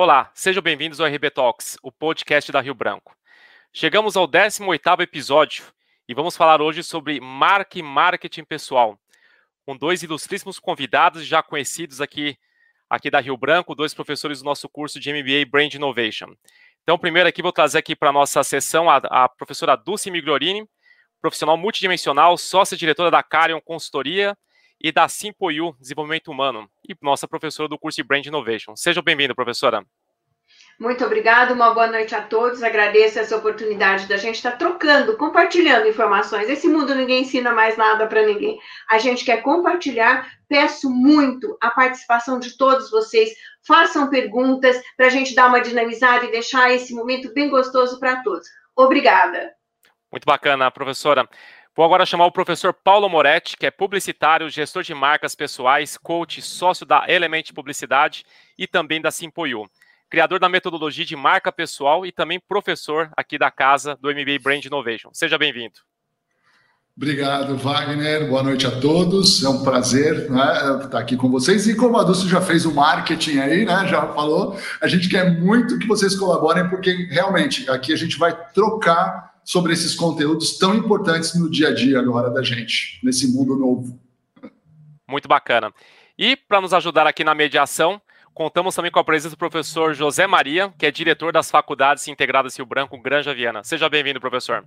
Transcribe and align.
Olá, 0.00 0.30
sejam 0.32 0.62
bem-vindos 0.62 1.00
ao 1.00 1.08
RB 1.08 1.28
Talks, 1.28 1.76
o 1.82 1.90
podcast 1.90 2.52
da 2.52 2.60
Rio 2.60 2.72
Branco. 2.72 3.16
Chegamos 3.72 4.16
ao 4.16 4.28
18º 4.28 5.00
episódio 5.00 5.64
e 6.08 6.14
vamos 6.14 6.36
falar 6.36 6.62
hoje 6.62 6.84
sobre 6.84 7.18
marca 7.20 7.80
e 7.80 7.82
marketing 7.82 8.44
pessoal, 8.44 8.96
com 9.66 9.76
dois 9.76 10.00
ilustríssimos 10.04 10.60
convidados 10.60 11.26
já 11.26 11.42
conhecidos 11.42 12.00
aqui, 12.00 12.38
aqui 12.88 13.10
da 13.10 13.18
Rio 13.18 13.36
Branco, 13.36 13.74
dois 13.74 13.92
professores 13.92 14.38
do 14.38 14.44
nosso 14.44 14.68
curso 14.68 15.00
de 15.00 15.12
MBA 15.12 15.50
Brand 15.50 15.74
Innovation. 15.74 16.32
Então, 16.84 16.96
primeiro 16.96 17.28
aqui 17.28 17.42
vou 17.42 17.50
trazer 17.50 17.78
aqui 17.78 17.96
para 17.96 18.10
a 18.10 18.12
nossa 18.12 18.44
sessão 18.44 18.88
a, 18.88 18.98
a 18.98 19.28
professora 19.28 19.74
Dulce 19.74 20.12
Migliorini, 20.12 20.64
profissional 21.20 21.56
multidimensional, 21.56 22.38
sócia-diretora 22.38 23.10
da 23.10 23.20
Carion 23.24 23.60
Consultoria 23.60 24.38
e 24.80 24.92
da 24.92 25.08
Simpoyu 25.08 25.74
Desenvolvimento 25.80 26.30
Humano, 26.30 26.68
e 26.88 26.96
nossa 27.02 27.26
professora 27.26 27.68
do 27.68 27.78
curso 27.78 27.96
de 27.96 28.06
Brand 28.06 28.24
Innovation. 28.24 28.76
Seja 28.76 29.02
bem-vinda, 29.02 29.34
professora. 29.34 29.84
Muito 30.78 31.04
obrigada, 31.04 31.52
uma 31.52 31.74
boa 31.74 31.88
noite 31.88 32.14
a 32.14 32.22
todos. 32.22 32.62
Agradeço 32.62 33.18
essa 33.18 33.36
oportunidade 33.36 34.06
da 34.06 34.16
gente 34.16 34.36
estar 34.36 34.52
trocando, 34.52 35.16
compartilhando 35.16 35.88
informações. 35.88 36.48
Esse 36.48 36.68
mundo 36.68 36.94
ninguém 36.94 37.22
ensina 37.22 37.52
mais 37.52 37.76
nada 37.76 38.06
para 38.06 38.24
ninguém. 38.24 38.60
A 38.88 38.96
gente 38.98 39.24
quer 39.24 39.42
compartilhar. 39.42 40.30
Peço 40.48 40.88
muito 40.88 41.58
a 41.60 41.70
participação 41.70 42.38
de 42.38 42.56
todos 42.56 42.92
vocês. 42.92 43.30
Façam 43.66 44.08
perguntas 44.08 44.80
para 44.96 45.06
a 45.06 45.10
gente 45.10 45.34
dar 45.34 45.48
uma 45.48 45.60
dinamizada 45.60 46.24
e 46.26 46.30
deixar 46.30 46.72
esse 46.72 46.94
momento 46.94 47.34
bem 47.34 47.50
gostoso 47.50 47.98
para 47.98 48.22
todos. 48.22 48.46
Obrigada. 48.76 49.52
Muito 50.12 50.24
bacana, 50.24 50.70
professora. 50.70 51.28
Vou 51.78 51.84
agora 51.84 52.04
chamar 52.04 52.26
o 52.26 52.32
professor 52.32 52.74
Paulo 52.74 53.08
Moretti, 53.08 53.56
que 53.56 53.64
é 53.64 53.70
publicitário, 53.70 54.50
gestor 54.50 54.82
de 54.82 54.92
marcas 54.92 55.36
pessoais, 55.36 55.96
coach, 55.96 56.42
sócio 56.42 56.84
da 56.84 57.04
Element 57.06 57.52
Publicidade 57.54 58.24
e 58.58 58.66
também 58.66 59.00
da 59.00 59.12
Simpoyu. 59.12 59.64
Criador 60.10 60.40
da 60.40 60.48
metodologia 60.48 61.04
de 61.04 61.14
marca 61.14 61.52
pessoal 61.52 62.04
e 62.04 62.10
também 62.10 62.40
professor 62.40 63.08
aqui 63.16 63.38
da 63.38 63.48
casa 63.48 63.96
do 64.02 64.08
MBA 64.08 64.40
Brand 64.42 64.64
Innovation. 64.64 65.10
Seja 65.12 65.38
bem-vindo. 65.38 65.74
Obrigado, 66.96 67.56
Wagner. 67.56 68.28
Boa 68.28 68.42
noite 68.42 68.66
a 68.66 68.80
todos. 68.80 69.44
É 69.44 69.48
um 69.48 69.62
prazer 69.62 70.28
né, 70.28 70.82
estar 70.82 70.98
aqui 70.98 71.16
com 71.16 71.30
vocês. 71.30 71.68
E 71.68 71.76
como 71.76 71.96
a 71.96 72.02
Dulce 72.02 72.28
já 72.28 72.40
fez 72.40 72.66
o 72.66 72.74
marketing 72.74 73.38
aí, 73.38 73.64
né, 73.64 73.86
já 73.86 74.04
falou, 74.14 74.58
a 74.82 74.88
gente 74.88 75.08
quer 75.08 75.30
muito 75.30 75.78
que 75.78 75.86
vocês 75.86 76.16
colaborem, 76.16 76.68
porque 76.68 76.90
realmente 77.08 77.70
aqui 77.70 77.92
a 77.92 77.96
gente 77.96 78.18
vai 78.18 78.36
trocar 78.52 79.27
sobre 79.48 79.72
esses 79.72 79.94
conteúdos 79.94 80.58
tão 80.58 80.74
importantes 80.74 81.34
no 81.34 81.50
dia 81.50 81.68
a 81.68 81.74
dia 81.74 81.98
agora 81.98 82.28
da 82.28 82.42
gente, 82.42 83.00
nesse 83.02 83.26
mundo 83.32 83.56
novo. 83.56 83.98
Muito 85.08 85.26
bacana. 85.26 85.72
E 86.18 86.36
para 86.36 86.60
nos 86.60 86.74
ajudar 86.74 87.06
aqui 87.06 87.24
na 87.24 87.34
mediação, 87.34 87.98
contamos 88.34 88.74
também 88.74 88.90
com 88.90 88.98
a 88.98 89.04
presença 89.04 89.34
do 89.34 89.38
professor 89.38 89.94
José 89.94 90.26
Maria, 90.26 90.70
que 90.76 90.84
é 90.84 90.90
diretor 90.90 91.32
das 91.32 91.50
Faculdades 91.50 92.06
Integradas 92.08 92.58
Rio 92.58 92.66
Branco, 92.66 93.00
Granja 93.00 93.32
Viana. 93.32 93.64
Seja 93.64 93.88
bem-vindo, 93.88 94.20
professor. 94.20 94.66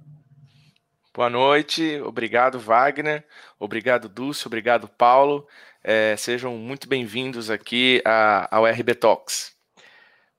Boa 1.13 1.29
noite, 1.29 2.01
obrigado 2.03 2.57
Wagner, 2.57 3.23
obrigado 3.59 4.09
Dulce, 4.09 4.47
obrigado 4.47 4.87
Paulo. 4.87 5.47
É, 5.83 6.15
sejam 6.17 6.57
muito 6.57 6.89
bem-vindos 6.89 7.51
aqui 7.51 8.01
a, 8.03 8.47
ao 8.49 8.65
RB 8.65 8.95
Talks. 8.95 9.55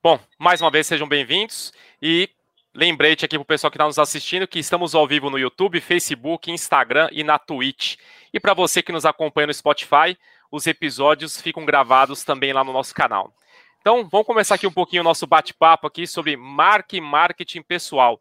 Bom, 0.02 0.18
mais 0.36 0.60
uma 0.60 0.70
vez 0.70 0.88
sejam 0.88 1.06
bem-vindos 1.06 1.72
e 2.02 2.28
Lembrete 2.74 3.26
aqui 3.26 3.36
para 3.36 3.42
o 3.42 3.46
pessoal 3.46 3.70
que 3.70 3.76
está 3.76 3.84
nos 3.84 3.98
assistindo 3.98 4.48
que 4.48 4.58
estamos 4.58 4.94
ao 4.94 5.06
vivo 5.06 5.28
no 5.28 5.38
YouTube, 5.38 5.78
Facebook, 5.78 6.50
Instagram 6.50 7.06
e 7.12 7.22
na 7.22 7.38
Twitch. 7.38 7.96
E 8.32 8.40
para 8.40 8.54
você 8.54 8.82
que 8.82 8.90
nos 8.90 9.04
acompanha 9.04 9.48
no 9.48 9.52
Spotify, 9.52 10.16
os 10.50 10.66
episódios 10.66 11.38
ficam 11.38 11.66
gravados 11.66 12.24
também 12.24 12.50
lá 12.54 12.64
no 12.64 12.72
nosso 12.72 12.94
canal. 12.94 13.30
Então, 13.78 14.08
vamos 14.08 14.26
começar 14.26 14.54
aqui 14.54 14.66
um 14.66 14.72
pouquinho 14.72 15.02
o 15.02 15.04
nosso 15.04 15.26
bate-papo 15.26 15.86
aqui 15.86 16.06
sobre 16.06 16.34
marca 16.34 16.96
e 16.96 17.00
marketing 17.00 17.60
pessoal. 17.60 18.18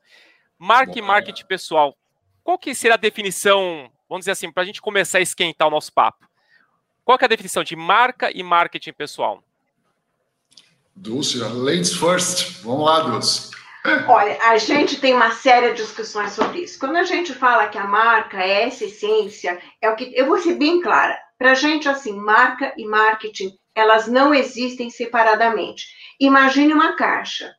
Marca 0.59 0.99
e 0.99 1.01
marketing 1.01 1.45
pessoal. 1.45 1.97
Qual 2.43 2.57
que 2.57 2.75
seria 2.75 2.95
a 2.95 2.97
definição, 2.97 3.89
vamos 4.09 4.23
dizer 4.23 4.31
assim, 4.31 4.51
para 4.51 4.63
a 4.63 4.65
gente 4.65 4.81
começar 4.81 5.19
a 5.19 5.21
esquentar 5.21 5.69
o 5.69 5.71
nosso 5.71 5.93
papo? 5.93 6.27
Qual 7.05 7.17
que 7.17 7.23
é 7.23 7.27
a 7.27 7.29
definição 7.29 7.63
de 7.63 7.77
marca 7.77 8.29
e 8.35 8.43
marketing 8.43 8.91
pessoal? 8.91 9.41
Dulce, 10.93 11.37
ladies 11.37 11.95
first. 11.95 12.61
Vamos 12.63 12.85
lá, 12.85 12.99
Dulce. 12.99 13.60
Olha, 14.07 14.37
a 14.43 14.57
gente 14.57 15.01
tem 15.01 15.13
uma 15.13 15.31
série 15.31 15.69
de 15.71 15.81
discussões 15.81 16.33
sobre 16.33 16.59
isso. 16.59 16.77
Quando 16.77 16.97
a 16.97 17.03
gente 17.03 17.33
fala 17.33 17.67
que 17.67 17.79
a 17.79 17.87
marca 17.87 18.37
é 18.37 18.67
essa 18.67 18.85
essência, 18.85 19.59
é 19.81 19.89
o 19.89 19.95
que 19.95 20.11
eu 20.15 20.27
vou 20.27 20.37
ser 20.37 20.53
bem 20.53 20.79
clara. 20.81 21.17
Para 21.37 21.51
a 21.51 21.55
gente, 21.55 21.89
assim, 21.89 22.13
marca 22.13 22.71
e 22.77 22.85
marketing, 22.85 23.51
elas 23.73 24.07
não 24.07 24.35
existem 24.35 24.91
separadamente. 24.91 25.85
Imagine 26.19 26.73
uma 26.73 26.95
caixa. 26.95 27.55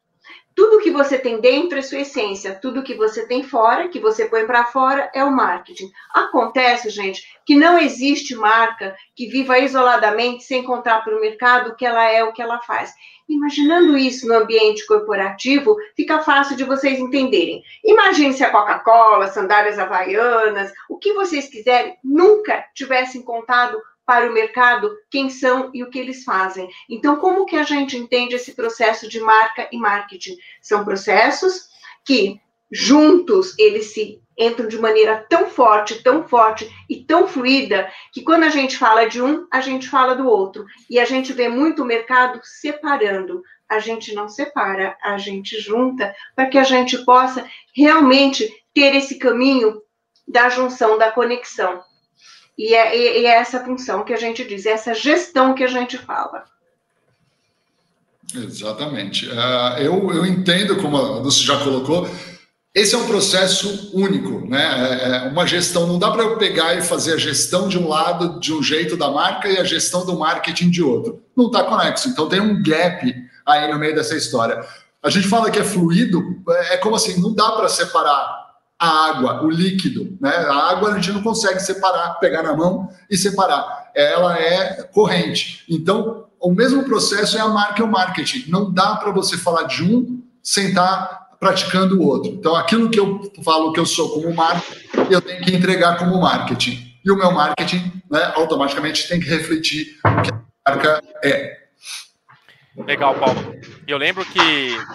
Tudo 0.55 0.81
que 0.81 0.91
você 0.91 1.19
tem 1.19 1.41
dentro 1.41 1.78
é 1.78 1.83
sua 1.83 2.00
essência, 2.00 2.59
tudo 2.60 2.83
que 2.83 2.94
você 2.94 3.27
tem 3.27 3.43
fora, 3.43 3.89
que 3.89 3.99
você 3.99 4.27
põe 4.27 4.47
para 4.47 4.66
fora, 4.66 5.10
é 5.15 5.25
o 5.25 5.33
marketing. 5.33 5.91
Acontece, 6.15 6.91
gente, 6.91 7.22
que 7.47 7.56
não 7.56 7.78
existe 7.78 8.34
marca 8.34 8.94
que 9.16 9.28
viva 9.28 9.59
isoladamente 9.59 10.44
sem 10.44 10.62
contar 10.62 11.00
para 11.03 11.16
o 11.16 11.21
mercado 11.21 11.71
o 11.71 11.75
que 11.75 11.87
ela 11.87 12.04
é, 12.04 12.22
o 12.22 12.33
que 12.33 12.43
ela 12.43 12.60
faz. 12.60 12.93
Imaginando 13.32 13.97
isso 13.97 14.28
no 14.28 14.34
ambiente 14.34 14.87
corporativo, 14.87 15.76
fica 15.97 16.22
fácil 16.22 16.54
de 16.54 16.65
vocês 16.65 16.98
entenderem. 16.98 17.62
Imagine 17.82 18.34
se 18.34 18.44
a 18.44 18.50
Coca-Cola, 18.50 19.28
sandálias 19.28 19.78
havaianas, 19.78 20.70
o 20.88 20.98
que 20.98 21.15
vocês 21.15 21.48
quiserem, 21.48 21.97
nunca 22.04 22.65
tivessem 22.75 23.22
contado 23.22 23.81
para 24.04 24.28
o 24.28 24.34
mercado 24.34 24.94
quem 25.10 25.31
são 25.31 25.71
e 25.72 25.82
o 25.82 25.88
que 25.88 25.98
eles 25.98 26.25
fazem. 26.25 26.69
Então, 26.91 27.16
como 27.16 27.47
que 27.47 27.56
a 27.56 27.62
gente 27.62 27.97
entende 27.97 28.34
esse 28.34 28.54
processo 28.54 29.09
de 29.09 29.19
marca 29.21 29.69
e 29.72 29.78
marketing? 29.78 30.37
São 30.60 30.84
processos 30.84 31.69
que 32.04 32.38
juntos 32.71 33.59
eles 33.59 33.92
se 33.92 34.22
entram 34.38 34.69
de 34.69 34.78
maneira 34.78 35.25
tão 35.28 35.48
forte, 35.48 36.03
tão 36.03 36.26
forte 36.26 36.70
e 36.88 37.04
tão 37.04 37.26
fluida 37.26 37.91
que 38.12 38.22
quando 38.22 38.44
a 38.44 38.48
gente 38.48 38.76
fala 38.76 39.06
de 39.06 39.20
um, 39.20 39.47
a 39.53 39.60
gente 39.60 39.88
fala 39.88 40.15
do 40.15 40.26
outro. 40.26 40.65
E 40.88 40.98
a 40.98 41.04
gente 41.04 41.32
vê 41.32 41.48
muito 41.48 41.82
o 41.82 41.87
mercado 41.87 42.41
separando. 42.42 43.42
A 43.69 43.78
gente 43.78 44.15
não 44.15 44.28
separa, 44.28 44.97
a 45.03 45.16
gente 45.19 45.59
junta 45.60 46.15
para 46.37 46.47
que 46.47 46.59
a 46.59 46.65
gente 46.65 46.98
possa 47.04 47.47
realmente 47.75 48.48
ter 48.75 48.94
esse 48.94 49.19
caminho 49.19 49.81
da 50.26 50.48
junção, 50.48 50.98
da 50.98 51.10
conexão. 51.10 51.82
E 52.56 52.75
é, 52.75 53.21
e 53.21 53.26
é 53.26 53.31
essa 53.31 53.65
função 53.65 54.04
que 54.04 54.12
a 54.12 54.16
gente 54.16 54.44
diz, 54.44 54.66
é 54.66 54.71
essa 54.71 54.94
gestão 54.94 55.54
que 55.54 55.65
a 55.65 55.69
gente 55.69 55.97
fala. 55.97 56.44
Exatamente. 58.34 59.26
Uh, 59.26 59.78
eu, 59.78 60.15
eu 60.15 60.26
entendo, 60.26 60.76
como 60.81 60.97
a 60.97 61.21
Dulce 61.21 61.42
já 61.42 61.62
colocou, 61.62 62.09
esse 62.75 62.94
é 62.94 62.99
um 62.99 63.06
processo 63.06 63.91
único, 63.93 64.49
né? 64.49 64.62
É, 64.62 65.27
é 65.27 65.28
uma 65.28 65.47
gestão, 65.47 65.87
não 65.87 65.99
dá 65.99 66.10
para 66.10 66.22
eu 66.22 66.38
pegar 66.38 66.75
e 66.75 66.81
fazer 66.81 67.15
a 67.15 67.19
gestão 67.19 67.69
de 67.69 67.78
um 67.78 67.87
lado 67.87 68.41
de 68.41 68.53
um 68.53 68.62
jeito 68.62 68.97
da 68.97 69.10
marca 69.10 69.47
e 69.47 69.59
a 69.59 69.65
gestão 69.65 70.06
do 70.06 70.19
marketing 70.19 70.71
de 70.71 70.83
outro. 70.83 71.22
Não 71.37 71.47
está 71.47 71.65
conexo. 71.65 72.09
Então 72.09 72.28
tem 72.28 72.41
um 72.41 72.62
gap 72.62 73.15
aí 73.44 73.71
no 73.71 73.78
meio 73.78 73.94
dessa 73.94 74.16
história. 74.16 74.65
A 75.03 75.10
gente 75.10 75.28
fala 75.28 75.50
que 75.50 75.59
é 75.59 75.65
fluido, 75.65 76.43
é 76.71 76.78
como 76.78 76.97
assim, 76.97 77.21
não 77.21 77.34
dá 77.34 77.53
para 77.53 77.69
separar 77.69 78.41
a 78.78 79.09
água, 79.09 79.43
o 79.43 79.50
líquido, 79.50 80.16
né? 80.19 80.31
A 80.31 80.71
água 80.71 80.93
a 80.93 80.94
gente 80.94 81.12
não 81.12 81.22
consegue 81.22 81.60
separar, 81.60 82.19
pegar 82.21 82.43
na 82.43 82.56
mão 82.56 82.89
e 83.10 83.19
separar. 83.19 83.91
Ela 83.94 84.39
é 84.39 84.83
corrente. 84.84 85.62
Então, 85.69 86.25
o 86.41 86.50
mesmo 86.50 86.84
processo 86.84 87.37
é 87.37 87.41
a 87.41 87.49
marca 87.49 87.83
e 87.83 87.84
o 87.84 87.89
marketing. 87.89 88.50
Não 88.50 88.72
dá 88.72 88.97
para 88.97 89.12
você 89.12 89.37
falar 89.37 89.65
de 89.65 89.84
um 89.84 90.22
sem 90.43 90.69
estar 90.69 91.22
praticando 91.42 92.00
o 92.00 92.06
outro. 92.06 92.30
Então, 92.30 92.54
aquilo 92.54 92.88
que 92.88 93.00
eu 93.00 93.20
falo 93.44 93.72
que 93.72 93.80
eu 93.80 93.84
sou 93.84 94.10
como 94.10 94.32
marca, 94.32 94.62
eu 95.10 95.20
tenho 95.20 95.42
que 95.42 95.53
entregar 95.53 95.98
como 95.98 96.20
marketing. 96.20 96.94
E 97.04 97.10
o 97.10 97.16
meu 97.16 97.32
marketing, 97.32 98.00
né, 98.09 98.33
automaticamente 98.36 99.09
tem 99.09 99.18
que 99.18 99.28
refletir 99.28 99.98
o 100.04 100.22
que 100.22 100.30
a 100.30 100.71
marca 100.71 101.03
é. 101.24 101.62
Legal, 102.86 103.16
Paulo. 103.16 103.56
Eu 103.89 103.98
lembro 103.98 104.24
que 104.24 104.39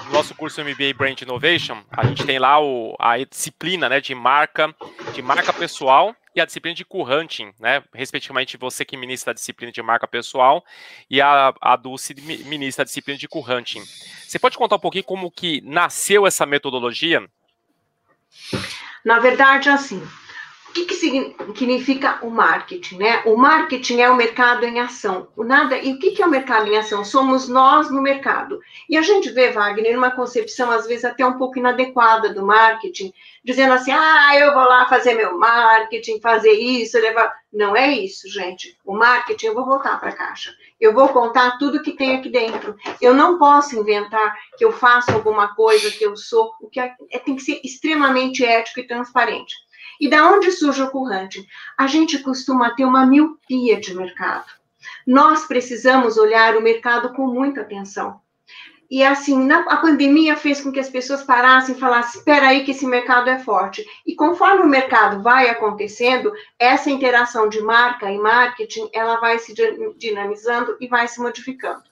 no 0.05 0.13
nosso 0.13 0.33
curso 0.35 0.61
MBA 0.61 0.94
Brand 0.97 1.21
Innovation, 1.21 1.79
a 1.91 2.05
gente 2.05 2.25
tem 2.25 2.39
lá 2.39 2.61
o, 2.63 2.95
a 2.97 3.17
disciplina 3.17 3.89
né, 3.89 3.99
de 3.99 4.15
marca, 4.15 4.73
de 5.13 5.21
marca 5.21 5.51
pessoal 5.51 6.15
e 6.37 6.41
a 6.41 6.45
disciplina 6.45 6.75
de 6.75 6.85
co-hunting, 6.85 7.51
né? 7.59 7.83
Respectivamente, 7.93 8.57
você 8.57 8.85
que 8.85 8.95
ministra 8.95 9.31
a 9.31 9.33
disciplina 9.33 9.71
de 9.71 9.81
marca 9.81 10.07
pessoal 10.07 10.63
e 11.09 11.19
a, 11.19 11.53
a 11.59 11.75
Dulce 11.75 12.13
ministra 12.45 12.83
a 12.83 12.85
disciplina 12.85 13.17
de 13.17 13.27
co-hunting. 13.27 13.83
Você 14.25 14.37
pode 14.37 14.57
contar 14.57 14.75
um 14.75 14.79
pouquinho 14.79 15.03
como 15.03 15.31
que 15.31 15.61
nasceu 15.61 16.27
essa 16.27 16.45
metodologia? 16.45 17.27
Na 19.03 19.19
verdade, 19.19 19.69
assim, 19.69 20.05
O 20.69 20.73
que, 20.73 20.85
que 20.85 20.95
significa 20.95 22.19
o 22.21 22.29
marketing? 22.29 22.97
Né? 22.97 23.21
O 23.25 23.35
marketing 23.35 24.01
é 24.01 24.09
o 24.09 24.15
mercado 24.15 24.65
em 24.65 24.79
ação. 24.79 25.27
O 25.35 25.43
nada, 25.43 25.77
e 25.77 25.93
o 25.93 25.99
que, 25.99 26.11
que 26.11 26.21
é 26.21 26.25
o 26.25 26.29
mercado 26.29 26.67
em 26.67 26.77
ação? 26.77 27.03
Somos 27.03 27.47
nós 27.47 27.89
no 27.89 28.01
mercado. 28.01 28.59
E 28.89 28.97
a 28.97 29.01
gente 29.01 29.29
vê, 29.31 29.49
Wagner, 29.49 29.97
uma 29.97 30.11
concepção, 30.11 30.69
às 30.69 30.85
vezes, 30.85 31.05
até 31.05 31.25
um 31.25 31.37
pouco 31.37 31.57
inadequada 31.57 32.33
do 32.33 32.45
marketing, 32.45 33.11
dizendo 33.43 33.73
assim: 33.73 33.91
ah, 33.91 34.35
eu 34.37 34.53
vou 34.53 34.63
lá 34.63 34.87
fazer 34.87 35.13
meu 35.13 35.37
marketing, 35.37 36.19
fazer 36.19 36.51
isso, 36.51 36.99
levar. 36.99 37.33
Não 37.51 37.75
é 37.75 37.91
isso, 37.93 38.29
gente. 38.29 38.77
O 38.85 38.93
marketing, 38.93 39.47
eu 39.47 39.55
vou 39.55 39.65
voltar 39.65 39.99
para 39.99 40.09
a 40.09 40.15
caixa. 40.15 40.53
Eu 40.79 40.93
vou 40.93 41.09
contar 41.09 41.57
tudo 41.57 41.81
que 41.81 41.93
tem 41.93 42.17
aqui 42.17 42.29
dentro. 42.29 42.75
Eu 43.01 43.13
não 43.13 43.39
posso 43.39 43.79
inventar 43.79 44.35
que 44.57 44.63
eu 44.63 44.71
faço 44.71 45.11
alguma 45.11 45.55
coisa, 45.55 45.89
que 45.89 46.05
eu 46.05 46.15
sou. 46.15 46.51
O 46.61 46.69
que 46.69 46.79
é, 46.79 46.93
é 47.09 47.17
tem 47.17 47.35
que 47.35 47.41
ser 47.41 47.59
extremamente 47.63 48.45
ético 48.45 48.81
e 48.81 48.87
transparente. 48.87 49.55
E 49.99 50.09
da 50.09 50.29
onde 50.31 50.51
surge 50.51 50.81
o 50.81 50.91
currante? 50.91 51.45
A 51.77 51.88
gente 51.88 52.19
costuma 52.19 52.71
ter 52.71 52.85
uma 52.85 53.05
miopia 53.05 53.79
de 53.79 53.94
mercado. 53.95 54.45
Nós 55.05 55.45
precisamos 55.45 56.17
olhar 56.17 56.55
o 56.55 56.61
mercado 56.61 57.13
com 57.13 57.27
muita 57.27 57.61
atenção. 57.61 58.21
E 58.89 59.03
assim, 59.03 59.44
na, 59.44 59.59
a 59.63 59.77
pandemia 59.77 60.38
fez 60.38 60.61
com 60.61 60.71
que 60.71 60.79
as 60.79 60.89
pessoas 60.89 61.23
parassem 61.23 61.75
e 61.75 61.79
falassem: 61.79 62.19
espera 62.19 62.47
aí 62.47 62.63
que 62.63 62.71
esse 62.71 62.85
mercado 62.85 63.29
é 63.29 63.38
forte. 63.38 63.85
E 64.05 64.15
conforme 64.15 64.63
o 64.63 64.67
mercado 64.67 65.21
vai 65.21 65.49
acontecendo, 65.49 66.31
essa 66.57 66.89
interação 66.89 67.49
de 67.49 67.61
marca 67.61 68.09
e 68.09 68.17
marketing, 68.17 68.89
ela 68.94 69.19
vai 69.19 69.39
se 69.39 69.53
dinamizando 69.97 70.77
e 70.79 70.88
vai 70.88 71.07
se 71.07 71.19
modificando. 71.19 71.83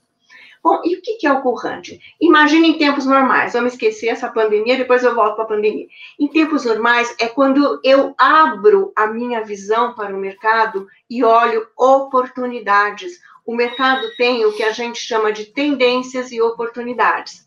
E 0.84 0.96
o 0.96 1.02
que 1.02 1.28
é 1.28 1.32
o 1.32 1.42
currante? 1.42 2.00
Imagine 2.20 2.70
em 2.70 2.78
tempos 2.78 3.06
normais, 3.06 3.54
vamos 3.54 3.74
esquecer 3.74 4.08
essa 4.08 4.30
pandemia, 4.30 4.78
depois 4.78 5.04
eu 5.04 5.14
volto 5.14 5.36
para 5.36 5.44
a 5.44 5.48
pandemia. 5.48 5.88
Em 6.20 6.28
tempos 6.28 6.66
normais 6.66 7.14
é 7.20 7.28
quando 7.28 7.80
eu 7.84 8.16
abro 8.18 8.92
a 8.96 9.06
minha 9.06 9.44
visão 9.44 9.94
para 9.94 10.16
o 10.16 10.20
mercado 10.20 10.88
e 11.08 11.24
olho 11.24 11.68
oportunidades. 11.78 13.20
O 13.46 13.56
mercado 13.56 14.08
tem 14.18 14.44
o 14.44 14.54
que 14.54 14.64
a 14.64 14.72
gente 14.72 14.98
chama 14.98 15.32
de 15.32 15.46
tendências 15.46 16.32
e 16.32 16.42
oportunidades. 16.42 17.45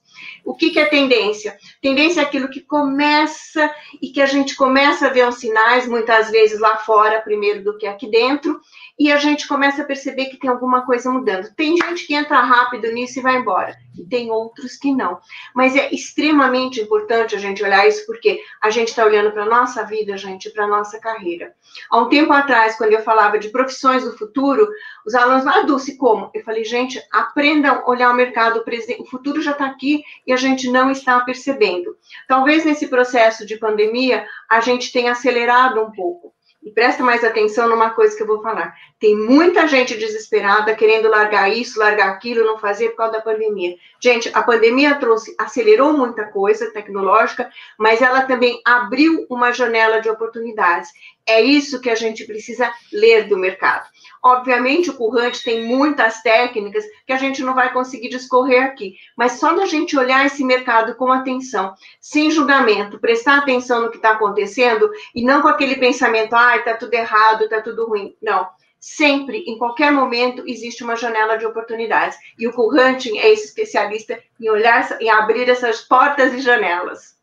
O 0.49 0.55
que, 0.55 0.71
que, 0.71 0.79
é 0.79 0.87
tendência? 0.87 1.59
Tendência 1.83 2.23
é 2.23 2.25
aquilo 2.25 2.49
que 2.49 2.63
começa 2.63 3.71
e 4.01 4.09
que 4.09 4.19
a 4.19 4.25
gente 4.25 4.57
começa 4.57 5.07
a 5.07 5.11
ver 5.11 5.29
os 5.29 5.35
sinais, 5.35 5.87
muitas 5.87 6.31
vezes 6.31 6.59
lá 6.59 6.79
fora, 6.79 7.21
primeiro 7.21 7.63
do 7.63 7.77
que 7.77 7.87
aqui 7.87 8.11
dentro, 8.11 8.59
e 8.99 9.13
a 9.13 9.19
gente 9.19 9.47
começa 9.47 9.83
a 9.83 9.85
perceber 9.85 10.31
que 10.31 10.39
tem 10.39 10.49
alguma 10.49 10.87
coisa 10.87 11.11
mudando. 11.11 11.55
Tem 11.55 11.77
gente 11.77 12.07
que 12.07 12.15
entra 12.15 12.41
rápido 12.41 12.91
nisso 12.91 13.19
e 13.19 13.23
vai 13.23 13.37
embora, 13.37 13.77
e 13.99 14.07
tem 14.07 14.31
outros 14.31 14.77
que 14.77 14.95
não. 14.95 15.19
Mas 15.55 15.75
é 15.77 15.93
extremamente 15.93 16.81
importante 16.81 17.35
a 17.35 17.39
gente 17.39 17.63
olhar 17.63 17.87
isso, 17.87 18.07
porque 18.07 18.41
a 18.63 18.71
gente 18.71 18.89
está 18.89 19.05
olhando 19.05 19.33
para 19.33 19.43
a 19.43 19.49
nossa 19.49 19.85
vida, 19.85 20.17
gente, 20.17 20.51
para 20.51 20.65
a 20.65 20.69
nossa 20.69 20.99
carreira. 20.99 21.55
Há 21.91 21.99
um 21.99 22.09
tempo 22.09 22.33
atrás, 22.33 22.77
quando 22.77 22.93
eu 22.93 23.03
falava 23.03 23.39
de 23.39 23.49
profissões 23.49 24.05
do 24.05 24.17
futuro, 24.17 24.69
os 25.07 25.15
alunos 25.15 25.47
ah, 25.47 25.63
Dulce, 25.63 25.97
como? 25.97 26.31
Eu 26.35 26.43
falei, 26.43 26.65
gente, 26.65 27.03
aprendam 27.13 27.77
a 27.77 27.91
olhar 27.91 28.11
o 28.11 28.15
mercado 28.15 28.63
presente, 28.63 29.03
o 29.03 29.07
futuro 29.07 29.43
já 29.43 29.53
está 29.53 29.67
aqui 29.67 30.03
e 30.27 30.33
a 30.33 30.37
gente 30.37 30.71
não 30.71 30.91
está 30.91 31.21
percebendo. 31.21 31.97
Talvez 32.27 32.65
nesse 32.65 32.87
processo 32.89 33.45
de 33.45 33.57
pandemia, 33.57 34.27
a 34.49 34.61
gente 34.61 34.93
tenha 34.93 35.13
acelerado 35.13 35.81
um 35.81 35.91
pouco. 35.91 36.38
E 36.69 36.71
presta 36.71 37.03
mais 37.03 37.25
atenção 37.25 37.67
numa 37.67 37.89
coisa 37.89 38.15
que 38.15 38.23
eu 38.23 38.27
vou 38.27 38.43
falar. 38.43 38.75
Tem 39.01 39.17
muita 39.17 39.67
gente 39.67 39.97
desesperada 39.97 40.75
querendo 40.75 41.09
largar 41.09 41.49
isso, 41.51 41.79
largar 41.79 42.11
aquilo, 42.11 42.45
não 42.45 42.59
fazer 42.59 42.91
por 42.91 42.99
causa 42.99 43.13
da 43.15 43.23
pandemia. 43.23 43.75
Gente, 43.99 44.31
a 44.35 44.43
pandemia 44.43 44.97
trouxe, 44.97 45.35
acelerou 45.39 45.95
muita 45.95 46.27
coisa 46.27 46.71
tecnológica, 46.71 47.51
mas 47.79 48.03
ela 48.03 48.21
também 48.27 48.61
abriu 48.67 49.25
uma 49.31 49.51
janela 49.51 49.99
de 50.01 50.11
oportunidades. 50.11 50.91
É 51.27 51.41
isso 51.41 51.81
que 51.81 51.89
a 51.89 51.95
gente 51.95 52.27
precisa 52.27 52.71
ler 52.93 53.29
do 53.29 53.39
mercado. 53.39 53.89
Obviamente, 54.23 54.91
o 54.91 54.95
currante 54.95 55.43
tem 55.43 55.65
muitas 55.65 56.21
técnicas 56.23 56.85
que 57.07 57.13
a 57.13 57.17
gente 57.17 57.43
não 57.43 57.55
vai 57.55 57.73
conseguir 57.73 58.09
discorrer 58.09 58.65
aqui, 58.65 58.97
mas 59.17 59.33
só 59.33 59.55
da 59.55 59.67
gente 59.67 59.97
olhar 59.97 60.27
esse 60.27 60.45
mercado 60.45 60.95
com 60.97 61.13
atenção, 61.13 61.75
sem 62.01 62.31
julgamento, 62.31 62.99
prestar 62.99 63.39
atenção 63.39 63.83
no 63.83 63.91
que 63.91 63.97
está 63.97 64.11
acontecendo 64.11 64.91
e 65.15 65.23
não 65.23 65.41
com 65.41 65.49
aquele 65.49 65.77
pensamento, 65.77 66.35
ah, 66.35 66.57
está 66.57 66.75
tudo 66.75 66.95
errado, 66.95 67.45
está 67.45 67.61
tudo 67.61 67.87
ruim. 67.87 68.17
Não. 68.21 68.49
Sempre, 68.81 69.39
em 69.39 69.59
qualquer 69.59 69.91
momento, 69.91 70.45
existe 70.47 70.85
uma 70.85 70.95
janela 70.95 71.37
de 71.37 71.45
oportunidades. 71.45 72.17
E 72.39 72.47
o 72.47 72.53
Curranting 72.53 73.19
é 73.19 73.33
esse 73.33 73.47
especialista 73.47 74.23
em 74.41 74.49
olhar, 74.49 75.01
em 75.01 75.11
abrir 75.11 75.49
essas 75.49 75.81
portas 75.81 76.33
e 76.33 76.41
janelas. 76.41 77.19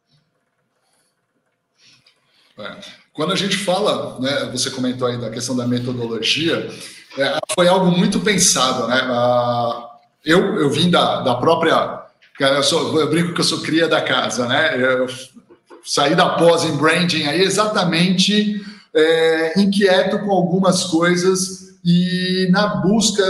É. 2.57 3.04
Quando 3.15 3.31
a 3.31 3.35
gente 3.35 3.55
fala, 3.55 4.19
né, 4.19 4.49
você 4.51 4.69
comentou 4.69 5.07
aí 5.07 5.17
da 5.17 5.29
questão 5.29 5.55
da 5.55 5.65
metodologia, 5.65 6.69
é, 7.17 7.37
foi 7.53 7.65
algo 7.65 7.89
muito 7.89 8.19
pensado, 8.19 8.87
né? 8.87 8.99
Ah, 9.05 9.89
eu, 10.25 10.59
eu 10.59 10.69
vim 10.69 10.91
da, 10.91 11.21
da 11.21 11.35
própria, 11.35 12.01
eu, 12.37 12.63
sou, 12.63 12.99
eu 12.99 13.09
brinco 13.09 13.33
que 13.33 13.39
eu 13.39 13.45
sou 13.45 13.61
cria 13.61 13.87
da 13.87 14.01
casa, 14.01 14.45
né? 14.47 14.75
Eu 14.77 15.07
saí 15.85 16.13
da 16.13 16.29
pós 16.31 16.65
em 16.65 16.75
branding 16.75 17.23
aí 17.23 17.41
exatamente 17.41 18.61
é, 18.93 19.61
inquieto 19.61 20.19
com 20.19 20.31
algumas 20.31 20.83
coisas 20.83 21.77
e 21.85 22.49
na 22.51 22.67
busca 22.67 23.23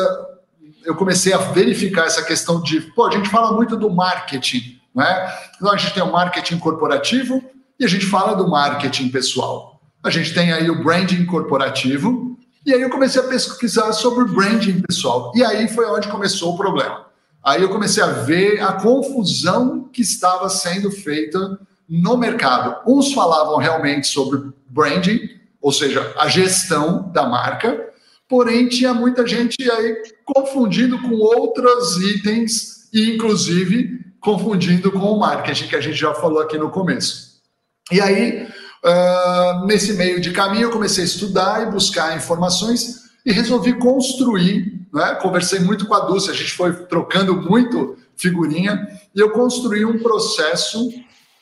eu 0.83 0.95
comecei 0.95 1.33
a 1.33 1.37
verificar 1.37 2.05
essa 2.05 2.23
questão 2.23 2.59
de, 2.59 2.79
pô, 2.79 3.05
a 3.05 3.11
gente 3.11 3.29
fala 3.29 3.51
muito 3.51 3.75
do 3.77 3.91
marketing, 3.91 4.79
né? 4.95 5.31
Então 5.55 5.71
a 5.71 5.77
gente 5.77 5.93
tem 5.93 6.01
o 6.01 6.11
marketing 6.11 6.57
corporativo 6.57 7.43
e 7.79 7.85
a 7.85 7.87
gente 7.87 8.05
fala 8.07 8.35
do 8.35 8.47
marketing 8.49 9.09
pessoal. 9.09 9.74
A 10.05 10.11
gente 10.11 10.35
tem 10.35 10.53
aí 10.53 10.69
o 10.69 10.83
branding 10.83 11.25
corporativo, 11.25 12.37
e 12.63 12.71
aí 12.71 12.79
eu 12.79 12.91
comecei 12.91 13.19
a 13.19 13.23
pesquisar 13.23 13.91
sobre 13.91 14.25
branding 14.25 14.79
pessoal. 14.81 15.31
E 15.35 15.43
aí 15.43 15.67
foi 15.67 15.83
onde 15.87 16.07
começou 16.09 16.53
o 16.53 16.57
problema. 16.57 17.07
Aí 17.43 17.63
eu 17.63 17.69
comecei 17.69 18.03
a 18.03 18.11
ver 18.11 18.61
a 18.61 18.73
confusão 18.73 19.89
que 19.91 20.03
estava 20.03 20.47
sendo 20.47 20.91
feita 20.91 21.59
no 21.89 22.17
mercado. 22.17 22.83
Uns 22.87 23.13
falavam 23.13 23.57
realmente 23.57 24.05
sobre 24.05 24.51
branding, 24.69 25.27
ou 25.59 25.71
seja, 25.71 26.13
a 26.19 26.27
gestão 26.27 27.11
da 27.11 27.27
marca, 27.27 27.89
porém 28.29 28.69
tinha 28.69 28.93
muita 28.93 29.25
gente 29.25 29.57
aí 29.71 30.03
confundindo 30.23 31.01
com 31.01 31.15
outros 31.15 31.97
itens 31.97 32.87
e 32.93 33.15
inclusive 33.15 34.05
confundindo 34.19 34.91
com 34.91 34.99
o 34.99 35.19
marketing 35.19 35.67
que 35.67 35.75
a 35.75 35.81
gente 35.81 35.97
já 35.97 36.13
falou 36.13 36.43
aqui 36.43 36.59
no 36.59 36.69
começo. 36.69 37.41
E 37.91 37.99
aí 37.99 38.47
Uh, 38.85 39.65
nesse 39.65 39.93
meio 39.93 40.21
de 40.21 40.31
caminho, 40.31 40.65
eu 40.65 40.71
comecei 40.71 41.03
a 41.03 41.07
estudar 41.07 41.63
e 41.63 41.71
buscar 41.71 42.15
informações 42.15 43.05
e 43.25 43.31
resolvi 43.31 43.73
construir. 43.79 44.79
Né? 44.93 45.15
Conversei 45.15 45.59
muito 45.59 45.87
com 45.87 45.95
a 45.95 46.01
Dulce, 46.01 46.29
a 46.29 46.33
gente 46.33 46.51
foi 46.51 46.71
trocando 46.85 47.35
muito 47.35 47.97
figurinha 48.15 48.87
e 49.15 49.19
eu 49.19 49.31
construí 49.31 49.83
um 49.83 49.97
processo 49.97 50.91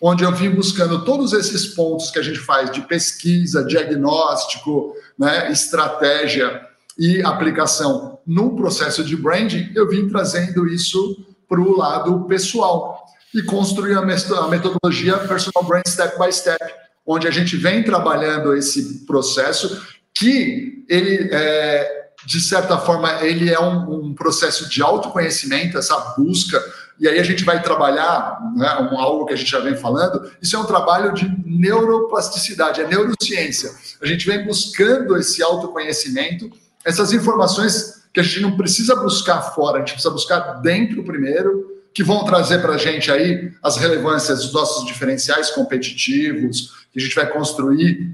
onde 0.01 0.23
eu 0.23 0.31
vim 0.33 0.49
buscando 0.49 1.03
todos 1.03 1.33
esses 1.33 1.67
pontos 1.67 2.11
que 2.11 2.19
a 2.19 2.21
gente 2.21 2.39
faz 2.39 2.71
de 2.71 2.81
pesquisa, 2.81 3.63
diagnóstico, 3.63 4.95
né, 5.17 5.51
estratégia 5.51 6.61
e 6.97 7.21
aplicação 7.21 8.19
no 8.25 8.55
processo 8.55 9.03
de 9.03 9.15
branding, 9.15 9.71
eu 9.75 9.89
vim 9.89 10.07
trazendo 10.07 10.67
isso 10.67 11.25
para 11.47 11.59
o 11.59 11.75
lado 11.75 12.25
pessoal 12.25 13.05
e 13.33 13.41
construí 13.43 13.93
a 13.93 14.01
metodologia 14.01 15.17
Personal 15.19 15.63
Brand 15.65 15.87
Step 15.87 16.17
by 16.19 16.31
Step, 16.31 16.82
onde 17.05 17.27
a 17.27 17.31
gente 17.31 17.55
vem 17.57 17.83
trabalhando 17.83 18.55
esse 18.55 19.05
processo 19.05 19.81
que 20.13 20.85
ele 20.87 21.29
é, 21.31 22.05
de 22.25 22.39
certa 22.39 22.77
forma 22.77 23.21
ele 23.21 23.51
é 23.51 23.59
um, 23.59 24.07
um, 24.07 24.13
processo 24.13 24.69
de 24.69 24.81
autoconhecimento 24.81 25.77
essa 25.77 25.97
busca 26.17 26.63
e 26.99 27.07
aí 27.07 27.19
a 27.19 27.23
gente 27.23 27.43
vai 27.43 27.61
trabalhar 27.61 28.39
né, 28.55 28.89
um, 28.91 28.99
algo 28.99 29.25
que 29.25 29.33
a 29.33 29.35
gente 29.35 29.49
já 29.49 29.59
vem 29.59 29.75
falando. 29.75 30.31
Isso 30.41 30.55
é 30.55 30.59
um 30.59 30.65
trabalho 30.65 31.11
de 31.13 31.27
neuroplasticidade 31.43 32.81
é 32.81 32.87
neurociência. 32.87 33.71
A 34.01 34.05
gente 34.05 34.25
vem 34.25 34.45
buscando 34.45 35.17
esse 35.17 35.41
autoconhecimento 35.41 36.49
essas 36.85 37.11
informações 37.11 38.03
que 38.13 38.19
a 38.19 38.23
gente 38.23 38.41
não 38.41 38.55
precisa 38.55 38.95
buscar 38.95 39.41
fora 39.41 39.77
a 39.77 39.79
gente 39.79 39.93
precisa 39.93 40.13
buscar 40.13 40.61
dentro 40.61 41.03
primeiro 41.03 41.72
que 41.93 42.03
vão 42.03 42.25
trazer 42.25 42.59
para 42.59 42.73
a 42.73 42.77
gente 42.77 43.11
aí 43.11 43.51
as 43.61 43.77
relevâncias 43.77 44.43
dos 44.43 44.53
nossos 44.53 44.85
diferenciais 44.85 45.51
competitivos, 45.51 46.87
que 46.91 46.99
a 46.99 47.01
gente 47.01 47.15
vai 47.15 47.27
construir 47.29 48.11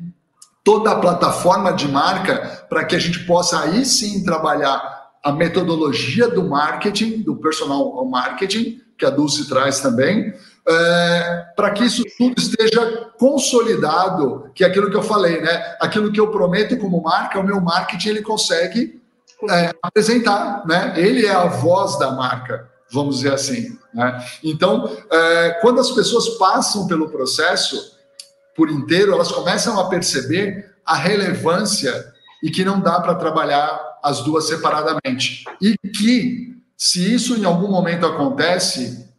toda 0.64 0.92
a 0.92 1.00
plataforma 1.00 1.72
de 1.72 1.88
marca 1.88 2.66
para 2.70 2.84
que 2.84 2.96
a 2.96 3.00
gente 3.00 3.20
possa 3.26 3.60
aí 3.60 3.86
sim 3.86 4.24
trabalhar 4.24 5.00
a 5.24 5.32
metodologia 5.32 6.28
do 6.28 6.44
marketing, 6.44 7.22
do 7.22 7.38
personal 7.38 8.06
marketing, 8.06 8.82
que 8.98 9.06
a 9.06 9.10
Dulce 9.10 9.48
traz 9.48 9.80
também, 9.80 10.34
é, 10.68 11.46
para 11.56 11.72
que 11.72 11.86
isso 11.86 12.04
tudo 12.18 12.38
esteja 12.38 13.10
consolidado, 13.18 14.52
que 14.54 14.64
é 14.64 14.68
aquilo 14.68 14.90
que 14.90 14.98
eu 14.98 15.02
falei, 15.02 15.42
né? 15.42 15.78
Aquilo 15.80 16.12
que 16.12 16.20
eu 16.20 16.30
prometo 16.30 16.78
como 16.78 17.02
marca, 17.02 17.40
o 17.40 17.44
meu 17.44 17.60
marketing 17.62 18.10
ele 18.10 18.22
consegue 18.22 19.02
é, 19.50 19.74
apresentar, 19.82 20.66
né? 20.68 20.94
Ele 20.98 21.26
é 21.26 21.34
a 21.34 21.46
voz 21.46 21.98
da 21.98 22.12
marca 22.12 22.70
vamos 22.92 23.18
dizer 23.18 23.34
assim. 23.34 23.78
Né? 23.94 24.26
Então, 24.44 24.90
é, 25.12 25.60
quando 25.62 25.80
as 25.80 25.92
pessoas 25.92 26.30
passam 26.38 26.88
pelo 26.88 27.10
processo 27.10 27.98
por 28.56 28.70
inteiro, 28.70 29.14
elas 29.14 29.32
começam 29.32 29.80
a 29.80 29.88
perceber 29.88 30.76
a 30.86 30.96
relevância 30.96 32.14
e 32.44 32.50
que 32.50 32.66
não 32.66 32.80
dá 32.80 33.00
para 33.00 33.16
trabalhar 33.16 33.80
as 34.04 34.22
duas 34.22 34.46
separadamente. 34.48 35.44
E 35.62 35.78
que, 35.90 36.56
se 36.78 37.14
isso 37.14 37.38
em 37.38 37.46
algum 37.46 37.70
momento 37.70 38.06
acontece, 38.06 39.10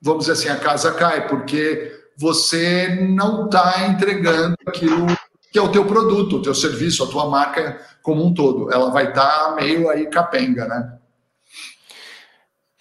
vamos 0.00 0.26
dizer 0.26 0.32
assim, 0.32 0.48
a 0.48 0.62
casa 0.62 0.92
cai, 0.92 1.28
porque 1.28 1.92
você 2.16 3.06
não 3.08 3.46
está 3.46 3.86
entregando 3.88 4.56
aquilo 4.66 5.06
que 5.52 5.58
é 5.58 5.62
o 5.62 5.70
teu 5.70 5.84
produto, 5.84 6.36
o 6.36 6.42
teu 6.42 6.54
serviço, 6.54 7.04
a 7.04 7.06
tua 7.06 7.28
marca 7.28 7.80
como 8.02 8.24
um 8.24 8.34
todo. 8.34 8.72
Ela 8.72 8.90
vai 8.90 9.08
estar 9.08 9.50
tá 9.50 9.54
meio 9.54 9.88
aí 9.88 10.06
capenga, 10.06 10.66
né? 10.66 10.98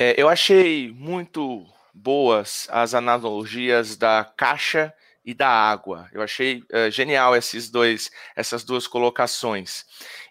É, 0.06 0.16
eu 0.18 0.28
achei 0.28 0.92
muito 0.92 1.66
boas 1.94 2.68
as 2.70 2.94
analogias 2.94 3.96
da 3.96 4.30
caixa 4.36 4.94
e 5.24 5.34
da 5.34 5.48
água. 5.48 6.10
Eu 6.12 6.22
achei 6.22 6.62
uh, 6.74 6.92
genial 6.92 7.34
esses 7.38 7.70
dois, 7.70 8.12
essas 8.36 8.66
duas 8.66 8.86
colocações. 8.86 9.86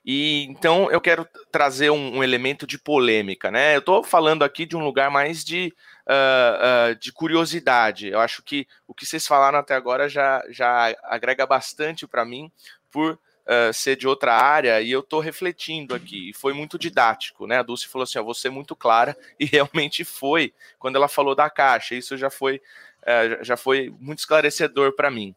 E 0.05 0.45
então 0.51 0.91
eu 0.91 1.01
quero 1.01 1.27
trazer 1.51 1.89
um, 1.89 2.19
um 2.19 2.23
elemento 2.23 2.67
de 2.67 2.79
polêmica, 2.79 3.51
né? 3.51 3.75
Eu 3.75 3.79
estou 3.79 4.05
falando 4.05 4.43
aqui 4.43 4.67
de 4.67 4.77
um 4.77 4.85
lugar 4.85 5.11
mais 5.11 5.43
de, 5.43 5.75
uh, 6.07 6.93
uh, 6.93 6.95
de 6.97 7.11
curiosidade. 7.11 8.09
Eu 8.09 8.21
acho 8.21 8.43
que 8.43 8.67
o 8.87 8.93
que 8.93 9.07
vocês 9.07 9.27
falaram 9.27 9.59
até 9.59 9.75
agora 9.75 10.07
já, 10.07 10.45
já 10.51 10.95
agrega 11.05 11.47
bastante 11.47 12.07
para 12.07 12.27
mim 12.27 12.53
por 12.91 13.19
Uh, 13.45 13.73
ser 13.73 13.97
de 13.97 14.07
outra 14.07 14.35
área 14.35 14.81
e 14.81 14.93
eu 14.93 15.01
estou 15.01 15.19
refletindo 15.19 15.97
aqui. 15.97 16.31
E 16.31 16.33
foi 16.33 16.53
muito 16.53 16.79
didático, 16.79 17.45
né? 17.45 17.59
A 17.59 17.63
Dulce 17.63 17.89
falou 17.89 18.05
assim: 18.05 18.19
ó, 18.19 18.35
ser 18.35 18.51
muito 18.51 18.77
clara, 18.77 19.17
e 19.39 19.45
realmente 19.45 20.05
foi 20.05 20.55
quando 20.79 20.95
ela 20.95 21.09
falou 21.09 21.35
da 21.35 21.51
caixa. 21.51 21.97
Isso 21.97 22.17
já 22.17 22.31
foi 22.31 22.61
é, 23.05 23.43
já 23.43 23.57
foi 23.57 23.93
muito 23.99 24.21
esclarecedor 24.21 24.95
para 24.95 25.11
mim. 25.11 25.35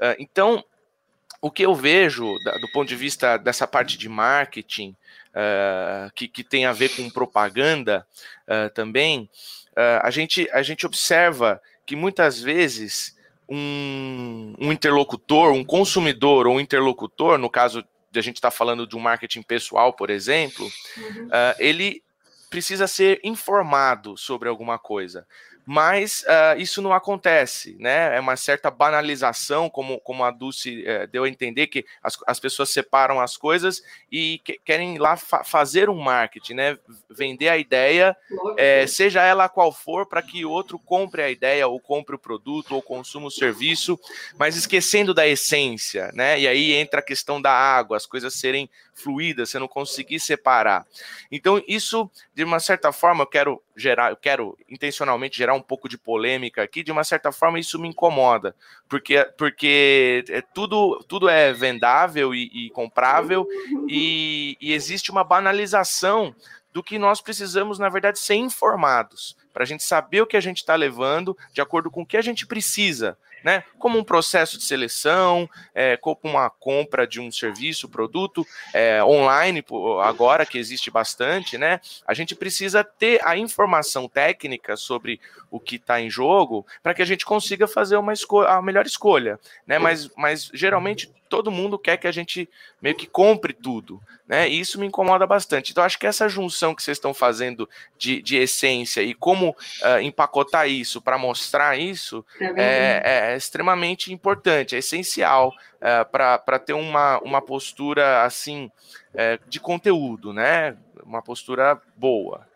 É, 0.00 0.16
então, 0.18 0.64
o 1.40 1.50
que 1.50 1.64
eu 1.64 1.74
vejo 1.74 2.34
do 2.60 2.72
ponto 2.72 2.88
de 2.88 2.96
vista 2.96 3.36
dessa 3.36 3.66
parte 3.66 3.96
de 3.96 4.08
marketing, 4.08 4.96
que, 6.14 6.26
que 6.26 6.42
tem 6.42 6.64
a 6.64 6.72
ver 6.72 6.88
com 6.96 7.10
propaganda 7.10 8.06
também, 8.74 9.30
a, 9.76 10.10
gente, 10.10 10.48
a 10.50 10.62
gente 10.62 10.86
observa 10.86 11.60
que 11.84 11.94
muitas 11.94 12.40
vezes 12.40 13.15
um, 13.48 14.54
um 14.58 14.72
interlocutor, 14.72 15.52
um 15.52 15.64
consumidor 15.64 16.46
ou 16.46 16.56
um 16.56 16.60
interlocutor, 16.60 17.38
no 17.38 17.50
caso 17.50 17.84
de 18.10 18.18
a 18.18 18.22
gente 18.22 18.36
estar 18.36 18.50
tá 18.50 18.56
falando 18.56 18.86
de 18.86 18.96
um 18.96 19.00
marketing 19.00 19.42
pessoal, 19.42 19.92
por 19.92 20.10
exemplo, 20.10 20.64
uhum. 20.96 21.28
ele 21.58 22.02
precisa 22.48 22.86
ser 22.86 23.20
informado 23.22 24.16
sobre 24.16 24.48
alguma 24.48 24.78
coisa 24.78 25.26
mas 25.66 26.22
uh, 26.22 26.58
isso 26.58 26.80
não 26.80 26.92
acontece, 26.92 27.76
né? 27.80 28.16
É 28.16 28.20
uma 28.20 28.36
certa 28.36 28.70
banalização, 28.70 29.68
como, 29.68 29.98
como 29.98 30.22
a 30.22 30.30
Dulce 30.30 30.84
uh, 30.84 31.08
deu 31.08 31.24
a 31.24 31.28
entender, 31.28 31.66
que 31.66 31.84
as, 32.00 32.16
as 32.24 32.38
pessoas 32.38 32.70
separam 32.70 33.20
as 33.20 33.36
coisas 33.36 33.82
e 34.10 34.38
que, 34.44 34.60
querem 34.64 34.96
lá 34.96 35.16
fa 35.16 35.42
fazer 35.42 35.90
um 35.90 36.00
marketing, 36.00 36.54
né? 36.54 36.78
Vender 37.10 37.48
a 37.48 37.58
ideia, 37.58 38.16
é, 38.56 38.86
seja 38.86 39.22
ela 39.22 39.48
qual 39.48 39.72
for, 39.72 40.06
para 40.06 40.22
que 40.22 40.44
outro 40.44 40.78
compre 40.78 41.22
a 41.22 41.30
ideia, 41.30 41.66
ou 41.66 41.80
compre 41.80 42.14
o 42.14 42.18
produto, 42.18 42.74
ou 42.76 42.80
consuma 42.80 43.26
o 43.26 43.30
serviço, 43.30 43.98
mas 44.38 44.56
esquecendo 44.56 45.12
da 45.12 45.26
essência, 45.26 46.12
né? 46.14 46.38
E 46.38 46.46
aí 46.46 46.72
entra 46.74 47.00
a 47.00 47.02
questão 47.02 47.42
da 47.42 47.50
água, 47.50 47.96
as 47.96 48.06
coisas 48.06 48.34
serem 48.34 48.70
fluidas, 48.96 49.50
você 49.50 49.58
não 49.58 49.68
conseguir 49.68 50.18
separar. 50.18 50.86
Então, 51.30 51.62
isso, 51.68 52.10
de 52.34 52.42
uma 52.42 52.58
certa 52.58 52.90
forma, 52.92 53.22
eu 53.22 53.26
quero 53.26 53.62
gerar, 53.76 54.10
eu 54.10 54.16
quero 54.16 54.58
intencionalmente 54.68 55.36
gerar 55.36 55.54
um 55.54 55.60
pouco 55.60 55.88
de 55.88 55.98
polêmica 55.98 56.62
aqui, 56.62 56.82
de 56.82 56.90
uma 56.90 57.04
certa 57.04 57.30
forma 57.30 57.60
isso 57.60 57.78
me 57.78 57.88
incomoda, 57.88 58.56
porque, 58.88 59.22
porque 59.36 60.24
é, 60.28 60.40
tudo, 60.40 61.04
tudo 61.06 61.28
é 61.28 61.52
vendável 61.52 62.34
e, 62.34 62.50
e 62.66 62.70
comprável 62.70 63.46
e, 63.88 64.56
e 64.60 64.72
existe 64.72 65.10
uma 65.10 65.22
banalização 65.22 66.34
do 66.72 66.82
que 66.82 66.98
nós 66.98 67.20
precisamos, 67.20 67.78
na 67.78 67.88
verdade, 67.88 68.18
ser 68.18 68.34
informados, 68.34 69.36
para 69.52 69.62
a 69.62 69.66
gente 69.66 69.82
saber 69.82 70.20
o 70.20 70.26
que 70.26 70.36
a 70.36 70.40
gente 70.40 70.58
está 70.58 70.74
levando, 70.74 71.36
de 71.52 71.60
acordo 71.62 71.90
com 71.90 72.02
o 72.02 72.06
que 72.06 72.18
a 72.18 72.22
gente 72.22 72.46
precisa 72.46 73.16
né? 73.46 73.62
Como 73.78 73.96
um 73.96 74.02
processo 74.02 74.58
de 74.58 74.64
seleção, 74.64 75.48
é, 75.72 75.96
como 75.96 76.18
uma 76.24 76.50
compra 76.50 77.06
de 77.06 77.20
um 77.20 77.30
serviço, 77.30 77.88
produto 77.88 78.44
é, 78.74 79.00
online, 79.04 79.64
agora 80.02 80.44
que 80.44 80.58
existe 80.58 80.90
bastante, 80.90 81.56
né? 81.56 81.80
A 82.04 82.12
gente 82.12 82.34
precisa 82.34 82.82
ter 82.82 83.20
a 83.24 83.36
informação 83.36 84.08
técnica 84.08 84.76
sobre 84.76 85.20
o 85.48 85.60
que 85.60 85.76
está 85.76 86.00
em 86.00 86.10
jogo 86.10 86.66
para 86.82 86.92
que 86.92 87.00
a 87.00 87.04
gente 87.04 87.24
consiga 87.24 87.68
fazer 87.68 87.96
uma 87.96 88.12
escolha, 88.12 88.48
a 88.48 88.60
melhor 88.60 88.84
escolha, 88.84 89.38
né? 89.64 89.78
Mas, 89.78 90.10
mas 90.16 90.50
geralmente 90.52 91.08
todo 91.28 91.50
mundo 91.50 91.78
quer 91.78 91.96
que 91.96 92.06
a 92.06 92.12
gente 92.12 92.48
meio 92.80 92.94
que 92.94 93.06
compre 93.06 93.52
tudo, 93.52 94.00
né? 94.26 94.48
E 94.48 94.58
isso 94.60 94.78
me 94.78 94.86
incomoda 94.86 95.26
bastante. 95.26 95.72
Então, 95.72 95.84
acho 95.84 95.98
que 95.98 96.06
essa 96.06 96.28
junção 96.28 96.74
que 96.74 96.82
vocês 96.82 96.96
estão 96.96 97.12
fazendo 97.14 97.68
de, 97.98 98.20
de 98.22 98.36
essência 98.36 99.02
e 99.02 99.14
como 99.14 99.50
uh, 99.50 100.00
empacotar 100.02 100.68
isso 100.68 101.00
para 101.00 101.18
mostrar 101.18 101.78
isso 101.78 102.24
é, 102.40 102.52
é, 102.56 103.32
é, 103.32 103.36
extremamente 103.36 104.12
importante, 104.12 104.74
é 104.74 104.78
essencial 104.78 105.52
uh, 105.76 106.10
para 106.10 106.58
ter 106.58 106.72
uma, 106.72 107.18
uma 107.20 107.42
postura 107.42 108.22
assim 108.22 108.70
uh, 109.14 109.48
de 109.48 109.60
conteúdo, 109.60 110.32
né? 110.32 110.76
Uma 111.04 111.22
postura 111.22 111.80
boa. 111.96 112.46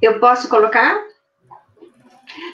Eu 0.00 0.18
posso 0.18 0.48
colocar? 0.48 1.02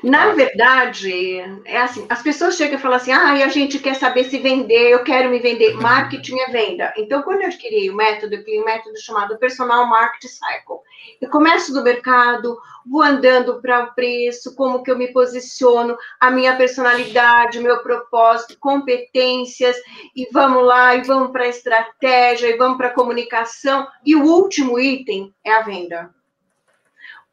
Na 0.03 0.33
verdade, 0.33 1.39
é 1.65 1.79
assim, 1.79 2.07
as 2.09 2.23
pessoas 2.23 2.57
chegam 2.57 2.79
e 2.79 2.81
falam 2.81 2.97
assim, 2.97 3.13
ah, 3.13 3.33
a 3.33 3.49
gente 3.49 3.79
quer 3.79 3.95
saber 3.95 4.25
se 4.25 4.39
vender, 4.39 4.91
eu 4.91 5.03
quero 5.03 5.31
me 5.31 5.39
vender. 5.39 5.75
Marketing 5.75 6.39
é 6.41 6.51
venda. 6.51 6.93
Então, 6.97 7.23
quando 7.23 7.43
eu 7.43 7.51
criei 7.51 7.91
o 7.91 7.97
método, 7.97 8.35
eu 8.35 8.43
criei 8.43 8.61
um 8.61 8.65
método 8.65 8.99
chamado 9.01 9.39
Personal 9.39 9.87
Marketing 9.87 10.29
Cycle. 10.29 10.79
Eu 11.21 11.31
começo 11.31 11.73
do 11.73 11.83
mercado, 11.83 12.57
vou 12.85 13.03
andando 13.03 13.61
para 13.61 13.85
o 13.85 13.95
preço, 13.95 14.55
como 14.55 14.83
que 14.83 14.91
eu 14.91 14.99
me 14.99 15.13
posiciono, 15.13 15.97
a 16.21 16.31
minha 16.31 16.57
personalidade, 16.57 17.61
meu 17.61 17.83
propósito, 17.83 18.57
competências, 18.59 19.77
e 20.15 20.29
vamos 20.33 20.65
lá, 20.65 20.95
e 20.95 21.03
vamos 21.03 21.33
para 21.33 21.45
a 21.45 21.49
estratégia, 21.49 22.49
e 22.49 22.57
vamos 22.57 22.77
para 22.77 22.89
a 22.89 22.95
comunicação. 22.95 23.87
E 24.05 24.15
o 24.15 24.25
último 24.25 24.79
item 24.79 25.35
é 25.45 25.53
a 25.53 25.63
venda 25.63 26.16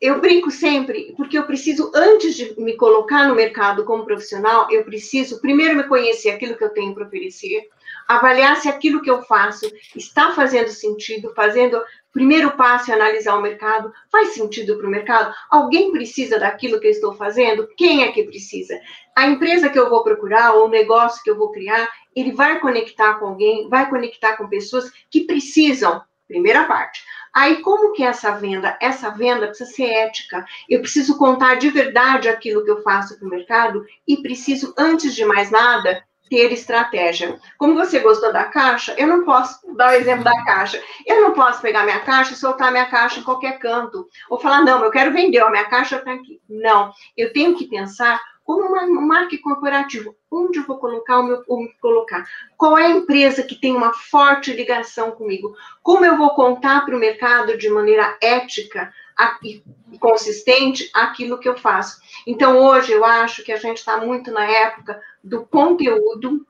eu 0.04 0.20
brinco 0.20 0.52
sempre, 0.52 1.14
porque 1.16 1.38
eu 1.38 1.46
preciso, 1.46 1.90
antes 1.96 2.36
de 2.36 2.60
me 2.60 2.76
colocar 2.76 3.26
no 3.26 3.36
mercado 3.36 3.86
como 3.86 4.04
profissional, 4.04 4.68
eu 4.70 4.84
preciso 4.84 5.40
primeiro 5.40 5.78
me 5.78 5.86
conhecer 5.86 6.30
aquilo 6.30 6.58
que 6.58 6.64
eu 6.66 6.74
tenho 6.74 6.94
para 6.94 7.06
oferecer, 7.06 7.70
avaliar 8.06 8.58
se 8.58 8.68
aquilo 8.68 9.02
que 9.02 9.10
eu 9.10 9.22
faço 9.22 9.66
está 9.96 10.34
fazendo 10.34 10.68
sentido, 10.68 11.32
fazendo. 11.34 11.82
Primeiro 12.12 12.52
passo 12.52 12.92
é 12.92 12.94
analisar 12.94 13.38
o 13.38 13.42
mercado. 13.42 13.94
Faz 14.12 14.34
sentido 14.34 14.78
para 14.78 14.88
o 14.88 14.92
mercado? 14.92 15.34
Alguém 15.50 15.90
precisa 15.94 16.38
daquilo 16.38 16.82
que 16.82 16.88
eu 16.88 16.92
estou 16.92 17.14
fazendo? 17.14 17.66
Quem 17.78 18.04
é 18.04 18.12
que 18.12 18.24
precisa? 18.24 18.78
A 19.16 19.26
empresa 19.26 19.70
que 19.70 19.80
eu 19.80 19.90
vou 19.90 20.04
procurar, 20.04 20.54
ou 20.54 20.66
o 20.66 20.70
negócio 20.70 21.24
que 21.24 21.30
eu 21.30 21.38
vou 21.38 21.50
criar, 21.54 21.90
ele 22.14 22.34
vai 22.34 22.60
conectar 22.60 23.14
com 23.20 23.28
alguém, 23.28 23.70
vai 23.70 23.90
conectar 23.90 24.36
com 24.36 24.50
pessoas 24.50 24.92
que 25.10 25.22
precisam. 25.22 26.04
Primeira 26.28 26.66
parte. 26.66 27.02
Aí, 27.34 27.62
como 27.62 27.94
que 27.94 28.04
é 28.04 28.08
essa 28.08 28.32
venda? 28.32 28.78
Essa 28.80 29.10
venda 29.10 29.48
precisa 29.48 29.72
ser 29.72 29.86
ética. 29.86 30.46
Eu 30.70 30.82
preciso 30.82 31.18
contar 31.18 31.56
de 31.56 31.70
verdade 31.70 32.30
aquilo 32.30 32.63
que 32.63 32.70
eu 32.70 32.84
faço 32.84 33.18
para 33.18 33.28
o 33.28 33.32
mercado 33.32 33.86
e 34.08 34.18
preciso, 34.18 34.74
antes 34.78 35.16
de 35.16 35.25
mais 35.25 35.50
nada, 35.50 36.04
ter 36.30 36.52
estratégia. 36.52 37.40
Como 37.58 37.75
você 37.75 38.00
gostou 38.00 38.32
da 38.32 38.46
caixa, 38.46 38.96
eu 38.98 39.08
não 39.08 39.24
posso 39.24 39.60
dar 39.75 39.92
o 39.92 39.96
exemplo 39.96 40.24
da 40.24 40.44
caixa. 40.44 40.82
Eu 41.06 41.22
não 41.22 41.34
posso 41.34 41.62
pegar 41.62 41.84
minha 41.84 42.00
caixa 42.00 42.34
e 42.34 42.38
soltar 42.38 42.72
minha 42.72 42.86
caixa 42.86 43.20
em 43.20 43.24
qualquer 43.24 43.60
canto. 43.60 44.08
Ou 44.30 44.40
falar, 44.40 44.63
não, 44.63 44.84
eu 44.84 44.92
quero 44.92 45.13
vender, 45.13 45.40
a 45.40 45.50
minha 45.50 45.66
caixa 45.66 45.98
está 45.98 46.12
aqui. 46.12 46.42
Não, 46.50 46.92
eu 47.18 47.32
tenho 47.34 47.56
que 47.56 47.68
pensar 47.68 48.20
como 48.44 48.68
uma 48.68 48.86
marca 48.86 49.38
corporativa, 49.42 50.14
onde 50.30 50.60
eu 50.60 50.66
vou 50.66 50.78
colocar 50.78 51.20
o 51.20 51.24
meu 51.24 51.44
colocar? 51.82 52.26
Qual 52.58 52.78
é 52.78 52.88
a 52.88 52.92
empresa 52.92 53.44
que 53.44 53.56
tem 53.56 53.74
uma 53.74 53.94
forte 53.94 54.52
ligação 54.52 55.12
comigo? 55.12 55.56
Como 55.82 56.06
eu 56.06 56.18
vou 56.18 56.32
contar 56.32 56.86
para 56.86 56.96
o 56.96 57.00
mercado 57.00 57.58
de 57.58 57.70
maneira 57.70 58.18
ética 58.22 58.94
e 59.44 59.64
consistente 60.00 60.90
aquilo 60.94 61.38
que 61.38 61.48
eu 61.48 61.58
faço? 61.58 62.02
Então, 62.28 62.58
hoje 62.58 62.92
eu 62.92 63.06
acho 63.06 63.44
que 63.44 63.52
a 63.52 63.58
gente 63.58 63.78
está 63.78 63.98
muito 63.98 64.32
na 64.32 64.46
época 64.46 65.02
do 65.24 65.46
conteúdo 65.46 66.46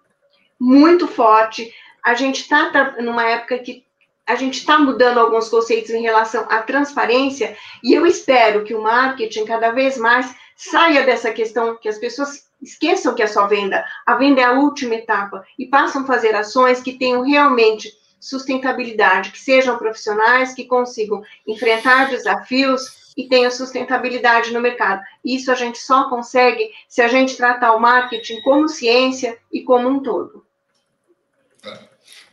muito 0.59 1.07
forte. 1.07 1.71
A 2.03 2.15
gente 2.15 2.41
está 2.41 2.95
numa 3.01 3.23
época 3.23 3.59
que 3.59 3.85
a 4.25 4.35
gente 4.35 4.57
está 4.57 4.79
mudando 4.79 5.19
alguns 5.19 5.49
conceitos 5.49 5.91
em 5.91 6.01
relação 6.01 6.45
à 6.49 6.61
transparência, 6.61 7.57
e 7.83 7.93
eu 7.93 8.05
espero 8.05 8.63
que 8.63 8.73
o 8.73 8.81
marketing 8.81 9.43
cada 9.43 9.71
vez 9.71 9.97
mais 9.97 10.33
Saia 10.55 11.03
dessa 11.03 11.31
questão 11.31 11.77
que 11.77 11.89
as 11.89 11.97
pessoas 11.97 12.45
esqueçam 12.61 13.13
que 13.13 13.21
é 13.21 13.27
só 13.27 13.47
venda. 13.47 13.83
A 14.05 14.15
venda 14.15 14.41
é 14.41 14.45
a 14.45 14.53
última 14.53 14.95
etapa 14.95 15.43
e 15.59 15.67
passam 15.67 16.03
a 16.03 16.07
fazer 16.07 16.35
ações 16.35 16.81
que 16.81 16.97
tenham 16.97 17.23
realmente 17.23 17.91
sustentabilidade, 18.19 19.31
que 19.31 19.39
sejam 19.39 19.77
profissionais 19.77 20.53
que 20.53 20.63
consigam 20.63 21.21
enfrentar 21.45 22.09
desafios 22.09 23.13
e 23.17 23.27
tenham 23.27 23.51
sustentabilidade 23.51 24.51
no 24.51 24.61
mercado. 24.61 25.01
Isso 25.23 25.51
a 25.51 25.55
gente 25.55 25.77
só 25.77 26.09
consegue 26.09 26.69
se 26.87 27.01
a 27.01 27.07
gente 27.07 27.35
tratar 27.35 27.73
o 27.73 27.81
marketing 27.81 28.41
como 28.41 28.69
ciência 28.69 29.37
e 29.51 29.61
como 29.61 29.89
um 29.89 30.01
todo. 30.01 30.45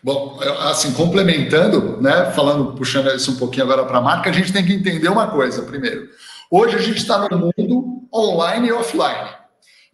Bom, 0.03 0.41
assim, 0.61 0.93
complementando, 0.95 2.00
né, 2.00 2.31
falando, 2.31 2.73
puxando 2.73 3.15
isso 3.15 3.33
um 3.33 3.37
pouquinho 3.37 3.65
agora 3.65 3.85
para 3.85 3.99
a 3.99 4.03
marca, 4.03 4.31
a 4.31 4.33
gente 4.33 4.53
tem 4.53 4.65
que 4.65 4.73
entender 4.73 5.09
uma 5.09 5.31
coisa 5.31 5.62
primeiro. 5.62 6.09
Hoje 6.50 6.76
a 6.76 6.80
gente 6.80 6.99
está 6.99 7.28
no 7.28 7.52
mundo 7.57 8.09
online 8.12 8.69
e 8.69 8.73
offline. 8.73 9.30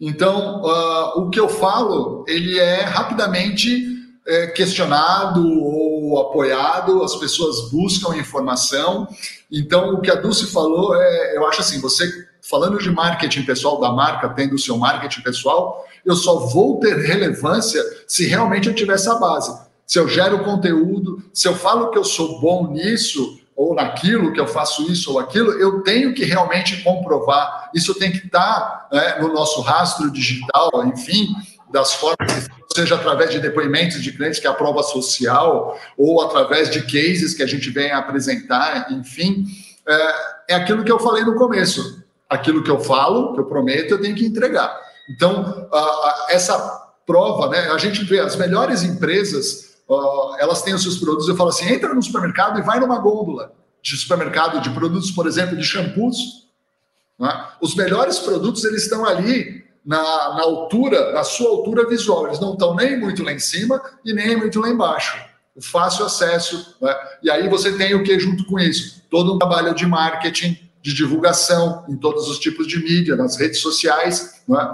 Então, 0.01 0.61
uh, 0.61 1.21
o 1.21 1.29
que 1.29 1.39
eu 1.39 1.47
falo, 1.47 2.25
ele 2.27 2.57
é 2.57 2.81
rapidamente 2.81 3.85
é, 4.25 4.47
questionado 4.47 5.47
ou 5.47 6.19
apoiado, 6.19 7.03
as 7.03 7.15
pessoas 7.15 7.69
buscam 7.71 8.17
informação. 8.17 9.07
Então, 9.51 9.93
o 9.93 10.01
que 10.01 10.09
a 10.09 10.15
Dulce 10.15 10.47
falou, 10.47 10.95
é, 10.95 11.37
eu 11.37 11.47
acho 11.47 11.61
assim, 11.61 11.79
você 11.79 12.09
falando 12.41 12.79
de 12.79 12.89
marketing 12.89 13.43
pessoal 13.43 13.79
da 13.79 13.91
marca, 13.91 14.29
tendo 14.29 14.55
o 14.55 14.59
seu 14.59 14.77
marketing 14.77 15.21
pessoal, 15.21 15.85
eu 16.05 16.15
só 16.15 16.47
vou 16.47 16.79
ter 16.79 16.95
relevância 16.97 17.83
se 18.07 18.25
realmente 18.25 18.67
eu 18.67 18.75
tiver 18.75 18.93
essa 18.93 19.15
base 19.15 19.67
se 19.87 19.97
eu 19.97 20.07
gero 20.07 20.43
conteúdo, 20.43 21.23
se 21.33 21.47
eu 21.47 21.55
falo 21.55 21.89
que 21.89 21.97
eu 21.97 22.03
sou 22.03 22.41
bom 22.41 22.73
nisso 22.73 23.39
ou 23.57 23.73
naquilo, 23.73 24.31
que 24.31 24.39
eu 24.39 24.45
faço 24.45 24.83
isso 24.91 25.13
ou 25.13 25.19
aquilo, 25.19 25.51
eu 25.53 25.81
tenho 25.81 26.13
que 26.13 26.23
realmente 26.23 26.83
comprovar. 26.83 27.71
Isso 27.73 27.95
tem 27.95 28.11
que 28.11 28.27
estar 28.27 28.87
né, 28.91 29.17
no 29.19 29.33
nosso 29.33 29.61
rastro 29.61 30.11
digital, 30.11 30.85
enfim, 30.85 31.35
das 31.71 31.95
formas, 31.95 32.47
seja 32.71 32.93
através 32.93 33.31
de 33.31 33.39
depoimentos 33.39 34.03
de 34.03 34.11
clientes, 34.11 34.39
que 34.39 34.45
é 34.45 34.49
a 34.49 34.53
prova 34.53 34.83
social, 34.83 35.75
ou 35.97 36.21
através 36.21 36.69
de 36.69 36.83
cases 36.83 37.33
que 37.33 37.41
a 37.41 37.47
gente 37.47 37.71
vem 37.71 37.91
apresentar, 37.91 38.91
enfim. 38.91 39.45
É, 39.87 40.53
é 40.53 40.55
aquilo 40.55 40.83
que 40.83 40.91
eu 40.91 40.99
falei 40.99 41.23
no 41.23 41.33
começo. 41.33 42.05
Aquilo 42.29 42.63
que 42.63 42.69
eu 42.69 42.79
falo, 42.79 43.33
que 43.33 43.39
eu 43.39 43.45
prometo, 43.45 43.91
eu 43.91 44.01
tenho 44.01 44.15
que 44.15 44.25
entregar. 44.25 44.79
Então, 45.09 45.67
a, 45.73 45.77
a, 45.79 46.27
essa 46.29 46.93
prova, 47.07 47.49
né? 47.49 47.71
A 47.71 47.77
gente 47.79 48.03
vê 48.03 48.19
as 48.19 48.35
melhores 48.35 48.83
empresas 48.83 49.66
uh, 49.89 50.35
elas 50.39 50.61
têm 50.61 50.73
os 50.73 50.83
seus 50.83 50.97
produtos. 50.97 51.27
Eu 51.27 51.35
falo 51.35 51.49
assim: 51.49 51.71
entra 51.71 51.93
no 51.93 52.01
supermercado 52.01 52.59
e 52.59 52.63
vai 52.63 52.79
numa 52.79 52.99
gôndola 52.99 53.53
de 53.81 53.95
supermercado 53.95 54.61
de 54.61 54.69
produtos, 54.71 55.11
por 55.11 55.27
exemplo, 55.27 55.55
de 55.55 55.63
shampoos. 55.63 56.47
Né? 57.19 57.47
Os 57.61 57.75
melhores 57.75 58.19
produtos 58.19 58.63
eles 58.65 58.83
estão 58.83 59.05
ali 59.05 59.65
na, 59.85 60.01
na, 60.35 60.41
altura, 60.41 61.13
na 61.13 61.23
sua 61.23 61.49
altura 61.49 61.87
visual. 61.87 62.27
Eles 62.27 62.39
não 62.39 62.53
estão 62.53 62.75
nem 62.75 62.99
muito 62.99 63.23
lá 63.23 63.31
em 63.31 63.39
cima 63.39 63.81
e 64.03 64.13
nem 64.13 64.35
muito 64.35 64.59
lá 64.59 64.69
embaixo. 64.69 65.17
O 65.55 65.61
fácil 65.61 66.05
acesso. 66.05 66.75
Né? 66.81 66.95
E 67.23 67.31
aí 67.31 67.47
você 67.47 67.77
tem 67.77 67.95
o 67.95 68.03
que 68.03 68.19
junto 68.19 68.45
com 68.45 68.59
isso? 68.59 69.01
Todo 69.09 69.33
um 69.33 69.39
trabalho 69.39 69.73
de 69.73 69.85
marketing, 69.85 70.59
de 70.81 70.93
divulgação 70.93 71.85
em 71.87 71.95
todos 71.95 72.27
os 72.29 72.37
tipos 72.37 72.67
de 72.67 72.77
mídia, 72.83 73.15
nas 73.15 73.37
redes 73.37 73.61
sociais. 73.61 74.41
Né? 74.47 74.73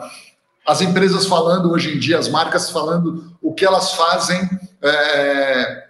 As 0.65 0.81
empresas 0.81 1.25
falando 1.25 1.71
hoje 1.71 1.93
em 1.93 1.99
dia, 1.99 2.17
as 2.17 2.29
marcas 2.29 2.69
falando 2.69 3.35
o 3.41 3.53
que 3.53 3.65
elas 3.65 3.93
fazem 3.93 4.49
é, 4.81 5.83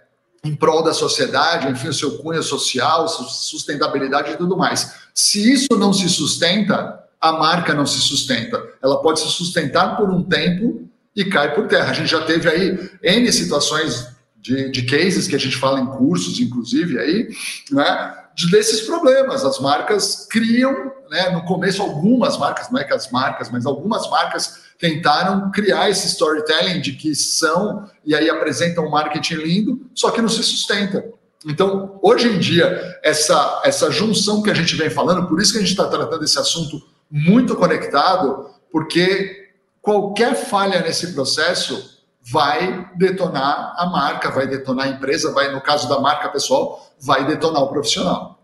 em 0.44 0.54
prol 0.54 0.82
da 0.82 0.92
sociedade, 0.92 1.68
enfim, 1.68 1.88
o 1.88 1.94
seu 1.94 2.18
cunho 2.18 2.42
social, 2.42 3.08
sustentabilidade 3.08 4.32
e 4.32 4.36
tudo 4.36 4.56
mais. 4.56 4.94
Se 5.14 5.52
isso 5.52 5.78
não 5.78 5.92
se 5.92 6.08
sustenta, 6.08 7.00
a 7.20 7.32
marca 7.32 7.72
não 7.72 7.86
se 7.86 8.00
sustenta. 8.00 8.62
Ela 8.82 9.00
pode 9.00 9.20
se 9.20 9.28
sustentar 9.28 9.96
por 9.96 10.10
um 10.10 10.22
tempo 10.22 10.88
e 11.14 11.24
cai 11.24 11.54
por 11.54 11.68
terra. 11.68 11.90
A 11.90 11.94
gente 11.94 12.10
já 12.10 12.20
teve 12.22 12.48
aí 12.48 12.90
N 13.02 13.32
situações 13.32 14.08
de, 14.36 14.70
de 14.70 14.82
cases 14.82 15.26
que 15.26 15.36
a 15.36 15.38
gente 15.38 15.56
fala 15.56 15.80
em 15.80 15.86
cursos, 15.86 16.38
inclusive, 16.38 16.98
aí, 16.98 17.28
né? 17.70 18.14
desses 18.50 18.82
problemas. 18.82 19.44
As 19.44 19.58
marcas 19.58 20.26
criam, 20.28 20.92
né, 21.10 21.30
no 21.30 21.44
começo, 21.44 21.80
algumas 21.80 22.36
marcas, 22.36 22.70
não 22.70 22.80
é 22.80 22.84
que 22.84 22.92
as 22.92 23.10
marcas, 23.10 23.50
mas 23.50 23.64
algumas 23.64 24.08
marcas 24.10 24.63
tentaram 24.84 25.50
criar 25.50 25.88
esse 25.88 26.06
storytelling 26.08 26.78
de 26.78 26.92
que 26.92 27.14
são 27.14 27.88
e 28.04 28.14
aí 28.14 28.28
apresentam 28.28 28.84
um 28.84 28.90
marketing 28.90 29.36
lindo, 29.36 29.90
só 29.94 30.10
que 30.10 30.20
não 30.20 30.28
se 30.28 30.42
sustenta. 30.42 31.02
Então, 31.46 31.98
hoje 32.02 32.28
em 32.28 32.38
dia, 32.38 32.98
essa, 33.02 33.62
essa 33.64 33.90
junção 33.90 34.42
que 34.42 34.50
a 34.50 34.54
gente 34.54 34.76
vem 34.76 34.90
falando, 34.90 35.26
por 35.26 35.40
isso 35.40 35.52
que 35.52 35.58
a 35.58 35.62
gente 35.62 35.70
está 35.70 35.88
tratando 35.88 36.22
esse 36.22 36.38
assunto 36.38 36.86
muito 37.10 37.56
conectado, 37.56 38.50
porque 38.70 39.54
qualquer 39.80 40.34
falha 40.34 40.82
nesse 40.82 41.14
processo 41.14 42.02
vai 42.20 42.90
detonar 42.94 43.74
a 43.78 43.86
marca, 43.86 44.30
vai 44.30 44.46
detonar 44.46 44.84
a 44.84 44.90
empresa, 44.90 45.32
vai, 45.32 45.50
no 45.50 45.62
caso 45.62 45.88
da 45.88 45.98
marca 45.98 46.28
pessoal, 46.28 46.94
vai 47.00 47.24
detonar 47.26 47.62
o 47.62 47.68
profissional. 47.68 48.38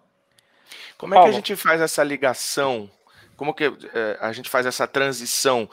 Como 0.97 1.15
é 1.15 1.23
que 1.23 1.28
a 1.28 1.32
gente 1.32 1.54
faz 1.54 1.82
essa 1.82 2.02
ligação? 2.02 2.88
Como 3.41 3.54
que 3.54 3.65
é, 3.65 4.19
a 4.21 4.32
gente 4.32 4.50
faz 4.50 4.67
essa 4.67 4.86
transição 4.86 5.67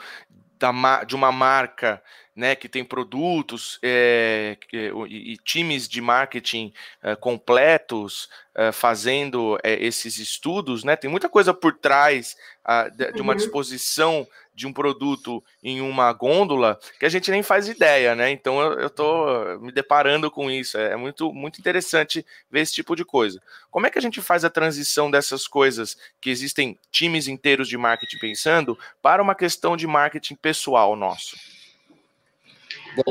da, 0.58 1.04
de 1.04 1.14
uma 1.14 1.30
marca 1.30 2.02
né, 2.34 2.54
que 2.54 2.68
tem 2.68 2.84
produtos 2.84 3.80
é, 3.82 4.56
e, 4.72 5.32
e, 5.32 5.36
times 5.38 5.88
de 5.88 6.00
marketing 6.00 6.72
é, 7.02 7.16
completos 7.16 8.28
é, 8.54 8.70
fazendo 8.70 9.58
esses 9.64 10.18
estudos, 10.18 10.84
né? 10.84 10.94
Tem 10.94 11.10
muita 11.10 11.28
coisa 11.28 11.52
por 11.52 11.76
trás 11.76 12.36
a, 12.64 12.88
de, 12.88 13.12
de, 13.12 13.20
uma 13.20 13.32
uhum. 13.32 13.36
disposição 13.36 14.24
de 14.58 14.66
um 14.66 14.72
produto 14.72 15.42
em 15.62 15.80
uma 15.80 16.12
gôndola 16.12 16.80
que 16.98 17.06
a 17.06 17.08
gente 17.08 17.30
nem 17.30 17.44
faz 17.44 17.68
ideia, 17.68 18.16
né? 18.16 18.28
Então 18.28 18.60
eu 18.60 18.88
estou 18.88 19.60
me 19.60 19.70
deparando 19.70 20.32
com 20.32 20.50
isso. 20.50 20.76
É, 20.76 20.94
é 20.94 20.96
muito, 20.96 21.32
muito 21.32 21.60
interessante 21.60 22.26
ver 22.50 22.62
esse 22.62 22.74
tipo 22.74 22.96
de 22.96 23.04
coisa. 23.04 23.40
Como 23.70 23.86
é 23.86 23.90
que 23.90 23.98
a 23.98 24.02
gente 24.02 24.20
faz 24.20 24.44
a 24.44 24.50
transição 24.50 25.12
dessas 25.12 25.46
coisas 25.46 25.96
que 26.20 26.28
existem 26.28 26.76
times 26.90 27.28
inteiros 27.28 27.68
de 27.68 27.78
marketing 27.78 28.18
pensando 28.18 28.76
para 29.00 29.22
uma 29.22 29.36
questão 29.36 29.76
de 29.76 29.86
marketing 29.86 30.34
pessoal 30.34 30.96
nosso? 30.96 31.36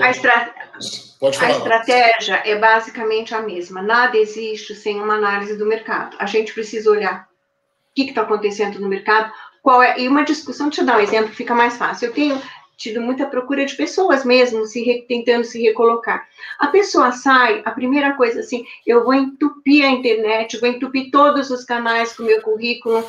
A, 0.02 0.10
estra... 0.10 0.54
a, 1.22 1.50
estratégia 1.50 2.44
é 2.46 2.58
basicamente 2.58 3.34
a 3.34 3.42
mesma. 3.42 3.82
Nada 3.82 4.18
existe 4.18 4.76
sem 4.76 5.00
uma 5.00 5.16
análise 5.16 5.56
do 5.56 5.66
mercado. 5.66 6.18
A 6.20 6.26
gente 6.26 6.54
precisa 6.54 6.92
olhar 6.92 7.24
o 7.24 7.96
que 7.96 8.10
está 8.10 8.24
acontecendo 8.24 8.82
no 8.82 8.90
mercado, 8.90 9.32
qual 9.68 9.84
é, 9.84 10.00
e 10.00 10.08
uma 10.08 10.24
discussão, 10.24 10.70
eu 10.78 10.86
dar 10.86 10.98
um 10.98 11.02
exemplo, 11.02 11.36
fica 11.36 11.54
mais 11.54 11.76
fácil. 11.76 12.08
Eu 12.08 12.14
tenho 12.14 12.42
tido 12.78 13.02
muita 13.02 13.26
procura 13.26 13.66
de 13.66 13.76
pessoas 13.76 14.24
mesmo 14.24 14.66
se 14.66 14.82
re, 14.82 15.02
tentando 15.02 15.44
se 15.44 15.62
recolocar. 15.62 16.26
A 16.58 16.68
pessoa 16.68 17.12
sai, 17.12 17.64
a 17.66 17.72
primeira 17.72 18.14
coisa 18.14 18.40
assim, 18.40 18.64
eu 18.86 19.04
vou 19.04 19.14
entupir 19.14 19.84
a 19.84 19.90
internet, 19.90 20.58
vou 20.58 20.70
entupir 20.70 21.12
todos 21.12 21.52
os 21.52 21.66
canais 21.66 22.16
com 22.16 22.24
o 22.24 22.26
meu 22.26 22.42
currículo, 22.42 23.06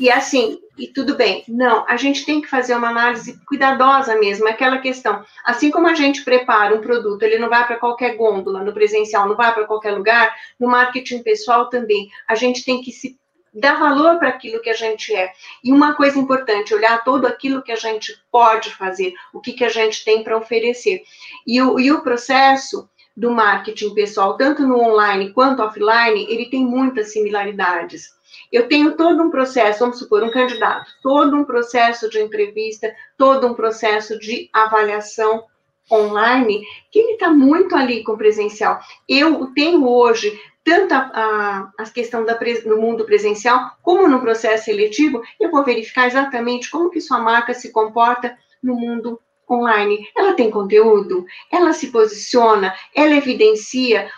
e 0.00 0.10
assim, 0.10 0.58
e 0.76 0.88
tudo 0.88 1.14
bem. 1.14 1.44
Não, 1.46 1.84
a 1.86 1.96
gente 1.96 2.26
tem 2.26 2.40
que 2.40 2.48
fazer 2.48 2.74
uma 2.74 2.88
análise 2.88 3.38
cuidadosa 3.46 4.16
mesmo, 4.16 4.48
é 4.48 4.50
aquela 4.50 4.78
questão. 4.78 5.24
Assim 5.44 5.70
como 5.70 5.86
a 5.86 5.94
gente 5.94 6.24
prepara 6.24 6.74
um 6.74 6.80
produto, 6.80 7.22
ele 7.22 7.38
não 7.38 7.48
vai 7.48 7.64
para 7.64 7.76
qualquer 7.76 8.16
gôndola, 8.16 8.64
no 8.64 8.72
presencial, 8.72 9.28
não 9.28 9.36
vai 9.36 9.54
para 9.54 9.64
qualquer 9.64 9.92
lugar, 9.92 10.34
no 10.58 10.66
marketing 10.66 11.22
pessoal 11.22 11.68
também. 11.68 12.08
A 12.26 12.34
gente 12.34 12.64
tem 12.64 12.80
que 12.80 12.90
se 12.90 13.16
dar 13.52 13.78
valor 13.78 14.18
para 14.18 14.28
aquilo 14.28 14.60
que 14.60 14.70
a 14.70 14.74
gente 14.74 15.14
é. 15.14 15.32
E 15.62 15.72
uma 15.72 15.94
coisa 15.94 16.18
importante, 16.18 16.74
olhar 16.74 17.02
todo 17.04 17.26
aquilo 17.26 17.62
que 17.62 17.72
a 17.72 17.76
gente 17.76 18.14
pode 18.30 18.70
fazer, 18.74 19.12
o 19.32 19.40
que, 19.40 19.52
que 19.52 19.64
a 19.64 19.68
gente 19.68 20.04
tem 20.04 20.22
para 20.22 20.36
oferecer. 20.36 21.02
E 21.46 21.60
o, 21.60 21.78
e 21.78 21.90
o 21.90 22.02
processo 22.02 22.88
do 23.16 23.30
marketing 23.30 23.92
pessoal, 23.92 24.36
tanto 24.36 24.66
no 24.66 24.80
online 24.80 25.32
quanto 25.32 25.62
offline, 25.62 26.26
ele 26.28 26.46
tem 26.46 26.64
muitas 26.64 27.12
similaridades. 27.12 28.08
Eu 28.52 28.68
tenho 28.68 28.96
todo 28.96 29.22
um 29.22 29.30
processo, 29.30 29.80
vamos 29.80 29.98
supor, 29.98 30.22
um 30.22 30.30
candidato, 30.30 30.90
todo 31.02 31.36
um 31.36 31.44
processo 31.44 32.08
de 32.08 32.20
entrevista, 32.20 32.92
todo 33.16 33.46
um 33.46 33.54
processo 33.54 34.18
de 34.18 34.48
avaliação 34.52 35.44
online, 35.90 36.62
que 36.90 37.00
ele 37.00 37.12
está 37.12 37.30
muito 37.30 37.74
ali 37.74 38.02
com 38.04 38.16
presencial. 38.16 38.78
Eu 39.08 39.52
tenho 39.54 39.86
hoje 39.88 40.32
tanto 40.64 40.94
a, 40.94 41.10
a, 41.14 41.82
a 41.82 41.90
questão 41.90 42.24
da, 42.24 42.38
no 42.66 42.76
mundo 42.76 43.04
presencial, 43.04 43.72
como 43.82 44.08
no 44.08 44.20
processo 44.20 44.66
seletivo, 44.66 45.22
eu 45.38 45.50
vou 45.50 45.64
verificar 45.64 46.06
exatamente 46.06 46.70
como 46.70 46.90
que 46.90 47.00
sua 47.00 47.18
marca 47.18 47.54
se 47.54 47.72
comporta 47.72 48.36
no 48.62 48.74
mundo 48.74 49.20
online. 49.48 50.06
Ela 50.16 50.34
tem 50.34 50.50
conteúdo? 50.50 51.24
Ela 51.50 51.72
se 51.72 51.88
posiciona? 51.88 52.74
Ela 52.94 53.16
evidencia? 53.16 54.10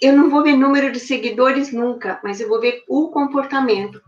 Eu 0.00 0.12
não 0.12 0.28
vou 0.28 0.42
ver 0.42 0.56
número 0.56 0.92
de 0.92 1.00
seguidores 1.00 1.72
nunca, 1.72 2.20
mas 2.22 2.40
eu 2.40 2.48
vou 2.48 2.60
ver 2.60 2.82
o 2.88 3.08
comportamento. 3.10 4.00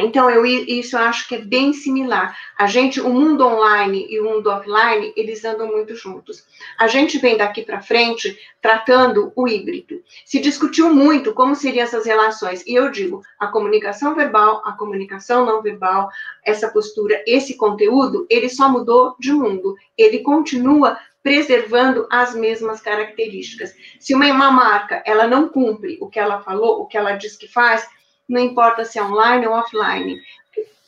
Então, 0.00 0.30
eu, 0.30 0.44
isso 0.46 0.96
eu 0.96 1.00
acho 1.00 1.28
que 1.28 1.34
é 1.34 1.38
bem 1.38 1.72
similar. 1.72 2.36
A 2.58 2.66
gente, 2.66 3.00
o 3.00 3.08
mundo 3.08 3.46
online 3.46 4.06
e 4.08 4.18
o 4.20 4.24
mundo 4.24 4.48
offline, 4.48 5.12
eles 5.16 5.44
andam 5.44 5.66
muito 5.66 5.94
juntos. 5.94 6.44
A 6.78 6.86
gente 6.86 7.18
vem 7.18 7.36
daqui 7.36 7.62
para 7.62 7.80
frente 7.80 8.38
tratando 8.60 9.32
o 9.36 9.48
híbrido. 9.48 10.02
Se 10.24 10.40
discutiu 10.40 10.94
muito 10.94 11.32
como 11.34 11.54
seriam 11.54 11.84
essas 11.84 12.06
relações. 12.06 12.64
E 12.66 12.74
eu 12.74 12.90
digo, 12.90 13.22
a 13.38 13.46
comunicação 13.46 14.14
verbal, 14.14 14.62
a 14.64 14.72
comunicação 14.72 15.44
não 15.44 15.62
verbal, 15.62 16.08
essa 16.44 16.68
postura, 16.68 17.22
esse 17.26 17.56
conteúdo, 17.56 18.26
ele 18.28 18.48
só 18.48 18.68
mudou 18.68 19.14
de 19.18 19.32
mundo. 19.32 19.74
Ele 19.96 20.20
continua 20.20 20.98
preservando 21.22 22.06
as 22.10 22.34
mesmas 22.34 22.80
características. 22.80 23.74
Se 23.98 24.14
uma, 24.14 24.26
uma 24.26 24.50
marca, 24.50 25.02
ela 25.04 25.26
não 25.26 25.48
cumpre 25.48 25.98
o 26.00 26.08
que 26.08 26.18
ela 26.18 26.40
falou, 26.40 26.80
o 26.80 26.86
que 26.86 26.96
ela 26.96 27.12
diz 27.12 27.36
que 27.36 27.46
faz, 27.46 27.86
não 28.30 28.40
importa 28.40 28.84
se 28.84 28.98
é 28.98 29.02
online 29.02 29.46
ou 29.46 29.54
offline, 29.54 30.20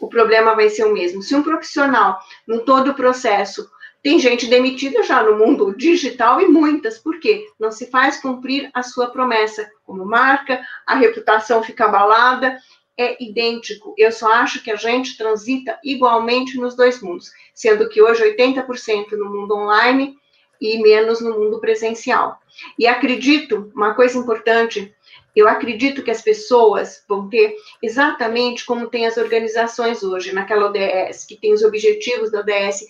o 0.00 0.09
problema 0.09 0.55
vai 0.55 0.68
ser 0.68 0.85
o 0.85 0.92
mesmo. 0.92 1.22
Se 1.22 1.35
um 1.35 1.42
profissional, 1.42 2.18
no 2.46 2.64
todo 2.64 2.92
o 2.92 2.94
processo, 2.94 3.68
Tem 4.02 4.18
gente 4.18 4.48
demitida 4.48 5.05
já 5.05 5.22
no 5.22 5.38
mundo 5.38 5.76
digital 5.76 6.40
e 6.40 6.48
muitas, 6.48 6.98
por 6.98 7.20
quê? 7.20 7.46
Não 7.59 7.70
se 7.70 7.87
faz 7.87 8.20
cumprir 8.20 8.68
a 8.74 8.83
sua 8.83 9.09
promessa 9.09 9.70
como 9.85 10.05
marca, 10.05 10.61
a 10.85 10.96
reputação 10.96 11.62
fica 11.62 11.85
abalada, 11.85 12.59
é 12.98 13.22
idêntico. 13.22 13.94
Eu 13.96 14.11
só 14.11 14.33
acho 14.33 14.61
que 14.61 14.72
a 14.72 14.76
gente 14.76 15.16
transita 15.16 15.78
igualmente 15.85 16.59
nos 16.59 16.74
dois 16.74 17.00
mundos, 17.00 17.31
sendo 17.55 17.88
que 17.88 18.02
hoje 18.02 18.24
80% 18.37 19.12
no 19.12 19.31
mundo 19.31 19.55
online 19.55 20.16
e 20.61 20.83
menos 20.83 21.20
no 21.20 21.38
mundo 21.38 21.61
presencial. 21.61 22.40
E 22.76 22.88
acredito, 22.88 23.70
uma 23.72 23.94
coisa 23.94 24.18
importante, 24.18 24.92
eu 25.35 25.49
acredito 25.49 26.03
que 26.03 26.11
as 26.11 26.21
pessoas 26.21 27.03
vão 27.09 27.29
ter 27.29 27.55
exatamente 27.83 28.66
como 28.66 28.88
tem 28.88 29.07
as 29.07 29.16
organizações 29.16 30.03
hoje, 30.03 30.33
naquela 30.33 30.66
ODS, 30.66 31.25
que 31.25 31.37
tem 31.37 31.53
os 31.53 31.62
objetivos 31.62 32.31
da 32.31 32.40
ODS, 32.40 32.87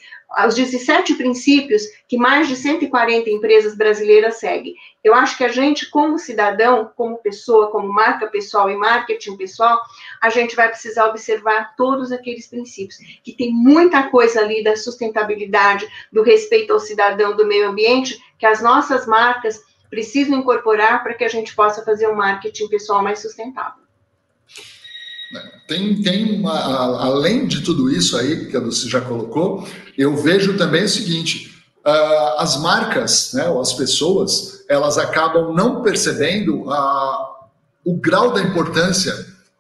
os 0.46 0.54
17 0.54 1.14
princípios 1.14 1.82
que 2.08 2.16
mais 2.16 2.48
de 2.48 2.56
140 2.56 3.28
empresas 3.30 3.76
brasileiras 3.76 4.36
seguem. 4.36 4.74
Eu 5.04 5.14
acho 5.14 5.36
que 5.36 5.44
a 5.44 5.48
gente, 5.48 5.90
como 5.90 6.18
cidadão, 6.18 6.90
como 6.96 7.18
pessoa, 7.18 7.70
como 7.70 7.92
marca 7.92 8.26
pessoal 8.26 8.70
e 8.70 8.76
marketing 8.76 9.36
pessoal, 9.36 9.78
a 10.22 10.30
gente 10.30 10.56
vai 10.56 10.68
precisar 10.68 11.06
observar 11.06 11.74
todos 11.76 12.12
aqueles 12.12 12.46
princípios, 12.48 12.96
que 13.22 13.32
tem 13.32 13.52
muita 13.52 14.08
coisa 14.10 14.40
ali 14.40 14.64
da 14.64 14.76
sustentabilidade, 14.76 15.86
do 16.10 16.22
respeito 16.22 16.72
ao 16.72 16.80
cidadão, 16.80 17.36
do 17.36 17.46
meio 17.46 17.68
ambiente, 17.68 18.18
que 18.38 18.46
as 18.46 18.62
nossas 18.62 19.06
marcas 19.06 19.60
precisam 19.92 20.38
incorporar 20.38 21.02
para 21.02 21.12
que 21.12 21.22
a 21.22 21.28
gente 21.28 21.54
possa 21.54 21.84
fazer 21.84 22.08
um 22.08 22.16
marketing 22.16 22.66
pessoal 22.68 23.02
mais 23.02 23.18
sustentável. 23.18 23.82
Tem, 25.68 26.00
tem 26.02 26.32
uma, 26.32 26.58
além 27.04 27.46
de 27.46 27.60
tudo 27.60 27.90
isso 27.90 28.16
aí 28.16 28.46
que 28.46 28.58
você 28.58 28.88
já 28.88 29.02
colocou, 29.02 29.68
eu 29.96 30.16
vejo 30.16 30.56
também 30.56 30.84
o 30.84 30.88
seguinte: 30.88 31.54
uh, 31.84 32.38
as 32.38 32.58
marcas, 32.58 33.34
né, 33.34 33.46
ou 33.48 33.60
as 33.60 33.74
pessoas, 33.74 34.64
elas 34.66 34.96
acabam 34.96 35.52
não 35.54 35.82
percebendo 35.82 36.62
uh, 36.62 37.48
o 37.84 37.94
grau 37.98 38.32
da 38.32 38.42
importância 38.42 39.14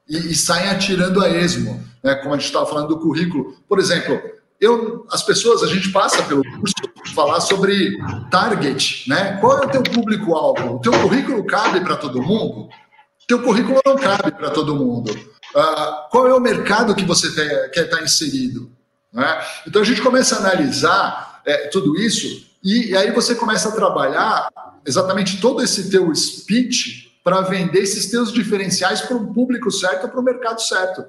e, 0.08 0.16
e 0.16 0.34
saem 0.34 0.70
atirando 0.70 1.22
a 1.22 1.28
esmo, 1.28 1.82
né, 2.02 2.14
como 2.16 2.34
a 2.34 2.38
gente 2.38 2.46
estava 2.46 2.64
falando 2.64 2.88
do 2.88 3.00
currículo. 3.00 3.54
Por 3.68 3.78
exemplo, 3.78 4.18
eu, 4.62 5.04
as 5.10 5.24
pessoas, 5.24 5.64
a 5.64 5.66
gente 5.66 5.90
passa 5.90 6.22
pelo 6.22 6.44
curso 6.44 6.74
falar 7.16 7.40
sobre 7.40 7.98
target, 8.30 9.08
né? 9.08 9.36
Qual 9.40 9.60
é 9.60 9.66
o 9.66 9.68
teu 9.68 9.82
público-alvo? 9.82 10.76
O 10.76 10.78
teu 10.78 10.92
currículo 10.92 11.44
cabe 11.44 11.80
para 11.80 11.96
todo 11.96 12.22
mundo? 12.22 12.68
O 12.68 13.26
teu 13.26 13.42
currículo 13.42 13.80
não 13.84 13.96
cabe 13.96 14.30
para 14.30 14.50
todo 14.50 14.76
mundo. 14.76 15.10
Uh, 15.10 16.08
qual 16.12 16.28
é 16.28 16.32
o 16.34 16.38
mercado 16.38 16.94
que 16.94 17.04
você 17.04 17.28
quer 17.70 17.86
estar 17.86 17.96
tá 17.96 18.04
inserido? 18.04 18.70
Né? 19.12 19.44
Então 19.66 19.82
a 19.82 19.84
gente 19.84 20.00
começa 20.00 20.36
a 20.36 20.38
analisar 20.38 21.42
é, 21.44 21.66
tudo 21.66 21.98
isso 21.98 22.46
e, 22.62 22.90
e 22.90 22.96
aí 22.96 23.10
você 23.10 23.34
começa 23.34 23.68
a 23.68 23.72
trabalhar 23.72 24.48
exatamente 24.86 25.40
todo 25.40 25.60
esse 25.60 25.90
teu 25.90 26.14
speech 26.14 27.18
para 27.24 27.40
vender 27.40 27.80
esses 27.80 28.08
teus 28.08 28.32
diferenciais 28.32 29.00
para 29.00 29.16
o 29.16 29.34
público 29.34 29.72
certo, 29.72 30.08
para 30.08 30.20
o 30.20 30.24
mercado 30.24 30.62
certo. 30.62 31.04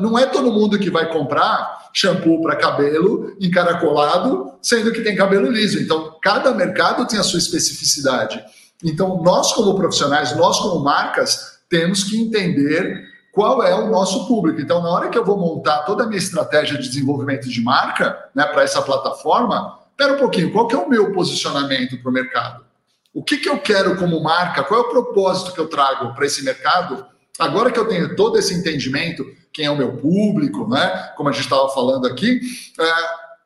Não 0.00 0.18
é 0.18 0.26
todo 0.26 0.52
mundo 0.52 0.78
que 0.78 0.90
vai 0.90 1.10
comprar 1.12 1.90
shampoo 1.92 2.42
para 2.42 2.56
cabelo 2.56 3.36
encaracolado, 3.40 4.52
sendo 4.60 4.92
que 4.92 5.02
tem 5.02 5.16
cabelo 5.16 5.50
liso. 5.50 5.80
Então, 5.80 6.16
cada 6.22 6.52
mercado 6.52 7.06
tem 7.06 7.18
a 7.18 7.22
sua 7.22 7.38
especificidade. 7.38 8.42
Então, 8.82 9.22
nós, 9.22 9.52
como 9.52 9.76
profissionais, 9.76 10.36
nós, 10.36 10.58
como 10.58 10.82
marcas, 10.82 11.60
temos 11.68 12.04
que 12.04 12.20
entender 12.20 13.04
qual 13.32 13.62
é 13.62 13.74
o 13.74 13.88
nosso 13.88 14.26
público. 14.26 14.60
Então, 14.60 14.82
na 14.82 14.88
hora 14.88 15.08
que 15.08 15.18
eu 15.18 15.24
vou 15.24 15.38
montar 15.38 15.84
toda 15.84 16.04
a 16.04 16.06
minha 16.06 16.18
estratégia 16.18 16.76
de 16.76 16.88
desenvolvimento 16.88 17.48
de 17.48 17.62
marca 17.62 18.18
né, 18.34 18.44
para 18.44 18.62
essa 18.62 18.82
plataforma, 18.82 19.78
espera 19.90 20.14
um 20.14 20.18
pouquinho, 20.18 20.52
qual 20.52 20.66
que 20.66 20.74
é 20.74 20.78
o 20.78 20.88
meu 20.88 21.12
posicionamento 21.12 22.00
para 22.00 22.10
o 22.10 22.12
mercado? 22.12 22.64
O 23.14 23.22
que, 23.22 23.36
que 23.36 23.48
eu 23.48 23.58
quero 23.58 23.96
como 23.96 24.22
marca? 24.22 24.62
Qual 24.62 24.80
é 24.80 24.82
o 24.84 24.90
propósito 24.90 25.52
que 25.52 25.60
eu 25.60 25.68
trago 25.68 26.14
para 26.14 26.26
esse 26.26 26.44
mercado? 26.44 27.06
Agora 27.38 27.70
que 27.70 27.78
eu 27.78 27.86
tenho 27.86 28.16
todo 28.16 28.38
esse 28.38 28.52
entendimento, 28.52 29.24
quem 29.52 29.66
é 29.66 29.70
o 29.70 29.76
meu 29.76 29.96
público, 29.96 30.68
né? 30.68 31.12
Como 31.16 31.28
a 31.28 31.32
gente 31.32 31.44
estava 31.44 31.68
falando 31.68 32.06
aqui, 32.06 32.40
é, 32.78 32.92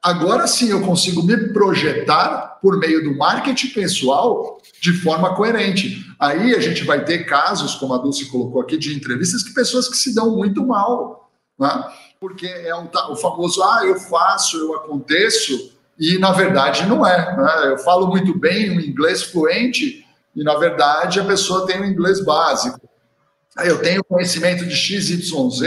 agora 0.03 0.47
sim 0.47 0.71
eu 0.71 0.81
consigo 0.81 1.23
me 1.23 1.37
projetar 1.53 2.59
por 2.63 2.79
meio 2.79 3.05
do 3.05 3.17
marketing 3.17 3.69
pessoal 3.69 4.61
de 4.81 4.93
forma 4.95 5.35
coerente. 5.35 6.05
Aí 6.19 6.55
a 6.55 6.61
gente 6.61 6.85
vai 6.85 7.05
ter 7.05 7.25
casos, 7.25 7.75
como 7.75 7.95
a 7.95 7.99
Dulce 7.99 8.27
colocou 8.27 8.63
aqui, 8.63 8.77
de 8.77 8.95
entrevistas 8.95 9.43
que 9.43 9.55
pessoas 9.55 9.89
que 9.89 9.97
se 9.97 10.15
dão 10.15 10.37
muito 10.37 10.67
mal, 10.67 11.31
né? 11.59 11.85
Porque 12.21 12.47
é 12.47 12.75
o, 12.75 13.17
famoso, 13.17 13.63
ah, 13.63 13.85
eu 13.85 13.99
faço, 13.99 14.57
eu 14.57 14.77
aconteço, 14.77 15.73
e 15.99 16.19
na 16.19 16.33
verdade 16.33 16.87
não 16.87 17.07
é. 17.07 17.37
Né? 17.37 17.73
Eu 17.73 17.79
falo 17.79 18.07
muito 18.07 18.39
bem 18.39 18.77
o 18.77 18.81
inglês 18.81 19.23
fluente, 19.23 20.07
e 20.35 20.43
na 20.43 20.57
verdade 20.57 21.21
a 21.21 21.25
pessoa 21.25 21.67
tem 21.67 21.81
o 21.81 21.85
inglês 21.85 22.25
básico. 22.25 22.81
Eu 23.59 23.83
tenho 23.83 24.03
conhecimento 24.03 24.65
de 24.65 24.75
XYZ, 24.75 25.63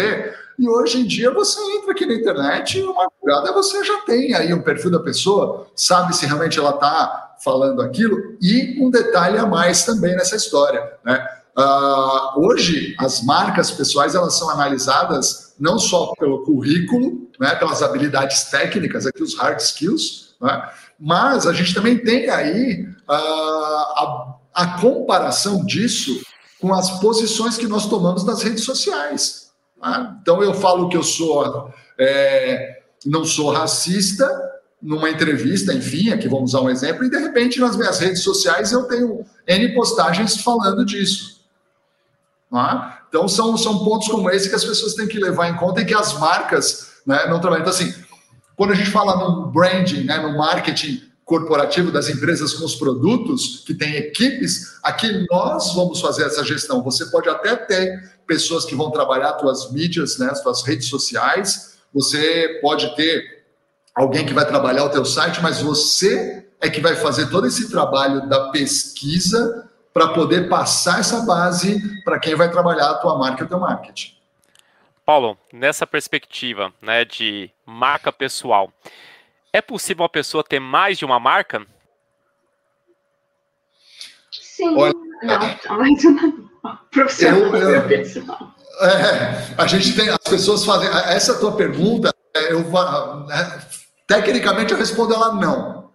e 0.58 0.68
hoje 0.68 1.02
em 1.02 1.06
dia 1.06 1.32
você 1.32 1.60
entra 1.78 1.92
aqui 1.92 2.06
na 2.06 2.14
internet 2.14 2.80
e 2.80 2.84
uma 2.84 3.08
jogada 3.22 3.52
você 3.52 3.84
já 3.84 4.00
tem 4.02 4.34
aí 4.34 4.54
um 4.54 4.62
perfil 4.62 4.90
da 4.90 5.00
pessoa, 5.00 5.68
sabe 5.76 6.16
se 6.16 6.26
realmente 6.26 6.58
ela 6.58 6.72
está 6.72 7.36
falando 7.44 7.82
aquilo, 7.82 8.38
e 8.42 8.82
um 8.82 8.90
detalhe 8.90 9.38
a 9.38 9.46
mais 9.46 9.84
também 9.84 10.16
nessa 10.16 10.36
história. 10.36 10.82
Né? 11.04 11.28
Uh, 11.58 12.46
hoje, 12.46 12.96
as 12.98 13.22
marcas 13.24 13.70
pessoais 13.70 14.16
elas 14.16 14.38
são 14.38 14.50
analisadas 14.50 15.54
não 15.60 15.78
só 15.78 16.14
pelo 16.18 16.44
currículo, 16.44 17.30
né, 17.40 17.56
pelas 17.56 17.84
habilidades 17.84 18.46
técnicas, 18.46 19.06
aqui 19.06 19.22
os 19.22 19.38
hard 19.38 19.60
skills, 19.60 20.36
né, 20.42 20.70
mas 21.00 21.46
a 21.46 21.54
gente 21.54 21.74
também 21.74 21.98
tem 21.98 22.30
aí 22.30 22.88
uh, 23.08 23.14
a, 23.14 24.36
a 24.54 24.68
comparação 24.80 25.64
disso 25.66 26.20
com 26.66 26.74
as 26.74 27.00
posições 27.00 27.58
que 27.58 27.68
nós 27.68 27.86
tomamos 27.86 28.24
nas 28.24 28.42
redes 28.42 28.64
sociais. 28.64 29.52
Tá? 29.80 30.18
Então 30.20 30.42
eu 30.42 30.52
falo 30.52 30.90
que 30.90 30.98
eu 30.98 31.04
sou 31.04 31.72
é, 31.96 32.80
não 33.06 33.24
sou 33.24 33.52
racista 33.52 34.28
numa 34.82 35.12
entrevista, 35.12 35.72
enfim, 35.72 36.10
aqui 36.10 36.28
vamos 36.28 36.56
usar 36.56 36.62
um 36.62 36.70
exemplo, 36.70 37.06
e 37.06 37.10
de 37.10 37.18
repente 37.18 37.60
nas 37.60 37.76
minhas 37.78 38.00
redes 38.00 38.24
sociais 38.24 38.72
eu 38.72 38.84
tenho 38.86 39.24
N 39.48 39.76
postagens 39.76 40.38
falando 40.38 40.84
disso. 40.84 41.42
Tá? 42.50 43.04
Então 43.08 43.28
são, 43.28 43.56
são 43.58 43.86
pontos 43.86 44.08
como 44.08 44.28
esse 44.32 44.50
que 44.50 44.56
as 44.56 44.66
pessoas 44.66 44.96
têm 44.96 45.08
que 45.08 45.20
levar 45.20 45.50
em 45.50 45.56
conta 45.56 45.82
e 45.82 45.86
que 45.86 45.94
as 45.94 46.18
marcas 46.18 46.94
né, 47.06 47.28
não 47.28 47.40
trabalham. 47.40 47.62
Então, 47.62 47.74
assim, 47.74 47.94
quando 48.56 48.72
a 48.72 48.76
gente 48.76 48.90
fala 48.90 49.18
no 49.18 49.52
branding, 49.52 50.06
né, 50.06 50.18
no 50.18 50.36
marketing 50.36 51.04
corporativo 51.26 51.92
das 51.92 52.08
empresas 52.08 52.54
com 52.54 52.64
os 52.64 52.76
produtos, 52.76 53.64
que 53.66 53.74
tem 53.74 53.96
equipes, 53.96 54.78
aqui 54.84 55.26
nós 55.30 55.74
vamos 55.74 56.00
fazer 56.00 56.24
essa 56.24 56.46
gestão. 56.46 56.84
Você 56.84 57.08
pode 57.08 57.28
até 57.28 57.56
ter 57.56 58.12
pessoas 58.28 58.64
que 58.64 58.76
vão 58.76 58.92
trabalhar 58.92 59.38
suas 59.40 59.72
mídias, 59.72 60.20
né, 60.20 60.34
suas 60.36 60.64
redes 60.64 60.88
sociais, 60.88 61.78
você 61.92 62.60
pode 62.62 62.96
ter 62.96 63.44
alguém 63.96 64.26
que 64.26 64.34
vai 64.34 64.46
trabalhar 64.46 64.84
o 64.84 64.90
teu 64.90 65.04
site, 65.04 65.42
mas 65.42 65.62
você 65.62 66.46
é 66.62 66.70
que 66.70 66.80
vai 66.80 66.96
fazer 66.96 67.30
todo 67.30 67.48
esse 67.48 67.72
trabalho 67.72 68.28
da 68.30 68.52
pesquisa 68.52 69.70
para 69.94 70.10
poder 70.10 70.50
passar 70.50 71.00
essa 71.00 71.22
base 71.22 71.82
para 72.04 72.20
quem 72.20 72.36
vai 72.36 72.52
trabalhar 72.52 72.92
a 72.92 72.96
tua 72.96 73.18
marca 73.18 73.44
e 73.44 73.46
o 73.46 73.50
teu 73.50 73.60
marketing. 73.60 74.14
Paulo, 75.06 75.38
nessa 75.54 75.88
perspectiva 75.88 76.74
né, 76.82 77.06
de 77.06 77.50
marca 77.66 78.12
pessoal, 78.12 78.72
é 79.56 79.62
possível 79.62 80.04
uma 80.04 80.10
pessoa 80.10 80.44
ter 80.44 80.60
mais 80.60 80.98
de 80.98 81.06
uma 81.06 81.18
marca? 81.18 81.66
Sim. 84.30 84.76
Olha, 84.78 84.94
não, 85.24 85.78
mais 85.78 86.04
uma 86.04 86.78
profissional. 86.92 87.56
Eu, 87.56 87.70
eu, 87.70 87.80
é, 88.82 89.56
a 89.58 89.68
gente 89.68 89.96
tem, 89.96 90.10
as 90.10 90.30
pessoas 90.30 90.66
fazem. 90.66 90.90
Essa 90.90 91.40
tua 91.40 91.56
pergunta, 91.56 92.14
é, 92.36 92.52
eu, 92.52 92.60
é, 92.60 93.60
tecnicamente 94.06 94.74
eu 94.74 94.78
respondo 94.78 95.14
ela 95.14 95.34
não. 95.34 95.90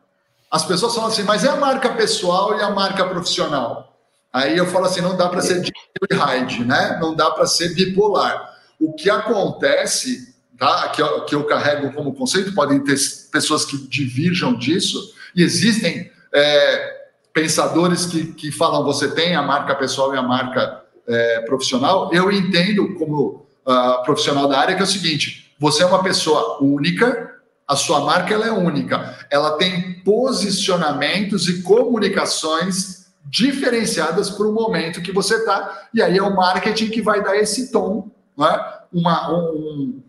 As 0.51 0.65
pessoas 0.65 0.95
falam 0.95 1.11
assim, 1.11 1.23
mas 1.25 1.45
é 1.45 1.49
a 1.49 1.57
marca 1.57 1.91
pessoal 1.91 2.59
e 2.59 2.63
a 2.63 2.71
marca 2.71 3.05
profissional. 3.07 3.95
Aí 4.33 4.57
eu 4.57 4.67
falo 4.67 4.87
assim, 4.87 5.03
não 5.03 5.17
dá 5.17 5.29
para 5.29 5.43
ser 5.43 5.57
Jekyll 5.57 6.09
e 6.11 6.15
Hyde, 6.15 6.65
né? 6.65 6.99
Não 6.99 7.15
dá 7.15 7.31
para 7.31 7.47
ser 7.47 7.75
bipolar. 7.75 8.57
O 8.81 8.95
que 8.95 9.11
acontece 9.11 10.30
tá? 10.61 10.91
que, 10.91 11.01
eu, 11.01 11.25
que 11.25 11.35
eu 11.35 11.45
carrego 11.45 11.91
como 11.93 12.15
conceito, 12.15 12.55
podem 12.55 12.85
ter 12.85 12.97
pessoas 13.33 13.65
que 13.65 13.79
divirjam 13.79 14.55
disso, 14.55 15.15
e 15.35 15.43
existem 15.43 16.11
é, 16.33 17.01
pensadores 17.33 18.05
que, 18.05 18.33
que 18.35 18.53
falam 18.53 18.85
você 18.85 19.11
tem 19.11 19.35
a 19.35 19.43
marca 19.43 19.75
pessoal 19.75 20.15
e 20.15 20.19
a 20.19 20.23
marca 20.23 20.83
é, 21.09 21.41
profissional. 21.41 22.11
Eu 22.13 22.31
entendo, 22.31 22.95
como 22.95 23.47
uh, 23.67 24.05
profissional 24.05 24.47
da 24.49 24.59
área, 24.59 24.75
que 24.75 24.83
é 24.83 24.85
o 24.85 24.89
seguinte: 24.89 25.55
você 25.59 25.83
é 25.83 25.87
uma 25.87 26.03
pessoa 26.03 26.63
única, 26.63 27.37
a 27.67 27.75
sua 27.75 28.01
marca 28.01 28.35
ela 28.35 28.47
é 28.47 28.53
única, 28.53 29.19
ela 29.31 29.57
tem 29.57 30.01
posicionamentos 30.05 31.49
e 31.49 31.63
comunicações 31.63 33.07
diferenciadas 33.25 34.29
para 34.29 34.47
o 34.47 34.53
momento 34.53 35.01
que 35.01 35.13
você 35.13 35.37
está, 35.37 35.89
e 35.95 36.03
aí 36.03 36.19
é 36.19 36.23
o 36.23 36.35
marketing 36.35 36.91
que 36.91 37.01
vai 37.01 37.23
dar 37.23 37.37
esse 37.37 37.71
tom, 37.71 38.11
né? 38.37 38.59
uma, 38.93 39.33
um, 39.33 40.03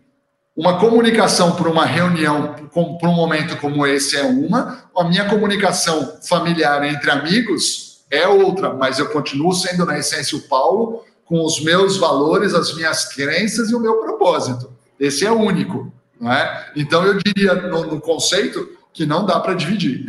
uma 0.62 0.78
comunicação 0.78 1.56
para 1.56 1.68
uma 1.68 1.84
reunião, 1.84 2.54
para 3.00 3.08
um 3.08 3.14
momento 3.14 3.56
como 3.56 3.84
esse 3.84 4.16
é 4.16 4.22
uma, 4.22 4.84
a 4.96 5.02
minha 5.02 5.28
comunicação 5.28 6.20
familiar 6.22 6.84
entre 6.84 7.10
amigos 7.10 8.04
é 8.08 8.28
outra, 8.28 8.72
mas 8.72 9.00
eu 9.00 9.10
continuo 9.10 9.52
sendo, 9.52 9.84
na 9.84 9.98
essência, 9.98 10.38
o 10.38 10.42
Paulo, 10.42 11.04
com 11.24 11.44
os 11.44 11.60
meus 11.60 11.96
valores, 11.96 12.54
as 12.54 12.76
minhas 12.76 13.12
crenças 13.12 13.70
e 13.70 13.74
o 13.74 13.80
meu 13.80 13.96
propósito. 14.02 14.72
Esse 15.00 15.26
é 15.26 15.32
único. 15.32 15.92
Não 16.20 16.32
é? 16.32 16.70
Então, 16.76 17.04
eu 17.04 17.18
diria, 17.18 17.54
no, 17.54 17.86
no 17.86 18.00
conceito, 18.00 18.78
que 18.92 19.04
não 19.04 19.26
dá 19.26 19.40
para 19.40 19.54
dividir. 19.54 20.06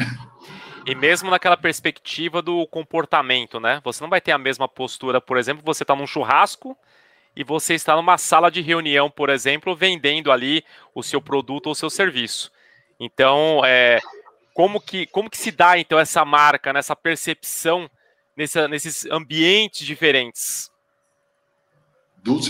E 0.85 0.93
mesmo 0.93 1.31
naquela 1.31 1.57
perspectiva 1.57 2.43
do 2.43 2.67
comportamento, 2.67 3.59
né? 3.59 3.81
Você 3.83 4.03
não 4.03 4.09
vai 4.09 4.21
ter 4.21 4.33
a 4.33 4.37
mesma 4.37 4.67
postura, 4.67 5.19
por 5.19 5.37
exemplo, 5.37 5.63
você 5.65 5.83
está 5.83 5.95
num 5.95 6.05
churrasco 6.05 6.77
e 7.35 7.43
você 7.43 7.73
está 7.73 7.95
numa 7.95 8.17
sala 8.17 8.51
de 8.51 8.61
reunião, 8.61 9.09
por 9.09 9.29
exemplo, 9.29 9.75
vendendo 9.75 10.31
ali 10.31 10.63
o 10.93 11.01
seu 11.01 11.21
produto 11.21 11.67
ou 11.67 11.75
seu 11.75 11.89
serviço. 11.89 12.51
Então, 12.99 13.61
é, 13.65 13.99
como, 14.53 14.79
que, 14.79 15.05
como 15.07 15.29
que 15.29 15.37
se 15.37 15.51
dá, 15.51 15.77
então, 15.77 15.99
essa 15.99 16.23
marca, 16.23 16.71
nessa 16.71 16.95
percepção 16.95 17.89
nessa, 18.35 18.67
nesses 18.67 19.05
ambientes 19.05 19.85
diferentes? 19.85 20.71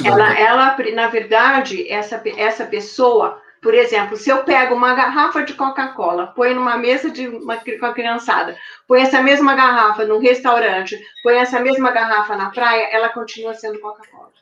Ela, 0.06 0.39
ela, 0.39 0.78
na 0.93 1.08
verdade, 1.08 1.89
essa, 1.91 2.22
essa 2.38 2.65
pessoa, 2.65 3.41
por 3.62 3.74
exemplo, 3.74 4.15
se 4.15 4.30
eu 4.30 4.43
pego 4.43 4.76
uma 4.76 4.93
garrafa 4.93 5.43
de 5.43 5.54
Coca-Cola, 5.56 6.28
põe 6.28 6.54
numa 6.54 6.78
mesa 6.78 7.10
de 7.10 7.28
uma, 7.28 7.58
com 7.58 7.86
a 7.86 7.93
criançada, 7.93 8.56
põe 8.88 9.02
essa 9.02 9.22
mesma 9.24 9.56
garrafa 9.56 10.06
num 10.06 10.19
restaurante, 10.19 11.00
põe 11.24 11.38
essa 11.38 11.60
mesma 11.60 11.91
garrafa 11.91 12.36
na 12.36 12.52
praia, 12.52 12.89
ela 12.91 13.10
continua 13.10 13.56
sendo 13.56 13.80
Coca-Cola. 13.80 14.33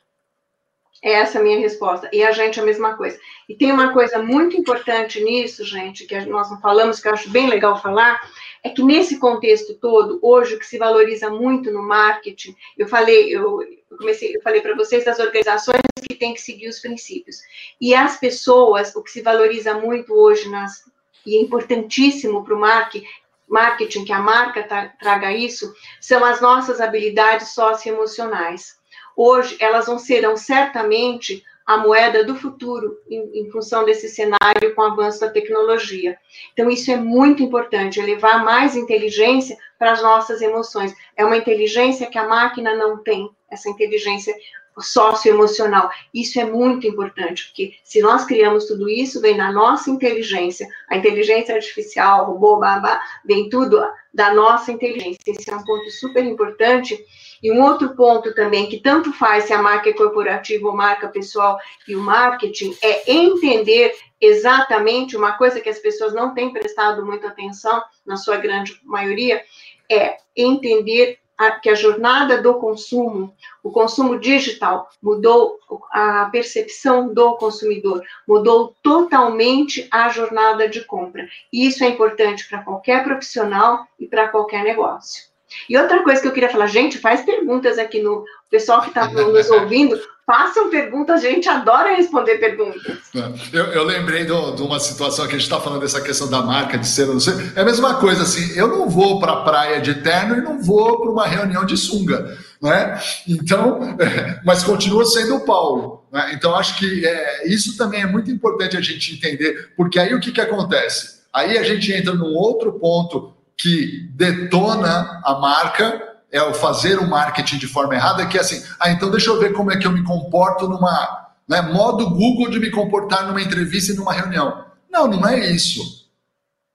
É 1.02 1.14
essa 1.14 1.40
a 1.40 1.42
minha 1.42 1.58
resposta. 1.58 2.08
E 2.12 2.22
a 2.22 2.30
gente 2.30 2.60
a 2.60 2.64
mesma 2.64 2.96
coisa. 2.96 3.18
E 3.48 3.56
tem 3.56 3.72
uma 3.72 3.92
coisa 3.92 4.22
muito 4.22 4.56
importante 4.56 5.22
nisso, 5.22 5.64
gente, 5.64 6.06
que 6.06 6.18
nós 6.26 6.48
não 6.48 6.60
falamos, 6.60 7.00
que 7.00 7.08
eu 7.08 7.12
acho 7.12 7.28
bem 7.30 7.48
legal 7.48 7.80
falar, 7.80 8.20
é 8.62 8.70
que 8.70 8.82
nesse 8.82 9.18
contexto 9.18 9.74
todo, 9.74 10.20
hoje 10.22 10.54
o 10.54 10.58
que 10.58 10.66
se 10.66 10.78
valoriza 10.78 11.28
muito 11.28 11.72
no 11.72 11.82
marketing, 11.82 12.54
eu 12.78 12.86
falei, 12.86 13.34
eu, 13.34 13.60
eu 13.62 13.98
comecei, 13.98 14.36
eu 14.36 14.40
falei 14.42 14.60
para 14.60 14.76
vocês 14.76 15.04
das 15.04 15.18
organizações 15.18 15.80
que 16.08 16.14
têm 16.14 16.32
que 16.32 16.40
seguir 16.40 16.68
os 16.68 16.78
princípios. 16.78 17.38
E 17.80 17.92
as 17.92 18.20
pessoas, 18.20 18.94
o 18.94 19.02
que 19.02 19.10
se 19.10 19.22
valoriza 19.22 19.74
muito 19.74 20.14
hoje 20.14 20.48
nas 20.48 20.84
e 21.24 21.36
é 21.36 21.40
importantíssimo 21.40 22.44
para 22.44 22.54
o 22.54 22.58
marketing, 22.58 23.06
marketing, 23.48 24.04
que 24.04 24.12
a 24.12 24.18
marca 24.18 24.92
traga 24.98 25.32
isso, 25.32 25.72
são 26.00 26.24
as 26.24 26.40
nossas 26.40 26.80
habilidades 26.80 27.54
socioemocionais 27.54 28.81
hoje 29.16 29.56
elas 29.60 29.86
não 29.86 29.98
serão 29.98 30.36
certamente 30.36 31.42
a 31.66 31.78
moeda 31.78 32.24
do 32.24 32.34
futuro 32.34 32.98
em, 33.08 33.40
em, 33.40 33.50
função 33.50 33.84
desse 33.84 34.08
cenário 34.08 34.74
com 34.74 34.82
o 34.82 34.84
avanço 34.84 35.20
da 35.20 35.30
tecnologia. 35.30 36.18
Então, 36.52 36.68
isso 36.68 36.90
é 36.90 36.96
muito 36.96 37.42
importante, 37.42 38.00
é 38.00 38.04
levar 38.04 38.44
mais 38.44 38.74
inteligência 38.74 39.56
para 39.78 39.92
as 39.92 40.02
nossas 40.02 40.42
emoções. 40.42 40.94
É 41.16 41.24
uma 41.24 41.36
inteligência 41.36 42.08
que 42.08 42.18
a 42.18 42.26
máquina 42.26 42.74
não 42.74 42.98
tem, 42.98 43.30
essa 43.50 43.68
inteligência 43.68 44.34
socioemocional. 44.78 45.90
Isso 46.12 46.40
é 46.40 46.44
muito 46.44 46.86
importante, 46.86 47.46
porque 47.46 47.74
se 47.84 48.00
nós 48.00 48.24
criamos 48.24 48.66
tudo 48.66 48.88
isso, 48.88 49.20
vem 49.20 49.36
da 49.36 49.52
nossa 49.52 49.90
inteligência. 49.90 50.66
A 50.88 50.96
inteligência 50.96 51.54
artificial, 51.54 52.26
robô, 52.26 52.56
babá, 52.56 53.00
vem 53.24 53.48
tudo 53.48 53.80
da 54.12 54.32
nossa 54.34 54.72
inteligência. 54.72 55.18
Esse 55.26 55.50
é 55.50 55.56
um 55.56 55.64
ponto 55.64 55.90
super 55.90 56.24
importante 56.24 56.98
e 57.42 57.50
um 57.50 57.62
outro 57.62 57.94
ponto 57.96 58.34
também, 58.34 58.68
que 58.68 58.78
tanto 58.78 59.12
faz 59.12 59.44
se 59.44 59.52
a 59.52 59.60
marca 59.60 59.90
é 59.90 59.92
corporativa 59.92 60.68
ou 60.68 60.76
marca 60.76 61.08
pessoal 61.08 61.58
e 61.88 61.96
o 61.96 62.00
marketing, 62.00 62.76
é 62.82 63.10
entender 63.12 63.94
exatamente 64.20 65.16
uma 65.16 65.32
coisa 65.32 65.60
que 65.60 65.68
as 65.68 65.80
pessoas 65.80 66.14
não 66.14 66.32
têm 66.32 66.52
prestado 66.52 67.04
muita 67.04 67.28
atenção, 67.28 67.82
na 68.06 68.16
sua 68.16 68.36
grande 68.36 68.78
maioria, 68.84 69.42
é 69.90 70.16
entender 70.36 71.18
a, 71.36 71.50
que 71.52 71.68
a 71.68 71.74
jornada 71.74 72.40
do 72.40 72.54
consumo, 72.54 73.34
o 73.62 73.70
consumo 73.70 74.18
digital, 74.18 74.88
mudou 75.02 75.58
a 75.90 76.26
percepção 76.26 77.12
do 77.12 77.36
consumidor, 77.36 78.02
mudou 78.26 78.76
totalmente 78.82 79.88
a 79.90 80.08
jornada 80.08 80.68
de 80.68 80.84
compra. 80.84 81.26
E 81.52 81.66
isso 81.66 81.82
é 81.82 81.88
importante 81.88 82.48
para 82.48 82.62
qualquer 82.62 83.02
profissional 83.02 83.86
e 83.98 84.06
para 84.06 84.28
qualquer 84.28 84.62
negócio. 84.62 85.31
E 85.68 85.76
outra 85.76 86.02
coisa 86.02 86.20
que 86.20 86.28
eu 86.28 86.32
queria 86.32 86.50
falar, 86.50 86.66
gente, 86.66 86.98
faz 86.98 87.22
perguntas 87.22 87.78
aqui 87.78 88.00
no 88.00 88.24
pessoal 88.50 88.82
que 88.82 88.88
está 88.88 89.08
nos 89.08 89.50
ouvindo, 89.50 89.98
façam 90.26 90.70
perguntas, 90.70 91.24
a 91.24 91.28
gente 91.28 91.48
adora 91.48 91.96
responder 91.96 92.38
perguntas. 92.38 93.10
Eu, 93.52 93.64
eu 93.66 93.84
lembrei 93.84 94.24
de 94.24 94.32
uma 94.32 94.78
situação 94.78 95.26
que 95.26 95.34
a 95.34 95.38
gente 95.38 95.46
está 95.46 95.60
falando 95.60 95.80
dessa 95.80 96.00
questão 96.00 96.30
da 96.30 96.40
marca, 96.42 96.78
de 96.78 96.86
ser, 96.86 97.06
não 97.06 97.18
sei. 97.18 97.34
É 97.56 97.60
a 97.60 97.64
mesma 97.64 97.96
coisa, 97.96 98.22
assim, 98.22 98.56
eu 98.56 98.68
não 98.68 98.88
vou 98.88 99.18
para 99.18 99.32
a 99.32 99.42
praia 99.42 99.80
de 99.80 99.94
terno 100.02 100.36
e 100.36 100.40
não 100.40 100.62
vou 100.62 101.00
para 101.00 101.10
uma 101.10 101.26
reunião 101.26 101.64
de 101.64 101.76
sunga, 101.76 102.38
não 102.60 102.72
é? 102.72 103.00
Então, 103.28 103.96
é, 104.00 104.40
mas 104.46 104.62
continua 104.62 105.04
sendo 105.04 105.36
o 105.36 105.44
Paulo. 105.44 106.04
Né? 106.12 106.32
Então, 106.34 106.54
acho 106.54 106.78
que 106.78 107.04
é, 107.04 107.48
isso 107.48 107.76
também 107.76 108.02
é 108.02 108.06
muito 108.06 108.30
importante 108.30 108.76
a 108.76 108.80
gente 108.80 109.14
entender, 109.14 109.72
porque 109.76 109.98
aí 109.98 110.14
o 110.14 110.20
que, 110.20 110.30
que 110.30 110.40
acontece? 110.40 111.22
Aí 111.32 111.58
a 111.58 111.62
gente 111.62 111.92
entra 111.92 112.14
num 112.14 112.34
outro 112.34 112.74
ponto 112.74 113.34
que 113.56 114.08
detona 114.14 115.20
a 115.24 115.38
marca 115.38 116.12
é 116.30 116.42
o 116.42 116.54
fazer 116.54 116.98
o 116.98 117.08
marketing 117.08 117.58
de 117.58 117.66
forma 117.66 117.94
errada, 117.94 118.26
que 118.26 118.38
é 118.38 118.40
assim, 118.40 118.62
ah, 118.80 118.90
então 118.90 119.10
deixa 119.10 119.28
eu 119.28 119.38
ver 119.38 119.52
como 119.52 119.70
é 119.70 119.76
que 119.76 119.86
eu 119.86 119.92
me 119.92 120.02
comporto 120.02 120.66
numa, 120.66 121.28
né, 121.46 121.60
modo 121.60 122.08
Google 122.08 122.50
de 122.50 122.58
me 122.58 122.70
comportar 122.70 123.26
numa 123.26 123.42
entrevista 123.42 123.92
e 123.92 123.96
numa 123.96 124.12
reunião. 124.12 124.64
Não, 124.90 125.06
não 125.06 125.28
é 125.28 125.50
isso. 125.50 126.10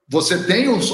Você 0.08 0.44
tem 0.44 0.68
os, 0.68 0.90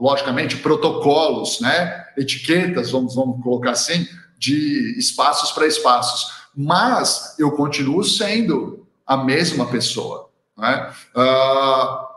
logicamente, 0.00 0.56
protocolos, 0.56 1.60
né, 1.60 2.04
etiquetas, 2.16 2.90
vamos, 2.90 3.14
vamos 3.14 3.42
colocar 3.42 3.70
assim, 3.70 4.06
de 4.36 4.98
espaços 4.98 5.52
para 5.52 5.66
espaços, 5.66 6.32
mas 6.54 7.36
eu 7.38 7.52
continuo 7.52 8.02
sendo 8.02 8.86
a 9.06 9.16
mesma 9.16 9.66
pessoa. 9.66 10.30
Né? 10.56 10.92
Uh, 11.14 12.09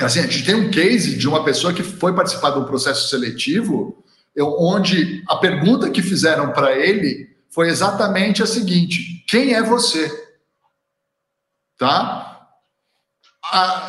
Assim, 0.00 0.20
a 0.20 0.22
gente 0.22 0.44
tem 0.44 0.54
um 0.54 0.70
case 0.70 1.16
de 1.16 1.28
uma 1.28 1.44
pessoa 1.44 1.72
que 1.72 1.82
foi 1.82 2.14
participar 2.14 2.50
de 2.50 2.58
um 2.58 2.64
processo 2.64 3.08
seletivo, 3.08 4.04
onde 4.38 5.22
a 5.28 5.36
pergunta 5.36 5.90
que 5.90 6.02
fizeram 6.02 6.52
para 6.52 6.76
ele 6.76 7.28
foi 7.50 7.68
exatamente 7.68 8.42
a 8.42 8.46
seguinte: 8.46 9.24
quem 9.26 9.54
é 9.54 9.62
você? 9.62 10.10
Tá? 11.76 12.24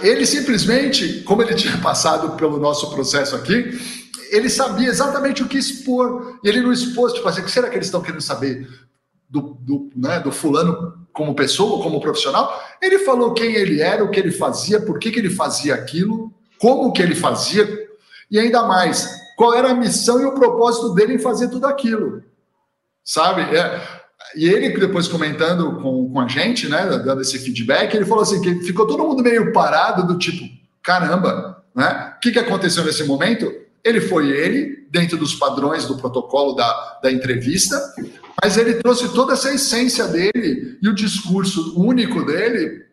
ele 0.01 0.25
simplesmente, 0.25 1.21
como 1.23 1.41
ele 1.41 1.53
tinha 1.55 1.77
passado 1.79 2.37
pelo 2.37 2.59
nosso 2.59 2.89
processo 2.91 3.35
aqui, 3.35 3.77
ele 4.31 4.49
sabia 4.49 4.87
exatamente 4.87 5.43
o 5.43 5.47
que 5.47 5.57
expor. 5.57 6.39
E 6.43 6.47
ele 6.47 6.61
não 6.61 6.71
expôs, 6.71 7.13
tipo 7.13 7.27
assim, 7.27 7.41
o 7.41 7.45
que 7.45 7.51
será 7.51 7.69
que 7.69 7.75
eles 7.75 7.87
estão 7.87 8.01
querendo 8.01 8.21
saber 8.21 8.67
do, 9.29 9.57
do, 9.59 9.89
né, 9.95 10.19
do 10.19 10.31
fulano 10.31 11.07
como 11.19 11.35
pessoa, 11.35 11.83
como 11.83 11.99
profissional, 11.99 12.63
ele 12.81 12.99
falou 12.99 13.33
quem 13.33 13.53
ele 13.53 13.81
era, 13.81 14.05
o 14.05 14.09
que 14.09 14.17
ele 14.17 14.31
fazia, 14.31 14.79
por 14.79 14.97
que, 14.97 15.11
que 15.11 15.19
ele 15.19 15.29
fazia 15.29 15.75
aquilo, 15.75 16.33
como 16.57 16.93
que 16.93 17.01
ele 17.01 17.13
fazia, 17.13 17.67
e 18.31 18.39
ainda 18.39 18.63
mais, 18.63 19.19
qual 19.35 19.53
era 19.53 19.71
a 19.71 19.75
missão 19.75 20.21
e 20.21 20.25
o 20.25 20.33
propósito 20.33 20.93
dele 20.93 21.15
em 21.15 21.19
fazer 21.19 21.49
tudo 21.49 21.67
aquilo. 21.67 22.23
Sabe? 23.03 23.41
É, 23.53 23.81
e 24.33 24.47
ele, 24.47 24.69
depois 24.79 25.09
comentando 25.09 25.81
com, 25.81 26.09
com 26.09 26.21
a 26.21 26.27
gente, 26.29 26.69
né, 26.69 26.85
dando 27.03 27.19
esse 27.19 27.37
feedback, 27.37 27.93
ele 27.93 28.05
falou 28.05 28.23
assim: 28.23 28.39
que 28.39 28.63
ficou 28.63 28.87
todo 28.87 29.03
mundo 29.03 29.21
meio 29.21 29.51
parado, 29.51 30.07
do 30.07 30.17
tipo, 30.17 30.45
caramba, 30.81 31.61
né? 31.75 32.13
O 32.15 32.19
que, 32.21 32.31
que 32.31 32.39
aconteceu 32.39 32.85
nesse 32.85 33.03
momento? 33.03 33.51
Ele 33.83 34.01
foi 34.01 34.29
ele, 34.29 34.87
dentro 34.89 35.17
dos 35.17 35.35
padrões 35.35 35.85
do 35.85 35.97
protocolo 35.97 36.53
da, 36.53 36.99
da 37.01 37.11
entrevista, 37.11 37.77
mas 38.41 38.57
ele 38.57 38.75
trouxe 38.75 39.13
toda 39.13 39.33
essa 39.33 39.53
essência 39.53 40.07
dele 40.07 40.77
e 40.81 40.89
o 40.89 40.95
discurso 40.95 41.79
único 41.79 42.25
dele, 42.25 42.85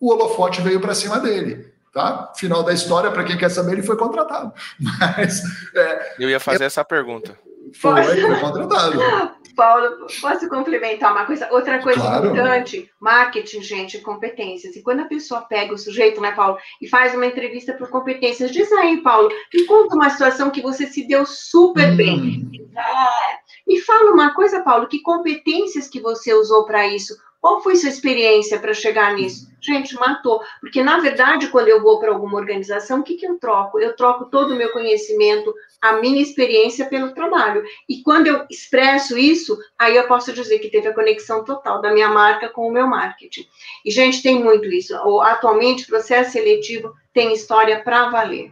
o 0.00 0.12
holofote 0.12 0.60
veio 0.60 0.80
para 0.80 0.94
cima 0.94 1.18
dele. 1.18 1.72
Tá? 1.92 2.32
Final 2.36 2.62
da 2.62 2.72
história, 2.72 3.10
para 3.10 3.24
quem 3.24 3.38
quer 3.38 3.48
saber, 3.48 3.72
ele 3.72 3.82
foi 3.82 3.96
contratado. 3.96 4.52
Mas. 4.78 5.40
É, 5.74 6.14
Eu 6.18 6.28
ia 6.28 6.38
fazer 6.38 6.64
é, 6.64 6.66
essa 6.66 6.84
pergunta. 6.84 7.38
Foi, 7.74 8.04
foi 8.04 8.40
contratado. 8.40 9.00
Paulo, 9.56 10.06
posso 10.20 10.48
complementar 10.48 11.10
uma 11.10 11.24
coisa? 11.24 11.48
Outra 11.50 11.82
coisa 11.82 11.98
claro. 11.98 12.26
importante, 12.26 12.88
marketing, 13.00 13.62
gente, 13.62 13.98
competências. 13.98 14.76
E 14.76 14.82
quando 14.82 15.00
a 15.00 15.06
pessoa 15.06 15.40
pega 15.40 15.74
o 15.74 15.78
sujeito, 15.78 16.20
né, 16.20 16.32
Paulo, 16.32 16.58
e 16.80 16.86
faz 16.86 17.14
uma 17.14 17.26
entrevista 17.26 17.72
por 17.72 17.88
competências, 17.88 18.52
diz 18.52 18.70
aí, 18.72 18.98
Paulo, 18.98 19.30
me 19.52 19.64
conta 19.64 19.96
uma 19.96 20.10
situação 20.10 20.50
que 20.50 20.60
você 20.60 20.86
se 20.86 21.08
deu 21.08 21.24
super 21.24 21.92
hum. 21.92 21.96
bem. 21.96 22.50
É. 22.76 23.46
Me 23.66 23.80
fala 23.80 24.12
uma 24.12 24.34
coisa, 24.34 24.60
Paulo, 24.60 24.86
que 24.86 25.00
competências 25.00 25.88
que 25.88 26.00
você 26.00 26.34
usou 26.34 26.66
para 26.66 26.86
isso? 26.86 27.16
Qual 27.46 27.62
foi 27.62 27.76
sua 27.76 27.90
experiência 27.90 28.58
para 28.58 28.74
chegar 28.74 29.14
nisso? 29.14 29.48
Gente, 29.60 29.94
matou. 29.94 30.42
Porque, 30.60 30.82
na 30.82 30.98
verdade, 30.98 31.46
quando 31.46 31.68
eu 31.68 31.80
vou 31.80 32.00
para 32.00 32.10
alguma 32.10 32.38
organização, 32.38 32.98
o 32.98 33.02
que, 33.04 33.14
que 33.14 33.24
eu 33.24 33.38
troco? 33.38 33.78
Eu 33.78 33.94
troco 33.94 34.24
todo 34.24 34.50
o 34.50 34.56
meu 34.56 34.72
conhecimento, 34.72 35.54
a 35.80 35.92
minha 35.92 36.20
experiência 36.20 36.86
pelo 36.86 37.14
trabalho. 37.14 37.62
E 37.88 38.02
quando 38.02 38.26
eu 38.26 38.44
expresso 38.50 39.16
isso, 39.16 39.56
aí 39.78 39.94
eu 39.94 40.08
posso 40.08 40.32
dizer 40.32 40.58
que 40.58 40.68
teve 40.68 40.88
a 40.88 40.92
conexão 40.92 41.44
total 41.44 41.80
da 41.80 41.92
minha 41.92 42.08
marca 42.08 42.48
com 42.48 42.66
o 42.66 42.72
meu 42.72 42.88
marketing. 42.88 43.46
E, 43.84 43.92
gente, 43.92 44.24
tem 44.24 44.42
muito 44.42 44.66
isso. 44.66 44.96
Atualmente, 45.20 45.86
processo 45.86 46.32
seletivo 46.32 46.96
tem 47.14 47.32
história 47.32 47.80
para 47.80 48.10
valer. 48.10 48.50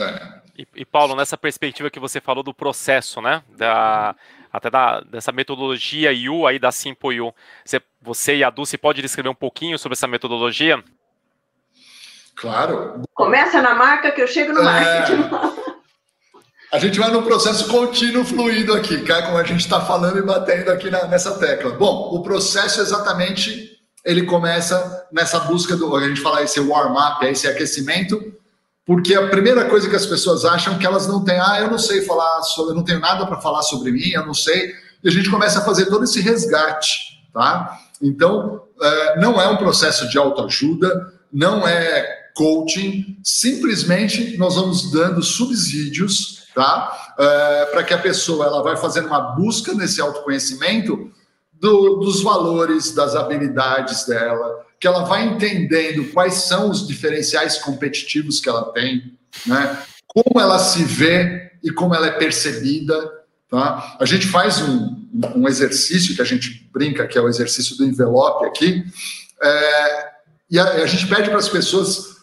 É. 0.00 0.40
E, 0.56 0.66
e, 0.76 0.84
Paulo, 0.86 1.14
nessa 1.14 1.36
perspectiva 1.36 1.90
que 1.90 2.00
você 2.00 2.18
falou 2.18 2.42
do 2.42 2.54
processo, 2.54 3.20
né? 3.20 3.42
Da, 3.50 4.16
até 4.52 4.68
da, 4.68 5.00
dessa 5.00 5.32
metodologia 5.32 6.10
U 6.30 6.46
aí 6.46 6.58
da 6.58 6.70
Simpo 6.70 7.08
Você, 7.64 7.80
você 8.00 8.36
e 8.36 8.44
a 8.44 8.50
Dulce 8.50 8.76
pode 8.76 9.00
descrever 9.00 9.28
um 9.28 9.34
pouquinho 9.34 9.78
sobre 9.78 9.94
essa 9.94 10.06
metodologia? 10.06 10.82
Claro. 12.36 13.02
Começa 13.14 13.62
na 13.62 13.74
marca 13.74 14.10
que 14.10 14.20
eu 14.20 14.26
chego 14.26 14.52
no 14.52 14.60
é... 14.60 14.64
marketing. 14.64 15.72
A 16.72 16.78
gente 16.78 16.98
vai 16.98 17.10
num 17.10 17.22
processo 17.22 17.68
contínuo 17.68 18.24
fluido 18.24 18.72
aqui, 18.72 19.02
cara, 19.02 19.26
como 19.26 19.36
a 19.36 19.44
gente 19.44 19.60
está 19.60 19.80
falando 19.82 20.18
e 20.18 20.22
batendo 20.22 20.70
aqui 20.70 20.90
na, 20.90 21.06
nessa 21.06 21.38
tecla. 21.38 21.72
Bom, 21.72 22.08
o 22.14 22.22
processo 22.22 22.80
exatamente 22.80 23.78
ele 24.04 24.24
começa 24.24 25.06
nessa 25.12 25.40
busca 25.40 25.76
do, 25.76 25.94
a 25.94 26.08
gente 26.08 26.20
fala 26.20 26.42
esse 26.42 26.58
warm-up, 26.58 27.24
esse 27.26 27.46
aquecimento, 27.46 28.34
porque 28.92 29.14
a 29.14 29.26
primeira 29.28 29.64
coisa 29.70 29.88
que 29.88 29.96
as 29.96 30.04
pessoas 30.04 30.44
acham 30.44 30.74
é 30.74 30.78
que 30.78 30.84
elas 30.84 31.06
não 31.06 31.24
têm, 31.24 31.40
ah, 31.40 31.58
eu 31.62 31.70
não 31.70 31.78
sei 31.78 32.02
falar 32.02 32.42
sobre, 32.42 32.72
eu 32.72 32.76
não 32.76 32.84
tenho 32.84 33.00
nada 33.00 33.24
para 33.24 33.40
falar 33.40 33.62
sobre 33.62 33.90
mim, 33.90 34.10
eu 34.10 34.26
não 34.26 34.34
sei, 34.34 34.74
e 35.02 35.08
a 35.08 35.10
gente 35.10 35.30
começa 35.30 35.60
a 35.60 35.64
fazer 35.64 35.86
todo 35.86 36.04
esse 36.04 36.20
resgate, 36.20 37.24
tá? 37.32 37.78
Então, 38.02 38.64
é, 38.78 39.18
não 39.18 39.40
é 39.40 39.48
um 39.48 39.56
processo 39.56 40.06
de 40.10 40.18
autoajuda, 40.18 41.10
não 41.32 41.66
é 41.66 42.06
coaching, 42.36 43.16
simplesmente 43.24 44.36
nós 44.36 44.56
vamos 44.56 44.92
dando 44.92 45.22
subsídios, 45.22 46.44
tá? 46.54 47.14
É, 47.18 47.64
para 47.72 47.84
que 47.84 47.94
a 47.94 47.98
pessoa 47.98 48.44
ela 48.44 48.62
vai 48.62 48.76
fazendo 48.76 49.06
uma 49.06 49.20
busca 49.20 49.72
nesse 49.72 50.02
autoconhecimento 50.02 51.10
do, 51.54 51.96
dos 51.96 52.22
valores, 52.22 52.92
das 52.92 53.16
habilidades 53.16 54.04
dela, 54.04 54.66
que 54.82 54.88
ela 54.88 55.04
vai 55.04 55.24
entendendo 55.24 56.10
quais 56.12 56.34
são 56.34 56.68
os 56.68 56.88
diferenciais 56.88 57.56
competitivos 57.58 58.40
que 58.40 58.48
ela 58.48 58.72
tem, 58.72 59.16
né? 59.46 59.80
como 60.08 60.40
ela 60.40 60.58
se 60.58 60.82
vê 60.82 61.52
e 61.62 61.70
como 61.70 61.94
ela 61.94 62.08
é 62.08 62.10
percebida. 62.10 63.00
Tá? 63.48 63.96
A 64.00 64.04
gente 64.04 64.26
faz 64.26 64.60
um, 64.60 65.08
um 65.36 65.46
exercício 65.46 66.16
que 66.16 66.20
a 66.20 66.24
gente 66.24 66.68
brinca, 66.72 67.06
que 67.06 67.16
é 67.16 67.20
o 67.20 67.28
exercício 67.28 67.76
do 67.76 67.84
envelope 67.84 68.44
aqui, 68.44 68.84
é, 69.40 70.10
e 70.50 70.58
a, 70.58 70.64
a 70.64 70.86
gente 70.86 71.06
pede 71.06 71.30
para 71.30 71.38
as 71.38 71.48
pessoas 71.48 72.16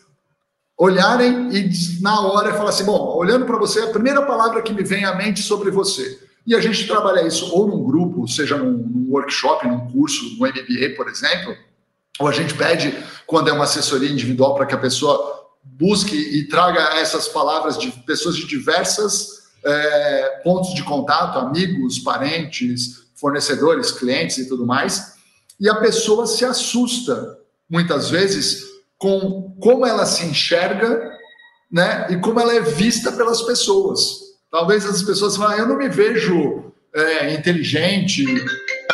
olharem 0.77 1.55
e 1.55 2.01
na 2.01 2.19
hora 2.19 2.53
falar 2.55 2.71
assim: 2.71 2.83
bom, 2.83 3.15
olhando 3.15 3.45
para 3.45 3.57
você, 3.57 3.79
a 3.83 3.87
primeira 3.87 4.21
palavra 4.23 4.61
que 4.61 4.73
me 4.73 4.83
vem 4.83 5.05
à 5.05 5.15
mente 5.15 5.41
sobre 5.41 5.71
você. 5.71 6.27
E 6.45 6.53
a 6.53 6.59
gente 6.59 6.85
trabalha 6.87 7.25
isso 7.25 7.55
ou 7.55 7.69
num 7.69 7.85
grupo, 7.85 8.27
seja 8.27 8.57
num, 8.57 8.71
num 8.71 9.11
workshop, 9.11 9.65
num 9.65 9.89
curso, 9.91 10.37
no 10.37 10.45
MBA, 10.45 10.95
por 10.97 11.07
exemplo, 11.07 11.55
ou 12.19 12.27
a 12.27 12.31
gente 12.31 12.53
pede, 12.53 12.93
quando 13.25 13.49
é 13.49 13.53
uma 13.53 13.63
assessoria 13.63 14.09
individual, 14.09 14.55
para 14.55 14.65
que 14.65 14.75
a 14.75 14.79
pessoa 14.79 15.47
busque 15.63 16.15
e 16.15 16.47
traga 16.47 16.99
essas 16.99 17.27
palavras 17.27 17.77
de 17.77 17.91
pessoas 18.05 18.35
de 18.35 18.45
diversas 18.45 19.39
é, 19.63 20.41
pontos 20.43 20.73
de 20.73 20.83
contato, 20.83 21.39
amigos, 21.39 21.99
parentes, 21.99 23.03
fornecedores, 23.15 23.91
clientes 23.91 24.37
e 24.37 24.47
tudo 24.47 24.65
mais. 24.65 25.13
E 25.59 25.69
a 25.69 25.75
pessoa 25.75 26.25
se 26.25 26.45
assusta, 26.45 27.37
muitas 27.69 28.09
vezes, 28.09 28.63
com 28.97 29.55
como 29.59 29.85
ela 29.85 30.05
se 30.05 30.25
enxerga 30.25 31.11
né, 31.71 32.07
e 32.09 32.17
como 32.17 32.39
ela 32.39 32.53
é 32.55 32.61
vista 32.61 33.11
pelas 33.11 33.41
pessoas. 33.41 34.29
Talvez 34.51 34.85
as 34.85 35.03
pessoas 35.03 35.37
falem, 35.37 35.57
ah, 35.57 35.61
eu 35.61 35.67
não 35.67 35.77
me 35.77 35.89
vejo 35.89 36.73
é, 36.93 37.33
inteligente, 37.33 38.25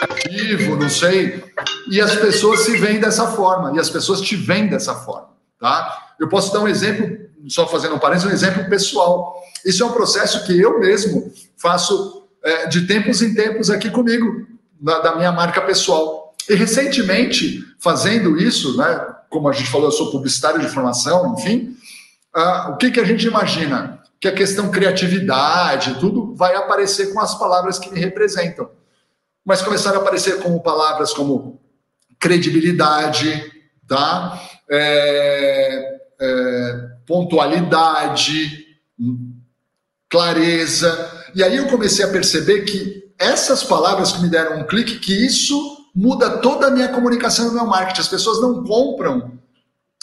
ativo, 0.10 0.76
não 0.76 0.89
sei. 0.89 1.44
E 1.89 2.02
as 2.02 2.15
pessoas 2.15 2.62
se 2.62 2.78
veem 2.78 3.00
dessa 3.00 3.28
forma, 3.28 3.76
e 3.76 3.80
as 3.80 3.89
pessoas 3.89 4.22
te 4.22 4.36
veem 4.36 4.68
dessa 4.68 4.96
forma, 4.96 5.30
tá? 5.60 6.13
Eu 6.20 6.30
posso 6.30 6.54
dar 6.54 6.62
um 6.62 6.68
exemplo, 6.68 7.18
só 7.48 7.68
fazendo 7.68 7.96
um 7.96 8.00
parênteses, 8.00 8.30
um 8.30 8.34
exemplo 8.34 8.70
pessoal. 8.70 9.36
Isso 9.65 9.84
é 9.84 9.86
um 9.86 9.91
processo 9.91 10.46
que 10.46 10.60
eu 10.60 10.80
mesmo 10.80 11.32
faço 11.58 12.28
é, 12.44 12.68
de 12.68 12.88
tempos 12.88 13.22
em 13.22 13.34
tempos 13.34 13.70
aqui 13.70 13.89
comigo, 13.89 14.48
na, 14.82 15.00
da 15.00 15.15
minha 15.15 15.32
marca 15.32 15.62
pessoal. 15.62 16.34
E 16.50 16.56
recentemente, 16.56 17.63
fazendo 17.80 18.38
isso, 18.38 18.78
né, 18.78 19.15
como 19.30 19.50
a 19.50 19.54
gente 19.54 19.70
falou, 19.70 19.88
eu 19.88 19.91
sou 19.91 20.12
publicitário 20.12 20.62
de 20.62 20.68
formação, 20.68 21.36
enfim, 21.38 21.76
uh, 22.36 22.72
o 22.72 22.78
que, 22.78 22.91
que 22.91 23.00
a 23.00 23.04
gente 23.04 23.28
imagina? 23.28 24.00
Que 24.20 24.28
a 24.28 24.34
questão 24.34 24.70
criatividade, 24.70 26.00
tudo 26.00 26.34
vai 26.36 26.56
aparecer 26.56 27.12
com 27.13 27.20
as 27.20 27.38
palavras 27.38 27.78
que 27.78 27.91
me 27.91 28.00
representam 28.00 28.70
mas 29.45 29.62
começaram 29.62 29.99
a 29.99 30.01
aparecer 30.01 30.41
como 30.41 30.63
palavras 30.63 31.13
como 31.13 31.62
credibilidade, 32.19 33.51
tá? 33.88 34.41
É, 34.69 35.99
é, 36.19 36.89
pontualidade, 37.05 38.65
clareza. 40.10 41.23
E 41.36 41.43
aí 41.43 41.58
eu 41.58 41.67
comecei 41.67 42.03
a 42.03 42.10
perceber 42.10 42.62
que 42.62 43.13
essas 43.19 43.63
palavras 43.63 44.13
que 44.13 44.21
me 44.21 44.29
deram 44.29 44.60
um 44.60 44.63
clique, 44.65 44.99
que 44.99 45.25
isso 45.25 45.86
muda 45.93 46.38
toda 46.39 46.67
a 46.67 46.71
minha 46.71 46.89
comunicação 46.89 47.49
e 47.49 47.53
meu 47.53 47.65
marketing. 47.65 48.01
As 48.01 48.08
pessoas 48.08 48.41
não 48.41 48.63
compram 48.63 49.39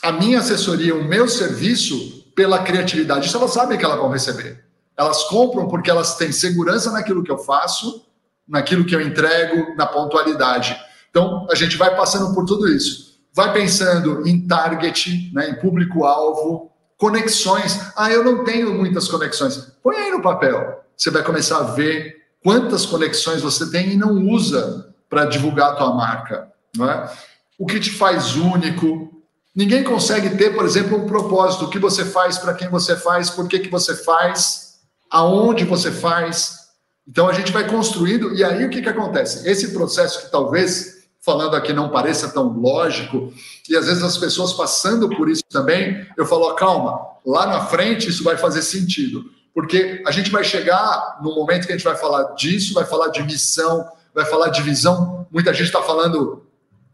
a 0.03 0.13
minha 0.13 0.39
assessoria, 0.39 0.95
o 0.95 1.05
meu 1.05 1.29
serviço 1.29 2.23
pela 2.35 2.63
criatividade. 2.63 3.27
Isso 3.27 3.37
elas 3.37 3.53
sabem 3.53 3.77
que 3.77 3.85
elas 3.85 3.99
vão 3.99 4.09
receber. 4.09 4.65
Elas 4.97 5.25
compram 5.25 5.69
porque 5.69 5.91
elas 5.91 6.17
têm 6.17 6.33
segurança 6.33 6.91
naquilo 6.93 7.23
que 7.23 7.31
eu 7.31 7.39
faço 7.39 8.07
naquilo 8.53 8.85
que 8.85 8.95
eu 8.95 9.01
entrego, 9.01 9.75
na 9.77 9.87
pontualidade. 9.87 10.79
Então, 11.09 11.47
a 11.51 11.55
gente 11.55 11.79
vai 11.79 11.97
passando 11.97 12.35
por 12.35 12.45
tudo 12.45 12.69
isso. 12.69 13.13
Vai 13.35 13.51
pensando 13.51 14.29
em 14.29 14.47
target, 14.47 15.31
né, 15.33 15.49
em 15.49 15.55
público-alvo, 15.55 16.71
conexões. 16.99 17.81
Ah, 17.97 18.11
eu 18.11 18.23
não 18.23 18.45
tenho 18.45 18.75
muitas 18.75 19.09
conexões. 19.09 19.57
Põe 19.83 19.97
aí 19.97 20.11
no 20.11 20.21
papel. 20.21 20.85
Você 20.95 21.11
vai 21.11 21.23
começar 21.23 21.59
a 21.61 21.63
ver 21.63 22.15
quantas 22.45 22.85
conexões 22.85 23.41
você 23.41 23.71
tem 23.71 23.93
e 23.93 23.97
não 23.97 24.29
usa 24.29 24.95
para 25.09 25.25
divulgar 25.25 25.71
a 25.71 25.77
tua 25.77 25.95
marca. 25.95 26.53
Não 26.77 26.91
é? 26.91 27.11
O 27.59 27.65
que 27.65 27.81
te 27.81 27.91
faz 27.91 28.37
único. 28.37 29.23
Ninguém 29.57 29.83
consegue 29.83 30.37
ter, 30.37 30.55
por 30.55 30.67
exemplo, 30.67 30.99
um 30.99 31.07
propósito. 31.07 31.65
O 31.65 31.71
que 31.71 31.79
você 31.79 32.05
faz, 32.05 32.37
para 32.37 32.53
quem 32.53 32.69
você 32.69 32.97
faz, 32.97 33.31
por 33.31 33.49
que, 33.49 33.61
que 33.61 33.71
você 33.71 33.97
faz, 33.97 34.75
aonde 35.11 35.65
você 35.65 35.91
faz, 35.91 36.62
então 37.07 37.29
a 37.29 37.33
gente 37.33 37.53
vai 37.53 37.69
construindo, 37.69 38.35
e 38.35 38.45
aí 38.45 38.65
o 38.65 38.71
que, 38.71 38.83
que 38.83 38.89
acontece? 38.89 39.49
Esse 39.49 39.73
processo 39.73 40.23
que 40.23 40.31
talvez, 40.31 41.05
falando 41.21 41.57
aqui, 41.57 41.73
não 41.73 41.91
pareça 41.91 42.29
tão 42.29 42.49
lógico, 42.49 43.33
e 43.69 43.77
às 43.77 43.87
vezes 43.87 44.03
as 44.03 44.17
pessoas 44.17 44.53
passando 44.53 45.09
por 45.09 45.29
isso 45.29 45.43
também, 45.51 46.07
eu 46.17 46.25
falo, 46.27 46.53
calma, 46.55 47.01
lá 47.27 47.47
na 47.47 47.67
frente 47.67 48.09
isso 48.09 48.23
vai 48.23 48.37
fazer 48.37 48.63
sentido. 48.63 49.25
Porque 49.55 50.03
a 50.07 50.11
gente 50.11 50.31
vai 50.31 50.43
chegar 50.43 51.19
no 51.23 51.35
momento 51.35 51.67
que 51.67 51.73
a 51.73 51.77
gente 51.77 51.85
vai 51.85 51.97
falar 51.97 52.35
disso, 52.35 52.73
vai 52.73 52.87
falar 52.87 53.09
de 53.09 53.23
missão, 53.23 53.87
vai 54.15 54.25
falar 54.25 54.49
de 54.49 54.63
visão. 54.63 55.27
Muita 55.31 55.53
gente 55.53 55.67
está 55.67 55.83
falando 55.83 56.47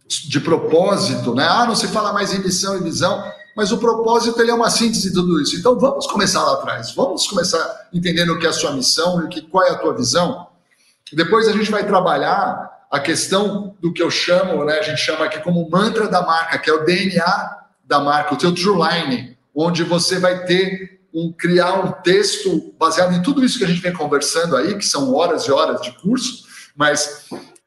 de 0.09 0.41
propósito, 0.41 1.35
né? 1.35 1.47
Ah, 1.49 1.67
não 1.67 1.77
se 1.77 1.87
fala 1.89 2.13
mais 2.13 2.33
em 2.33 2.41
missão 2.41 2.77
e 2.77 2.83
visão 2.83 3.23
mas 3.59 3.73
o 3.73 3.79
propósito 3.79 4.41
ele 4.41 4.53
é 4.53 4.55
uma 4.55 4.71
síntese 4.71 5.09
de 5.09 5.15
tudo 5.15 5.43
isso. 5.43 5.57
Então 5.57 5.77
vamos 5.77 6.07
começar 6.07 6.45
lá 6.45 6.53
atrás, 6.53 6.95
vamos 6.95 7.27
começar 7.27 7.89
entendendo 7.93 8.35
o 8.35 8.39
que 8.39 8.47
é 8.47 8.51
a 8.51 8.53
sua 8.53 8.71
missão 8.71 9.25
e 9.25 9.29
que, 9.29 9.43
qual 9.43 9.67
é 9.67 9.71
a 9.73 9.75
tua 9.75 9.97
visão. 9.97 10.47
Depois 11.13 11.49
a 11.49 11.53
gente 11.53 11.69
vai 11.69 11.85
trabalhar 11.85 12.87
a 12.89 13.01
questão 13.01 13.75
do 13.81 13.93
que 13.93 14.01
eu 14.01 14.13
chamo, 14.13 14.65
né, 14.65 14.79
a 14.79 14.83
gente 14.83 15.01
chama 15.01 15.25
aqui 15.25 15.41
como 15.41 15.69
mantra 15.69 16.07
da 16.07 16.23
marca, 16.23 16.57
que 16.57 16.71
é 16.71 16.73
o 16.73 16.85
DNA 16.85 17.59
da 17.85 17.99
marca, 17.99 18.35
o 18.35 18.39
teu 18.39 18.55
true 18.55 18.77
line, 18.77 19.37
onde 19.53 19.83
você 19.83 20.21
vai 20.21 20.45
ter 20.45 21.01
um 21.13 21.33
criar 21.33 21.85
um 21.85 21.91
texto 21.91 22.73
baseado 22.79 23.13
em 23.13 23.23
tudo 23.23 23.45
isso 23.45 23.59
que 23.59 23.65
a 23.65 23.69
gente 23.69 23.81
vem 23.81 23.93
conversando 23.93 24.57
aí, 24.57 24.79
que 24.79 24.87
são 24.87 25.13
horas 25.13 25.43
e 25.47 25.51
horas 25.51 25.83
de 25.83 25.91
curso, 26.01 26.45
mas 26.77 27.25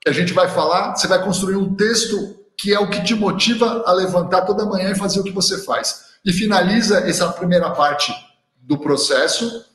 a 0.08 0.12
gente 0.14 0.32
vai 0.32 0.48
falar, 0.48 0.96
você 0.96 1.06
vai 1.06 1.22
construir 1.22 1.58
um 1.58 1.76
texto 1.76 2.41
que 2.62 2.72
é 2.72 2.80
o 2.80 2.88
que 2.88 3.04
te 3.04 3.16
motiva 3.16 3.84
a 3.88 3.92
levantar 3.92 4.44
toda 4.44 4.68
manhã 4.68 4.92
e 4.92 4.98
fazer 4.98 5.20
o 5.20 5.24
que 5.24 5.32
você 5.32 5.64
faz. 5.64 6.12
E 6.24 6.32
finaliza 6.32 7.00
essa 7.00 7.28
primeira 7.30 7.72
parte 7.72 8.14
do 8.62 8.78
processo, 8.78 9.66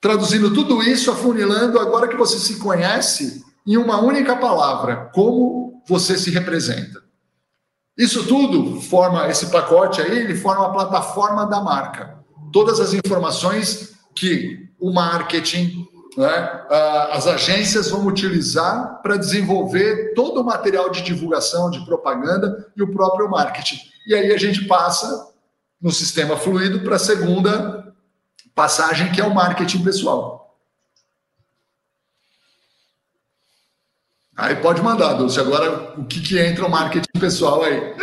traduzindo 0.00 0.54
tudo 0.54 0.82
isso, 0.82 1.10
afunilando, 1.10 1.78
agora 1.78 2.08
que 2.08 2.16
você 2.16 2.38
se 2.38 2.58
conhece, 2.60 3.44
em 3.66 3.76
uma 3.76 4.00
única 4.00 4.34
palavra, 4.36 5.10
como 5.12 5.82
você 5.86 6.16
se 6.16 6.30
representa. 6.30 7.02
Isso 7.96 8.24
tudo 8.26 8.80
forma, 8.80 9.28
esse 9.28 9.50
pacote 9.50 10.00
aí, 10.00 10.20
ele 10.20 10.34
forma 10.34 10.64
a 10.64 10.70
plataforma 10.70 11.44
da 11.44 11.60
marca. 11.60 12.24
Todas 12.50 12.80
as 12.80 12.94
informações 12.94 13.92
que 14.14 14.70
o 14.80 14.90
marketing, 14.90 15.86
né, 16.18 16.66
as 17.12 17.28
agências 17.28 17.90
vão 17.90 18.04
utilizar 18.04 19.00
para 19.02 19.16
desenvolver 19.16 20.14
todo 20.14 20.40
o 20.40 20.44
material 20.44 20.90
de 20.90 21.00
divulgação, 21.02 21.70
de 21.70 21.84
propaganda 21.84 22.72
e 22.76 22.82
o 22.82 22.92
próprio 22.92 23.30
marketing. 23.30 23.78
E 24.04 24.16
aí 24.16 24.32
a 24.32 24.36
gente 24.36 24.64
passa 24.64 25.32
no 25.80 25.92
sistema 25.92 26.36
fluido 26.36 26.80
para 26.80 26.96
a 26.96 26.98
segunda 26.98 27.94
passagem, 28.52 29.12
que 29.12 29.20
é 29.20 29.24
o 29.24 29.32
marketing 29.32 29.84
pessoal. 29.84 30.58
Aí 34.36 34.56
pode 34.56 34.82
mandar, 34.82 35.14
Dulce. 35.14 35.38
Agora, 35.38 36.00
o 36.00 36.04
que, 36.04 36.20
que 36.20 36.36
entra 36.36 36.66
o 36.66 36.70
marketing 36.70 37.20
pessoal 37.20 37.62
aí? 37.62 37.94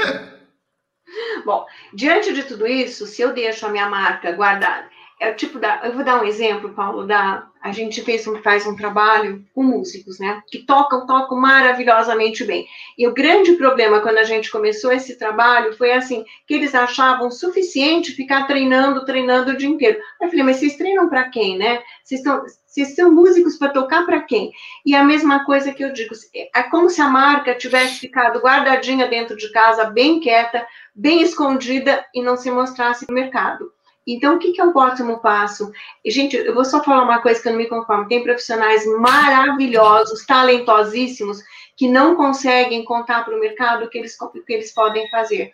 Bom, 1.46 1.66
diante 1.94 2.34
de 2.34 2.44
tudo 2.44 2.66
isso, 2.66 3.06
se 3.06 3.22
eu 3.22 3.34
deixo 3.34 3.66
a 3.66 3.70
minha 3.70 3.90
marca 3.90 4.32
guardada, 4.32 4.88
é 5.20 5.32
tipo 5.32 5.60
da. 5.60 5.82
Eu 5.84 5.94
vou 5.94 6.04
dar 6.04 6.22
um 6.22 6.26
exemplo, 6.26 6.74
Paulo, 6.74 7.06
da. 7.06 7.48
A 7.62 7.72
gente 7.72 8.02
fez 8.04 8.28
um, 8.28 8.42
faz 8.44 8.68
um 8.68 8.76
trabalho 8.76 9.44
com 9.54 9.64
músicos, 9.64 10.20
né? 10.20 10.42
Que 10.48 10.60
tocam, 10.60 11.08
tocam 11.08 11.40
maravilhosamente 11.40 12.44
bem. 12.44 12.68
E 12.98 13.08
o 13.08 13.14
grande 13.14 13.54
problema 13.54 14.02
quando 14.02 14.18
a 14.18 14.24
gente 14.24 14.52
começou 14.52 14.92
esse 14.92 15.18
trabalho 15.18 15.76
foi 15.76 15.92
assim, 15.92 16.24
que 16.46 16.54
eles 16.54 16.76
achavam 16.76 17.32
suficiente 17.32 18.12
ficar 18.12 18.46
treinando, 18.46 19.06
treinando 19.06 19.52
o 19.52 19.58
dia 19.58 19.70
inteiro. 19.70 20.00
Eu 20.22 20.30
falei, 20.30 20.44
mas 20.44 20.58
vocês 20.58 20.76
treinam 20.76 21.10
para 21.10 21.30
quem, 21.30 21.58
né? 21.58 21.82
Vocês 22.04 22.20
estão. 22.22 22.44
Vocês 22.66 22.94
são 22.94 23.10
músicos 23.10 23.58
para 23.58 23.72
tocar 23.72 24.06
para 24.06 24.22
quem? 24.24 24.52
E 24.86 24.94
a 24.94 25.02
mesma 25.02 25.46
coisa 25.46 25.74
que 25.74 25.82
eu 25.82 25.94
digo, 25.94 26.14
é 26.54 26.62
como 26.64 26.90
se 26.90 27.00
a 27.00 27.08
marca 27.08 27.56
tivesse 27.56 28.02
ficado 28.02 28.42
guardadinha 28.42 29.08
dentro 29.08 29.38
de 29.38 29.50
casa, 29.54 29.86
bem 29.86 30.20
quieta, 30.20 30.68
bem 30.94 31.22
escondida 31.22 32.06
e 32.14 32.22
não 32.22 32.36
se 32.36 32.52
mostrasse 32.52 33.06
no 33.08 33.16
mercado. 33.16 33.72
Então, 34.08 34.36
o 34.36 34.40
que, 34.40 34.52
que 34.52 34.62
é 34.62 34.66
o 34.66 34.72
próximo 34.72 35.20
passo? 35.20 35.72
Gente, 36.06 36.36
eu 36.36 36.54
vou 36.54 36.64
só 36.64 36.84
falar 36.84 37.04
uma 37.04 37.22
coisa 37.22 37.42
que 37.42 37.48
eu 37.48 37.54
não 37.54 37.60
me 37.60 37.68
conformo. 37.68 38.08
Tem 38.08 38.24
profissionais 38.24 38.86
maravilhosos, 39.00 40.26
talentosíssimos, 40.26 41.42
que 41.76 41.88
não 41.88 42.16
conseguem 42.16 42.86
contar 42.86 43.26
para 43.26 43.36
o 43.36 43.40
mercado 43.40 43.86
o 43.86 43.90
que 43.90 43.98
eles, 43.98 44.16
o 44.22 44.30
que 44.30 44.54
eles 44.54 44.74
podem 44.74 45.10
fazer. 45.10 45.52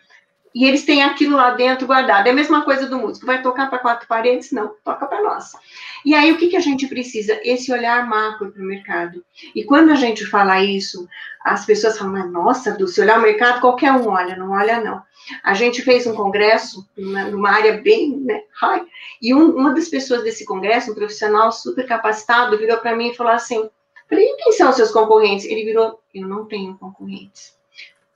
E 0.53 0.65
eles 0.65 0.83
têm 0.83 1.01
aquilo 1.01 1.37
lá 1.37 1.51
dentro 1.51 1.87
guardado. 1.87 2.27
É 2.27 2.31
a 2.31 2.35
mesma 2.35 2.63
coisa 2.63 2.85
do 2.85 2.99
músico. 2.99 3.25
Vai 3.25 3.41
tocar 3.41 3.69
para 3.69 3.79
quatro 3.79 4.07
paredes? 4.07 4.51
Não, 4.51 4.75
toca 4.83 5.05
para 5.05 5.23
nós. 5.23 5.53
E 6.05 6.13
aí, 6.15 6.31
o 6.31 6.37
que, 6.37 6.47
que 6.47 6.55
a 6.55 6.61
gente 6.61 6.87
precisa? 6.87 7.39
Esse 7.43 7.71
olhar 7.71 8.07
macro 8.07 8.51
para 8.51 8.61
o 8.61 8.65
mercado. 8.65 9.23
E 9.55 9.63
quando 9.63 9.91
a 9.91 9.95
gente 9.95 10.25
fala 10.25 10.63
isso, 10.63 11.07
as 11.43 11.65
pessoas 11.65 11.97
falam, 11.97 12.31
nossa, 12.31 12.71
do 12.71 12.87
se 12.87 13.01
olhar 13.01 13.19
o 13.19 13.21
mercado, 13.21 13.61
qualquer 13.61 13.91
um 13.91 14.07
olha. 14.07 14.35
Não 14.35 14.51
olha, 14.51 14.81
não. 14.81 15.01
A 15.43 15.53
gente 15.53 15.81
fez 15.81 16.07
um 16.07 16.15
congresso 16.15 16.87
numa, 16.97 17.51
área 17.51 17.81
bem 17.81 18.17
né, 18.17 18.43
high, 18.53 18.83
e 19.21 19.33
um, 19.33 19.55
uma 19.55 19.73
das 19.73 19.89
pessoas 19.89 20.23
desse 20.23 20.45
congresso, 20.45 20.91
um 20.91 20.95
profissional 20.95 21.51
super 21.51 21.85
capacitado, 21.85 22.57
virou 22.57 22.77
para 22.77 22.95
mim 22.95 23.09
e 23.09 23.15
falou 23.15 23.33
assim: 23.33 23.69
falei, 24.09 24.27
quem 24.37 24.51
são 24.53 24.69
os 24.69 24.75
seus 24.75 24.91
concorrentes? 24.91 25.45
Ele 25.45 25.63
virou: 25.63 25.99
eu 26.13 26.27
não 26.27 26.45
tenho 26.45 26.77
concorrentes. 26.77 27.60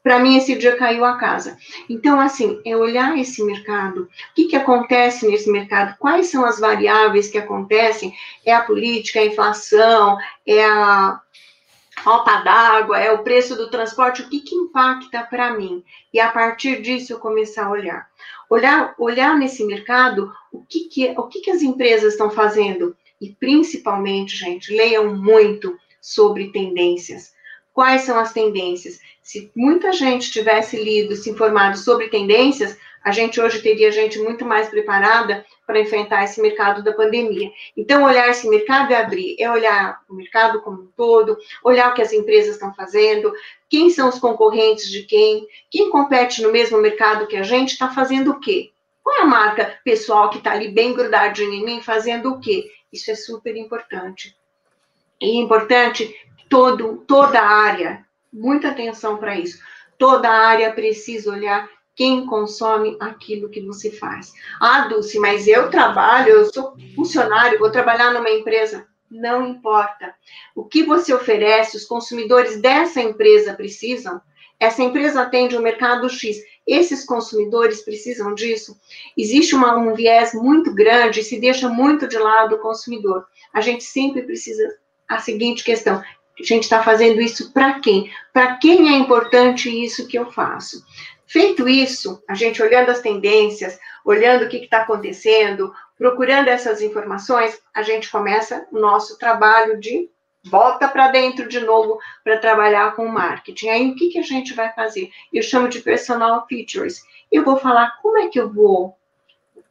Para 0.05 0.19
mim, 0.19 0.37
esse 0.37 0.55
dia 0.55 0.77
caiu 0.77 1.03
a 1.03 1.17
casa. 1.17 1.57
Então, 1.89 2.19
assim, 2.19 2.61
é 2.63 2.77
olhar 2.77 3.17
esse 3.17 3.43
mercado. 3.43 4.03
O 4.03 4.07
que, 4.35 4.45
que 4.45 4.55
acontece 4.55 5.27
nesse 5.27 5.49
mercado? 5.49 5.97
Quais 5.97 6.27
são 6.27 6.45
as 6.45 6.59
variáveis 6.59 7.27
que 7.27 7.39
acontecem? 7.39 8.13
É 8.45 8.53
a 8.53 8.61
política, 8.61 9.17
é 9.17 9.23
a 9.23 9.25
inflação, 9.25 10.15
é 10.45 10.63
a 10.63 11.19
falta 12.03 12.37
d'água, 12.41 12.99
é 12.99 13.11
o 13.11 13.23
preço 13.23 13.55
do 13.55 13.67
transporte, 13.71 14.21
o 14.21 14.29
que, 14.29 14.41
que 14.41 14.53
impacta 14.53 15.23
para 15.23 15.55
mim? 15.55 15.83
E 16.13 16.19
a 16.19 16.29
partir 16.29 16.83
disso 16.83 17.13
eu 17.13 17.17
começar 17.17 17.65
a 17.65 17.71
olhar. 17.71 18.07
Olhar, 18.47 18.93
olhar 18.99 19.35
nesse 19.35 19.65
mercado 19.65 20.31
o 20.51 20.63
que, 20.63 20.81
que, 20.81 21.15
o 21.17 21.23
que, 21.23 21.41
que 21.41 21.49
as 21.49 21.63
empresas 21.63 22.13
estão 22.13 22.29
fazendo. 22.29 22.95
E 23.19 23.31
principalmente, 23.31 24.37
gente, 24.37 24.71
leiam 24.71 25.15
muito 25.15 25.75
sobre 25.99 26.51
tendências. 26.51 27.33
Quais 27.73 28.03
são 28.03 28.19
as 28.19 28.31
tendências? 28.31 28.99
Se 29.25 29.51
muita 29.55 29.91
gente 29.91 30.29
tivesse 30.29 30.77
lido, 30.77 31.15
se 31.15 31.31
informado 31.31 31.79
sobre 31.79 32.09
tendências, 32.09 32.77
a 33.03 33.09
gente 33.09 33.41
hoje 33.41 33.59
teria 33.59 33.91
gente 33.91 34.19
muito 34.19 34.45
mais 34.45 34.69
preparada 34.69 35.43
para 35.65 35.79
enfrentar 35.79 36.23
esse 36.23 36.39
mercado 36.39 36.83
da 36.83 36.93
pandemia. 36.93 37.49
Então, 37.75 38.03
olhar 38.03 38.29
esse 38.29 38.47
mercado 38.47 38.93
é 38.93 38.97
abrir, 38.97 39.35
é 39.39 39.49
olhar 39.49 39.99
o 40.07 40.13
mercado 40.13 40.61
como 40.61 40.83
um 40.83 40.91
todo, 40.95 41.39
olhar 41.63 41.89
o 41.89 41.95
que 41.95 42.03
as 42.03 42.13
empresas 42.13 42.53
estão 42.53 42.71
fazendo, 42.75 43.33
quem 43.67 43.89
são 43.89 44.09
os 44.09 44.19
concorrentes 44.19 44.91
de 44.91 45.01
quem, 45.01 45.47
quem 45.71 45.89
compete 45.89 46.43
no 46.43 46.51
mesmo 46.51 46.77
mercado 46.77 47.25
que 47.25 47.35
a 47.35 47.43
gente 47.43 47.71
está 47.71 47.89
fazendo 47.89 48.29
o 48.29 48.39
quê? 48.39 48.73
Qual 49.01 49.17
é 49.17 49.21
a 49.23 49.25
marca 49.25 49.79
pessoal 49.83 50.29
que 50.29 50.37
está 50.37 50.51
ali 50.51 50.67
bem 50.67 50.93
grudadinha 50.93 51.57
em 51.57 51.65
mim 51.65 51.81
fazendo 51.81 52.29
o 52.29 52.39
quê? 52.39 52.69
Isso 52.93 53.09
é 53.09 53.15
super 53.15 53.57
importante. 53.57 54.37
E 55.19 55.39
é 55.39 55.41
importante 55.41 56.15
todo, 56.47 57.03
toda 57.07 57.39
a 57.39 57.49
área, 57.49 58.04
muita 58.35 58.69
atenção 58.69 59.17
para 59.17 59.39
isso. 59.39 59.57
Toda 59.97 60.29
área 60.29 60.73
precisa 60.73 61.31
olhar 61.31 61.69
quem 61.95 62.25
consome 62.25 62.97
aquilo 62.99 63.49
que 63.49 63.61
você 63.61 63.89
faz. 63.89 64.33
Ah, 64.59 64.87
Dulce, 64.89 65.17
mas 65.17 65.47
eu 65.47 65.69
trabalho, 65.69 66.29
eu 66.29 66.53
sou 66.53 66.75
funcionário, 66.93 67.57
vou 67.57 67.71
trabalhar 67.71 68.11
numa 68.11 68.29
empresa. 68.29 68.85
Não 69.09 69.47
importa. 69.47 70.13
O 70.53 70.65
que 70.65 70.83
você 70.83 71.13
oferece, 71.13 71.77
os 71.77 71.85
consumidores 71.85 72.61
dessa 72.61 73.01
empresa 73.01 73.53
precisam. 73.53 74.19
Essa 74.59 74.83
empresa 74.83 75.21
atende 75.21 75.55
o 75.55 75.61
mercado 75.61 76.09
X. 76.09 76.37
Esses 76.67 77.05
consumidores 77.05 77.81
precisam 77.81 78.33
disso. 78.33 78.77
Existe 79.17 79.55
uma, 79.55 79.77
um 79.77 79.93
viés 79.93 80.33
muito 80.33 80.73
grande 80.73 81.21
e 81.21 81.23
se 81.23 81.39
deixa 81.39 81.69
muito 81.69 82.07
de 82.07 82.17
lado 82.17 82.55
o 82.55 82.59
consumidor. 82.59 83.25
A 83.53 83.61
gente 83.61 83.83
sempre 83.83 84.23
precisa 84.23 84.75
a 85.07 85.19
seguinte 85.19 85.63
questão: 85.63 86.01
a 86.39 86.43
gente 86.43 86.63
está 86.63 86.83
fazendo 86.83 87.21
isso 87.21 87.51
para 87.53 87.79
quem? 87.79 88.11
Para 88.33 88.57
quem 88.57 88.89
é 88.93 88.97
importante 88.97 89.69
isso 89.69 90.07
que 90.07 90.17
eu 90.17 90.31
faço? 90.31 90.83
Feito 91.27 91.67
isso, 91.67 92.23
a 92.29 92.35
gente 92.35 92.61
olhando 92.61 92.89
as 92.91 92.99
tendências, 92.99 93.79
olhando 94.03 94.45
o 94.45 94.49
que 94.49 94.57
está 94.57 94.81
acontecendo, 94.81 95.73
procurando 95.97 96.49
essas 96.49 96.81
informações, 96.81 97.59
a 97.73 97.81
gente 97.81 98.09
começa 98.09 98.67
o 98.71 98.79
nosso 98.79 99.17
trabalho 99.17 99.79
de 99.79 100.09
volta 100.45 100.87
para 100.87 101.07
dentro 101.07 101.47
de 101.47 101.59
novo 101.59 101.99
para 102.23 102.37
trabalhar 102.37 102.95
com 102.95 103.07
marketing. 103.07 103.69
Aí 103.69 103.91
o 103.91 103.95
que, 103.95 104.09
que 104.09 104.19
a 104.19 104.23
gente 104.23 104.53
vai 104.53 104.71
fazer? 104.73 105.09
Eu 105.33 105.41
chamo 105.41 105.67
de 105.67 105.81
personal 105.81 106.45
features. 106.47 107.01
Eu 107.31 107.43
vou 107.43 107.57
falar 107.57 107.97
como 108.01 108.19
é 108.19 108.27
que 108.27 108.39
eu 108.39 108.51
vou 108.51 108.95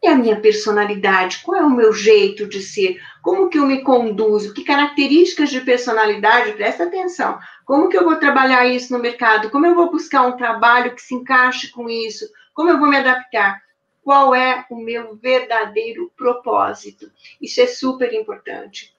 é 0.03 0.11
a 0.11 0.17
minha 0.17 0.41
personalidade? 0.41 1.41
Qual 1.43 1.57
é 1.57 1.65
o 1.65 1.71
meu 1.71 1.93
jeito 1.93 2.47
de 2.47 2.61
ser? 2.61 3.01
Como 3.23 3.49
que 3.49 3.59
eu 3.59 3.67
me 3.67 3.83
conduzo? 3.83 4.53
Que 4.53 4.65
características 4.65 5.51
de 5.51 5.61
personalidade? 5.61 6.53
Presta 6.53 6.85
atenção. 6.85 7.39
Como 7.65 7.89
que 7.89 7.97
eu 7.97 8.05
vou 8.05 8.17
trabalhar 8.17 8.67
isso 8.67 8.93
no 8.93 8.99
mercado? 8.99 9.51
Como 9.51 9.67
eu 9.67 9.75
vou 9.75 9.91
buscar 9.91 10.23
um 10.27 10.37
trabalho 10.37 10.95
que 10.95 11.03
se 11.03 11.15
encaixe 11.15 11.71
com 11.71 11.89
isso? 11.89 12.27
Como 12.53 12.69
eu 12.69 12.79
vou 12.79 12.89
me 12.89 12.97
adaptar? 12.97 13.63
Qual 14.03 14.35
é 14.35 14.67
o 14.71 14.77
meu 14.77 15.17
verdadeiro 15.17 16.13
propósito? 16.17 17.11
Isso 17.41 17.61
é 17.61 17.67
super 17.67 18.13
importante 18.13 18.94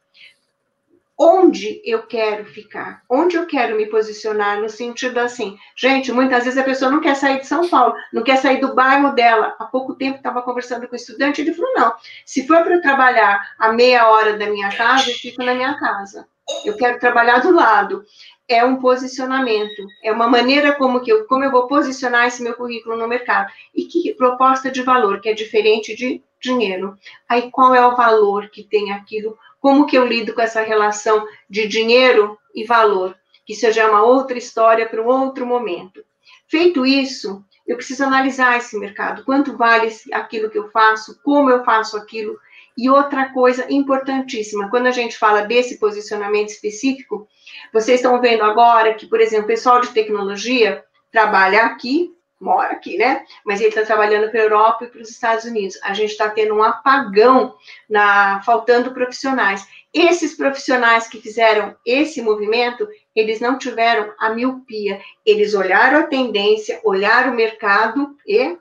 onde 1.17 1.81
eu 1.85 2.03
quero 2.03 2.45
ficar, 2.45 3.01
onde 3.09 3.37
eu 3.37 3.45
quero 3.45 3.77
me 3.77 3.85
posicionar, 3.85 4.59
no 4.59 4.69
sentido 4.69 5.17
assim, 5.19 5.57
gente, 5.75 6.11
muitas 6.11 6.43
vezes 6.43 6.59
a 6.59 6.63
pessoa 6.63 6.91
não 6.91 6.99
quer 6.99 7.15
sair 7.15 7.39
de 7.39 7.47
São 7.47 7.69
Paulo, 7.69 7.95
não 8.11 8.23
quer 8.23 8.37
sair 8.37 8.59
do 8.59 8.75
bairro 8.75 9.13
dela. 9.13 9.55
Há 9.57 9.65
pouco 9.65 9.95
tempo 9.95 10.17
estava 10.17 10.41
conversando 10.41 10.87
com 10.87 10.93
um 10.93 10.97
estudante, 10.97 11.41
ele 11.41 11.53
falou: 11.53 11.73
não, 11.73 11.93
se 12.25 12.45
for 12.45 12.63
para 12.63 12.81
trabalhar 12.81 13.41
a 13.57 13.71
meia 13.71 14.09
hora 14.09 14.37
da 14.37 14.47
minha 14.47 14.69
casa, 14.75 15.09
eu 15.09 15.15
fico 15.15 15.43
na 15.43 15.53
minha 15.53 15.79
casa. 15.79 16.27
Eu 16.63 16.75
quero 16.75 16.99
trabalhar 16.99 17.39
do 17.39 17.51
lado. 17.51 18.03
É 18.47 18.63
um 18.63 18.75
posicionamento, 18.75 19.87
é 20.03 20.11
uma 20.11 20.27
maneira 20.27 20.75
como 20.75 21.01
que 21.01 21.11
eu, 21.11 21.25
como 21.25 21.43
eu 21.43 21.49
vou 21.49 21.67
posicionar 21.67 22.27
esse 22.27 22.43
meu 22.43 22.53
currículo 22.53 22.95
no 22.95 23.07
mercado. 23.07 23.51
E 23.73 23.85
que 23.85 24.13
proposta 24.13 24.69
de 24.69 24.83
valor, 24.83 25.19
que 25.19 25.29
é 25.29 25.33
diferente 25.33 25.95
de 25.95 26.21
dinheiro. 26.39 26.95
Aí 27.27 27.49
qual 27.49 27.73
é 27.73 27.85
o 27.85 27.95
valor 27.95 28.49
que 28.49 28.63
tem 28.63 28.91
aquilo 28.91 29.35
como 29.65 29.87
que 29.87 29.97
eu 29.97 30.05
lido 30.05 30.31
com 30.35 30.41
essa 30.41 30.61
relação 30.61 31.25
de 31.49 31.67
dinheiro 31.67 32.37
e 32.53 32.63
valor? 32.65 33.17
Que 33.43 33.53
isso 33.53 33.71
já 33.71 33.81
é 33.81 33.87
uma 33.87 34.03
outra 34.03 34.37
história 34.37 34.87
para 34.87 35.01
um 35.01 35.07
outro 35.07 35.43
momento. 35.43 36.05
Feito 36.47 36.85
isso, 36.85 37.43
eu 37.65 37.75
preciso 37.75 38.03
analisar 38.03 38.59
esse 38.59 38.77
mercado, 38.77 39.25
quanto 39.25 39.57
vale 39.57 39.91
aquilo 40.13 40.51
que 40.51 40.59
eu 40.59 40.69
faço, 40.69 41.19
como 41.23 41.49
eu 41.49 41.63
faço 41.63 41.97
aquilo. 41.97 42.37
E 42.77 42.91
outra 42.91 43.33
coisa 43.33 43.65
importantíssima, 43.67 44.69
quando 44.69 44.85
a 44.85 44.91
gente 44.91 45.17
fala 45.17 45.41
desse 45.41 45.79
posicionamento 45.79 46.49
específico, 46.49 47.27
vocês 47.73 48.01
estão 48.01 48.21
vendo 48.21 48.43
agora 48.43 48.93
que, 48.93 49.07
por 49.07 49.19
exemplo, 49.19 49.45
o 49.45 49.47
pessoal 49.47 49.81
de 49.81 49.87
tecnologia 49.87 50.85
trabalha 51.11 51.63
aqui, 51.63 52.14
mora 52.39 52.73
aqui, 52.73 52.97
né? 52.97 53.25
Mas 53.45 53.59
ele 53.59 53.69
está 53.69 53.83
trabalhando 53.83 54.29
para 54.29 54.39
a 54.39 54.43
Europa 54.43 54.85
e 54.85 54.87
para 54.87 55.01
os 55.01 55.09
Estados 55.09 55.45
Unidos. 55.45 55.79
A 55.83 55.93
gente 55.93 56.11
está 56.11 56.29
tendo 56.29 56.55
um 56.55 56.63
apagão, 56.63 57.55
na 57.89 58.41
faltando 58.43 58.93
profissionais. 58.93 59.65
Esses 59.93 60.35
profissionais 60.35 61.07
que 61.07 61.21
fizeram 61.21 61.75
esse 61.85 62.21
movimento, 62.21 62.87
eles 63.15 63.39
não 63.39 63.57
tiveram 63.57 64.13
a 64.19 64.29
miopia. 64.29 65.01
Eles 65.25 65.53
olharam 65.53 65.99
a 65.99 66.03
tendência, 66.03 66.81
olharam 66.83 67.31
o 67.31 67.35
mercado 67.35 68.15
e 68.27 68.57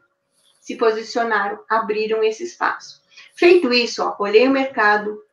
se 0.61 0.77
posicionaram, 0.77 1.59
abriram 1.69 2.23
esse 2.23 2.45
espaço. 2.45 3.03
Feito 3.35 3.73
isso, 3.73 4.03
ó, 4.03 4.15
olhei 4.19 4.47
o 4.47 4.53
mercado, 4.53 5.24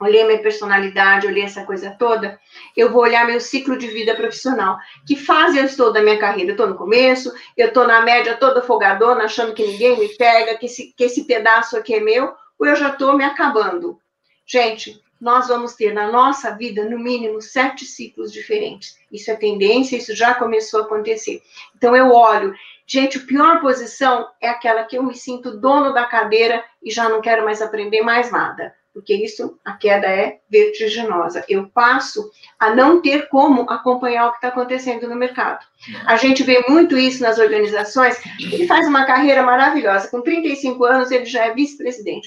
olhei 0.00 0.24
minha 0.24 0.42
personalidade, 0.42 1.26
olhei 1.26 1.44
essa 1.44 1.64
coisa 1.64 1.96
toda, 1.98 2.38
eu 2.76 2.90
vou 2.90 3.02
olhar 3.02 3.26
meu 3.26 3.40
ciclo 3.40 3.78
de 3.78 3.86
vida 3.86 4.14
profissional. 4.14 4.78
Que 5.06 5.16
fase 5.16 5.58
eu 5.58 5.64
estou 5.64 5.92
da 5.92 6.02
minha 6.02 6.18
carreira? 6.18 6.50
Eu 6.50 6.54
estou 6.54 6.66
no 6.66 6.76
começo, 6.76 7.32
eu 7.56 7.68
estou 7.68 7.86
na 7.86 8.02
média 8.02 8.36
toda 8.36 8.62
folgadona, 8.62 9.24
achando 9.24 9.54
que 9.54 9.66
ninguém 9.66 9.98
me 9.98 10.08
pega, 10.16 10.56
que 10.56 10.66
esse, 10.66 10.92
que 10.96 11.04
esse 11.04 11.24
pedaço 11.24 11.76
aqui 11.76 11.94
é 11.94 12.00
meu, 12.00 12.34
ou 12.58 12.66
eu 12.66 12.76
já 12.76 12.90
estou 12.90 13.16
me 13.16 13.24
acabando? 13.24 13.98
Gente, 14.44 15.02
nós 15.20 15.48
vamos 15.48 15.74
ter 15.74 15.94
na 15.94 16.10
nossa 16.10 16.50
vida, 16.54 16.84
no 16.84 16.98
mínimo, 16.98 17.40
sete 17.40 17.86
ciclos 17.86 18.30
diferentes. 18.30 18.98
Isso 19.10 19.30
é 19.30 19.34
tendência, 19.34 19.96
isso 19.96 20.14
já 20.14 20.34
começou 20.34 20.80
a 20.80 20.84
acontecer. 20.84 21.42
Então, 21.74 21.96
eu 21.96 22.12
olho. 22.12 22.54
Gente, 22.86 23.18
a 23.18 23.22
pior 23.22 23.60
posição 23.60 24.28
é 24.40 24.48
aquela 24.48 24.84
que 24.84 24.96
eu 24.96 25.02
me 25.02 25.14
sinto 25.14 25.58
dono 25.58 25.92
da 25.92 26.04
cadeira 26.04 26.62
e 26.82 26.90
já 26.90 27.08
não 27.08 27.20
quero 27.20 27.44
mais 27.44 27.62
aprender 27.62 28.02
mais 28.02 28.30
nada. 28.30 28.74
Porque 28.96 29.12
isso, 29.12 29.60
a 29.62 29.74
queda 29.74 30.06
é 30.06 30.38
vertiginosa. 30.48 31.44
Eu 31.50 31.68
passo 31.68 32.30
a 32.58 32.74
não 32.74 33.02
ter 33.02 33.28
como 33.28 33.68
acompanhar 33.68 34.26
o 34.26 34.30
que 34.30 34.36
está 34.36 34.48
acontecendo 34.48 35.06
no 35.06 35.14
mercado. 35.14 35.66
A 36.06 36.16
gente 36.16 36.42
vê 36.42 36.64
muito 36.66 36.96
isso 36.96 37.22
nas 37.22 37.38
organizações. 37.38 38.18
Ele 38.40 38.66
faz 38.66 38.88
uma 38.88 39.04
carreira 39.04 39.42
maravilhosa. 39.42 40.08
Com 40.08 40.22
35 40.22 40.82
anos, 40.82 41.10
ele 41.10 41.26
já 41.26 41.44
é 41.44 41.52
vice-presidente. 41.52 42.26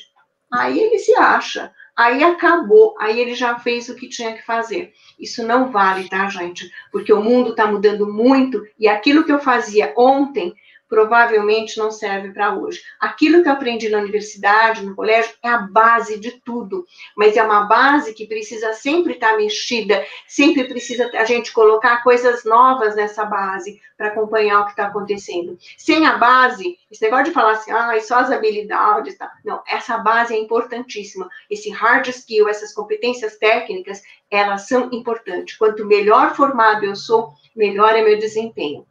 Aí 0.54 0.80
ele 0.80 1.00
se 1.00 1.16
acha 1.16 1.72
Aí 2.00 2.24
acabou, 2.24 2.96
aí 2.98 3.20
ele 3.20 3.36
já 3.36 3.60
fez 3.60 3.90
o 3.90 3.96
que 3.96 4.08
tinha 4.08 4.32
que 4.32 4.46
fazer. 4.46 4.94
Isso 5.20 5.46
não 5.46 5.70
vale, 5.70 6.08
tá, 6.08 6.30
gente? 6.30 6.72
Porque 6.94 7.12
o 7.12 7.22
mundo 7.22 7.50
está 7.50 7.68
mudando 7.68 8.08
muito 8.08 8.64
e 8.80 8.88
aquilo 8.88 9.26
que 9.26 9.34
eu 9.34 9.40
fazia 9.40 9.94
ontem 9.98 10.54
provavelmente 10.90 11.78
não 11.78 11.92
serve 11.92 12.32
para 12.32 12.56
hoje. 12.56 12.82
Aquilo 13.00 13.44
que 13.44 13.48
eu 13.48 13.54
aprendi 13.54 13.88
na 13.88 14.00
universidade, 14.00 14.84
no 14.84 14.96
colégio, 14.96 15.32
é 15.44 15.48
a 15.48 15.60
base 15.60 16.20
de 16.20 16.32
tudo, 16.42 16.86
mas 17.16 17.38
é 17.38 17.44
uma 17.44 17.66
base 17.66 18.14
que 18.14 18.26
precisa 18.26 18.74
sempre 18.74 19.14
estar 19.14 19.32
tá 19.32 19.38
mexida, 19.38 20.04
sempre 20.28 20.68
precisa 20.68 21.10
a 21.14 21.24
gente 21.24 21.54
colocar 21.54 22.04
coisas 22.04 22.44
novas 22.44 22.96
nessa 22.96 23.24
base 23.24 23.80
para 23.96 24.08
acompanhar 24.08 24.62
o 24.62 24.66
que 24.66 24.72
está 24.72 24.88
acontecendo. 24.88 25.58
Sem 25.78 26.08
a 26.08 26.18
base, 26.18 26.78
esse 26.90 27.04
negócio 27.04 27.26
de 27.26 27.32
falar 27.32 27.52
assim, 27.52 27.72
ah, 27.72 28.00
só 28.02 28.20
as 28.20 28.32
habilidades, 28.32 29.18
tá? 29.18 29.32
não, 29.46 29.62
essa 29.68 29.98
base 29.98 30.34
é 30.34 30.40
importantíssima. 30.40 31.30
Esse 31.50 31.70
hard 31.70 32.08
skill, 32.08 32.48
essas 32.48 32.74
competências 32.74 33.38
técnicas, 33.38 34.02
elas 34.32 34.68
são 34.68 34.90
importantes. 34.92 35.58
Quanto 35.58 35.86
melhor 35.86 36.36
formado 36.36 36.86
eu 36.86 36.96
sou, 36.96 37.34
melhor 37.56 37.96
é 37.96 38.02
meu 38.02 38.18
desempenho. 38.18 38.86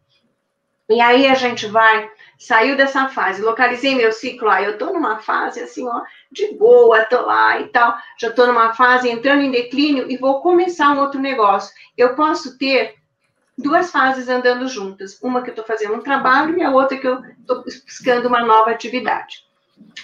E 0.88 1.00
aí 1.00 1.26
a 1.26 1.34
gente 1.34 1.66
vai, 1.66 2.10
saiu 2.38 2.74
dessa 2.74 3.08
fase, 3.08 3.42
localizei 3.42 3.94
meu 3.94 4.10
ciclo, 4.10 4.48
aí 4.48 4.64
eu 4.64 4.78
tô 4.78 4.86
numa 4.86 5.18
fase 5.18 5.60
assim, 5.60 5.86
ó, 5.86 6.02
de 6.32 6.54
boa, 6.54 7.04
tô 7.04 7.20
lá 7.22 7.60
e 7.60 7.68
tal, 7.68 7.94
já 8.18 8.32
tô 8.32 8.46
numa 8.46 8.72
fase 8.72 9.10
entrando 9.10 9.42
em 9.42 9.50
declínio 9.50 10.10
e 10.10 10.16
vou 10.16 10.40
começar 10.40 10.90
um 10.90 11.00
outro 11.00 11.20
negócio. 11.20 11.74
Eu 11.96 12.14
posso 12.14 12.56
ter 12.56 12.94
duas 13.56 13.90
fases 13.90 14.28
andando 14.28 14.66
juntas, 14.66 15.18
uma 15.22 15.42
que 15.42 15.50
eu 15.50 15.54
tô 15.54 15.62
fazendo 15.62 15.94
um 15.94 16.00
trabalho 16.00 16.56
e 16.56 16.62
a 16.62 16.70
outra 16.70 16.96
que 16.96 17.06
eu 17.06 17.20
tô 17.46 17.62
buscando 17.62 18.28
uma 18.28 18.40
nova 18.40 18.70
atividade. 18.70 19.46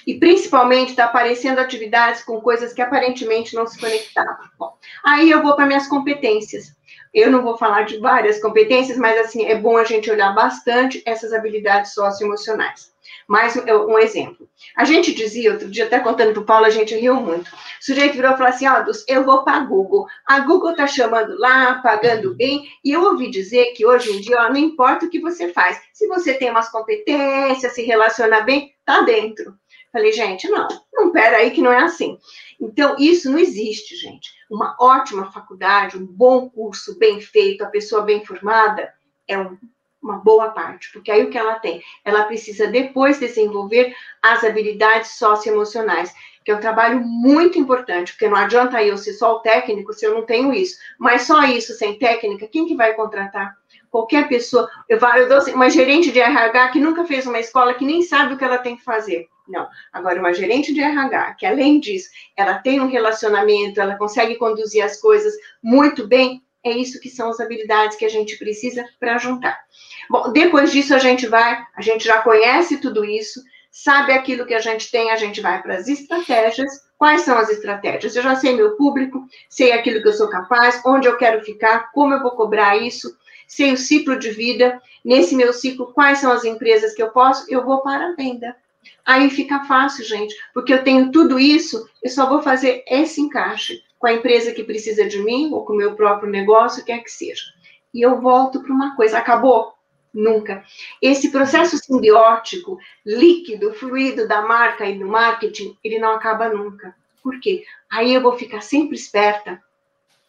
E 0.07 0.18
principalmente 0.18 0.91
está 0.91 1.07
aparecendo 1.07 1.61
atividades 1.61 2.22
com 2.22 2.41
coisas 2.41 2.72
que 2.72 2.82
aparentemente 2.82 3.55
não 3.55 3.66
se 3.66 3.78
conectavam. 3.78 4.49
Bom, 4.59 4.76
aí 5.05 5.30
eu 5.30 5.43
vou 5.43 5.57
para 5.57 5.66
minhas 5.66 5.87
competências. 5.87 6.76
Eu 7.14 7.30
não 7.30 7.42
vou 7.42 7.56
falar 7.56 7.82
de 7.82 7.98
várias 7.98 8.40
competências, 8.40 8.98
mas 8.98 9.16
assim, 9.20 9.46
é 9.46 9.54
bom 9.54 9.76
a 9.76 9.84
gente 9.84 10.10
olhar 10.10 10.34
bastante 10.34 11.00
essas 11.06 11.32
habilidades 11.32 11.94
socioemocionais. 11.94 12.92
Mais 13.28 13.56
um, 13.56 13.98
exemplo. 13.98 14.48
A 14.76 14.84
gente 14.84 15.14
dizia, 15.14 15.52
outro 15.52 15.70
dia, 15.70 15.84
até 15.86 15.98
contando 15.98 16.32
para 16.32 16.42
o 16.42 16.44
Paulo, 16.44 16.66
a 16.66 16.70
gente 16.70 16.94
riu 16.94 17.14
muito. 17.14 17.48
O 17.48 17.56
sujeito 17.80 18.14
virou 18.14 18.32
e 18.32 18.36
falou 18.36 18.48
assim: 18.48 18.66
ó, 18.66 18.84
eu 19.08 19.24
vou 19.24 19.44
para 19.44 19.58
a 19.58 19.64
Google. 19.64 20.06
A 20.26 20.40
Google 20.40 20.72
está 20.72 20.86
chamando 20.86 21.38
lá, 21.38 21.76
pagando 21.76 22.34
bem, 22.34 22.68
e 22.84 22.90
eu 22.90 23.02
ouvi 23.02 23.30
dizer 23.30 23.72
que 23.72 23.86
hoje 23.86 24.10
em 24.10 24.20
dia, 24.20 24.40
ó, 24.40 24.48
não 24.48 24.56
importa 24.56 25.06
o 25.06 25.10
que 25.10 25.20
você 25.20 25.52
faz, 25.52 25.80
se 25.92 26.06
você 26.06 26.34
tem 26.34 26.50
umas 26.50 26.68
competências, 26.68 27.72
se 27.72 27.82
relaciona 27.82 28.40
bem, 28.40 28.74
tá 28.84 29.02
dentro. 29.02 29.54
Falei, 29.95 30.11
gente, 30.11 30.49
não, 30.49 30.66
não, 30.92 31.12
pera 31.12 31.36
aí 31.36 31.53
que 31.53 31.62
não 31.62 31.72
é 31.72 31.84
assim. 31.84 32.18
Então, 32.61 32.97
isso 32.99 33.30
não 33.30 33.38
existe, 33.38 33.95
gente. 33.95 34.32
Uma 34.51 34.76
ótima 34.80 35.30
faculdade, 35.30 35.97
um 35.97 36.05
bom 36.05 36.51
curso 36.51 36.99
bem 36.99 37.20
feito, 37.20 37.62
a 37.62 37.68
pessoa 37.68 38.03
bem 38.03 38.24
formada, 38.24 38.92
é 39.28 39.38
um, 39.38 39.57
uma 40.03 40.16
boa 40.16 40.49
parte, 40.51 40.90
porque 40.92 41.12
aí 41.12 41.22
o 41.22 41.30
que 41.30 41.38
ela 41.38 41.61
tem? 41.61 41.80
Ela 42.05 42.24
precisa 42.24 42.66
depois 42.66 43.20
desenvolver 43.20 43.95
as 44.20 44.42
habilidades 44.42 45.12
socioemocionais, 45.12 46.12
que 46.45 46.51
é 46.51 46.57
um 46.57 46.61
trabalho 46.61 46.99
muito 47.01 47.57
importante, 47.57 48.11
porque 48.14 48.28
não 48.28 48.36
adianta 48.36 48.82
eu 48.82 48.99
ser 48.99 49.12
só 49.12 49.36
o 49.36 49.40
técnico 49.40 49.92
se 49.92 50.05
eu 50.05 50.12
não 50.12 50.26
tenho 50.26 50.53
isso. 50.53 50.76
Mas 50.99 51.22
só 51.22 51.45
isso, 51.45 51.72
sem 51.74 52.01
técnica, 52.01 52.49
quem 52.49 52.66
que 52.66 52.74
vai 52.74 52.95
contratar? 52.95 53.57
Qualquer 53.92 54.26
pessoa. 54.26 54.68
Eu, 54.88 54.99
eu 54.99 55.28
dou 55.28 55.38
assim, 55.38 55.53
uma 55.53 55.70
gerente 55.70 56.11
de 56.11 56.18
RH 56.18 56.70
que 56.70 56.80
nunca 56.80 57.05
fez 57.05 57.28
uma 57.28 57.38
escola, 57.38 57.74
que 57.74 57.84
nem 57.84 58.03
sabe 58.03 58.34
o 58.34 58.36
que 58.36 58.42
ela 58.42 58.59
tem 58.59 58.76
que 58.76 58.82
fazer 58.82 59.28
não. 59.47 59.68
Agora, 59.92 60.18
uma 60.18 60.32
gerente 60.32 60.72
de 60.72 60.80
RH, 60.80 61.34
que 61.34 61.47
além 61.47 61.78
disso, 61.78 62.09
ela 62.36 62.55
tem 62.55 62.80
um 62.80 62.88
relacionamento, 62.88 63.80
ela 63.80 63.97
consegue 63.97 64.36
conduzir 64.36 64.82
as 64.82 65.01
coisas 65.01 65.34
muito 65.62 66.07
bem, 66.07 66.42
é 66.64 66.72
isso 66.72 66.99
que 66.99 67.11
são 67.11 67.28
as 67.28 67.38
habilidades 67.40 67.97
que 67.97 68.07
a 68.07 68.09
gente 68.09 68.38
precisa 68.38 68.84
para 68.99 69.18
juntar. 69.18 69.61
Bom, 70.09 70.32
depois 70.32 70.72
disso 70.72 70.95
a 70.95 70.99
gente 70.99 71.26
vai, 71.26 71.62
a 71.76 71.82
gente 71.82 72.05
já 72.05 72.22
conhece 72.22 72.78
tudo 72.78 73.05
isso, 73.05 73.42
sabe 73.70 74.12
aquilo 74.12 74.47
que 74.47 74.55
a 74.55 74.61
gente 74.61 74.90
tem, 74.90 75.11
a 75.11 75.16
gente 75.16 75.42
vai 75.42 75.61
para 75.62 75.74
as 75.76 75.88
estratégias. 75.88 76.70
Quais 76.97 77.22
são 77.22 77.36
as 77.36 77.51
estratégias? 77.51 78.16
Eu 78.16 78.22
já 78.22 78.34
sei 78.36 78.57
meu 78.57 78.76
público, 78.76 79.26
sei 79.49 79.72
aquilo 79.72 80.01
que 80.01 80.09
eu 80.09 80.14
sou 80.14 80.28
capaz, 80.28 80.80
onde 80.86 81.07
eu 81.07 81.18
quero 81.18 81.45
ficar, 81.45 81.90
como 81.92 82.14
eu 82.14 82.22
vou 82.22 82.30
cobrar 82.30 82.76
isso, 82.78 83.14
sei 83.47 83.72
o 83.72 83.76
ciclo 83.76 84.18
de 84.18 84.30
vida. 84.30 84.80
Nesse 85.05 85.34
meu 85.34 85.53
ciclo, 85.53 85.92
quais 85.92 86.18
são 86.18 86.32
as 86.32 86.45
empresas 86.45 86.95
que 86.95 87.03
eu 87.03 87.11
posso? 87.11 87.45
Eu 87.53 87.64
vou 87.64 87.82
para 87.82 88.09
a 88.09 88.14
venda. 88.14 88.57
Aí 89.05 89.30
fica 89.30 89.64
fácil, 89.64 90.05
gente, 90.05 90.35
porque 90.53 90.72
eu 90.72 90.82
tenho 90.82 91.11
tudo 91.11 91.39
isso, 91.39 91.89
eu 92.03 92.11
só 92.11 92.28
vou 92.28 92.43
fazer 92.43 92.85
esse 92.89 93.20
encaixe 93.20 93.82
com 93.99 94.07
a 94.07 94.12
empresa 94.12 94.53
que 94.53 94.64
precisa 94.64 95.07
de 95.07 95.18
mim, 95.22 95.51
ou 95.53 95.64
com 95.64 95.72
o 95.72 95.76
meu 95.76 95.95
próprio 95.95 96.30
negócio, 96.30 96.85
quer 96.85 97.03
que 97.03 97.11
seja. 97.11 97.45
E 97.93 98.03
eu 98.03 98.20
volto 98.20 98.61
para 98.61 98.72
uma 98.72 98.95
coisa, 98.97 99.18
acabou? 99.18 99.72
Nunca. 100.12 100.62
Esse 101.01 101.30
processo 101.30 101.78
simbiótico, 101.78 102.78
líquido, 103.05 103.72
fluido 103.72 104.28
da 104.28 104.43
marca 104.43 104.87
e 104.87 104.99
do 104.99 105.07
marketing, 105.07 105.76
ele 105.82 105.99
não 105.99 106.11
acaba 106.11 106.49
nunca. 106.49 106.95
Por 107.22 107.41
quê? 107.41 107.64
Aí 107.91 108.12
eu 108.12 108.20
vou 108.20 108.37
ficar 108.37 108.61
sempre 108.61 108.95
esperta 108.95 109.61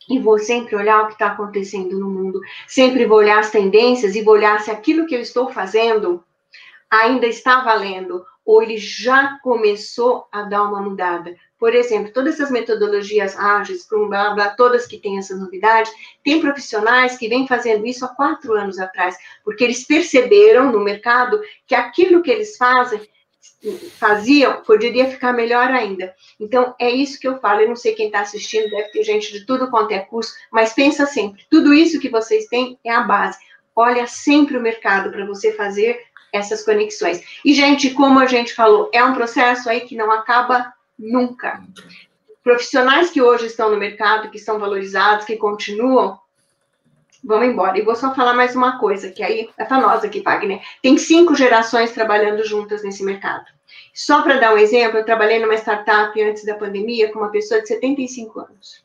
e 0.09 0.19
vou 0.19 0.39
sempre 0.39 0.75
olhar 0.75 1.03
o 1.03 1.07
que 1.07 1.13
está 1.13 1.27
acontecendo 1.27 1.99
no 1.99 2.09
mundo, 2.09 2.39
sempre 2.67 3.05
vou 3.05 3.17
olhar 3.17 3.39
as 3.39 3.51
tendências 3.51 4.15
e 4.15 4.21
vou 4.21 4.35
olhar 4.35 4.61
se 4.61 4.71
aquilo 4.71 5.05
que 5.05 5.15
eu 5.15 5.19
estou 5.19 5.51
fazendo 5.51 6.23
ainda 6.89 7.27
está 7.27 7.61
valendo 7.61 8.25
ou 8.45 8.61
ele 8.61 8.77
já 8.77 9.39
começou 9.41 10.27
a 10.31 10.43
dar 10.43 10.63
uma 10.63 10.81
mudada. 10.81 11.35
Por 11.57 11.73
exemplo, 11.73 12.13
todas 12.13 12.35
essas 12.35 12.51
metodologias 12.51 13.35
ágeis, 13.37 13.81
Scrum, 13.81 14.07
blá, 14.07 14.35
blá, 14.35 14.49
todas 14.49 14.85
que 14.85 14.99
têm 14.99 15.17
essa 15.17 15.35
novidade, 15.35 15.89
tem 16.23 16.39
profissionais 16.39 17.17
que 17.17 17.27
vêm 17.27 17.47
fazendo 17.47 17.87
isso 17.87 18.05
há 18.05 18.09
quatro 18.09 18.53
anos 18.53 18.77
atrás, 18.77 19.17
porque 19.43 19.63
eles 19.63 19.85
perceberam 19.85 20.71
no 20.71 20.83
mercado 20.83 21.41
que 21.65 21.73
aquilo 21.73 22.21
que 22.21 22.29
eles 22.29 22.55
fazem, 22.55 23.01
faziam, 23.97 24.61
poderia 24.61 25.09
ficar 25.09 25.33
melhor 25.33 25.71
ainda. 25.71 26.13
Então, 26.39 26.75
é 26.79 26.89
isso 26.89 27.19
que 27.19 27.27
eu 27.27 27.39
falo. 27.39 27.61
Eu 27.61 27.69
não 27.69 27.75
sei 27.75 27.95
quem 27.95 28.07
está 28.07 28.21
assistindo, 28.21 28.69
deve 28.69 28.89
ter 28.89 29.03
gente 29.03 29.31
de 29.31 29.45
tudo 29.45 29.69
quanto 29.69 29.91
é 29.91 29.99
curso, 29.99 30.33
mas 30.51 30.73
pensa 30.73 31.05
sempre, 31.05 31.45
tudo 31.49 31.73
isso 31.73 31.99
que 31.99 32.09
vocês 32.09 32.45
têm 32.45 32.77
é 32.83 32.91
a 32.91 33.01
base. 33.01 33.39
Olha 33.75 34.07
sempre 34.07 34.57
o 34.57 34.61
mercado 34.61 35.09
para 35.11 35.25
você 35.25 35.51
fazer 35.51 35.99
essas 36.35 36.63
conexões. 36.63 37.21
E, 37.43 37.53
gente, 37.53 37.91
como 37.91 38.19
a 38.19 38.25
gente 38.25 38.53
falou, 38.53 38.89
é 38.93 39.03
um 39.03 39.13
processo 39.13 39.69
aí 39.69 39.81
que 39.81 39.95
não 39.95 40.11
acaba 40.11 40.73
nunca. 40.97 41.61
Profissionais 42.43 43.09
que 43.09 43.21
hoje 43.21 43.47
estão 43.47 43.71
no 43.71 43.77
mercado, 43.77 44.29
que 44.29 44.39
são 44.39 44.59
valorizados, 44.59 45.25
que 45.25 45.35
continuam, 45.35 46.19
vão 47.23 47.43
embora. 47.43 47.77
E 47.77 47.81
vou 47.81 47.95
só 47.95 48.13
falar 48.13 48.33
mais 48.33 48.55
uma 48.55 48.79
coisa, 48.79 49.11
que 49.11 49.23
aí 49.23 49.49
é 49.57 49.65
famosa 49.65 50.07
aqui, 50.07 50.21
Wagner. 50.21 50.61
Tem 50.81 50.97
cinco 50.97 51.35
gerações 51.35 51.91
trabalhando 51.91 52.45
juntas 52.45 52.83
nesse 52.83 53.03
mercado. 53.03 53.45
Só 53.93 54.21
para 54.21 54.37
dar 54.37 54.53
um 54.53 54.57
exemplo, 54.57 54.99
eu 54.99 55.05
trabalhei 55.05 55.39
numa 55.39 55.55
startup 55.55 56.21
antes 56.21 56.45
da 56.45 56.55
pandemia 56.55 57.11
com 57.11 57.19
uma 57.19 57.31
pessoa 57.31 57.61
de 57.61 57.67
75 57.67 58.39
anos 58.39 58.84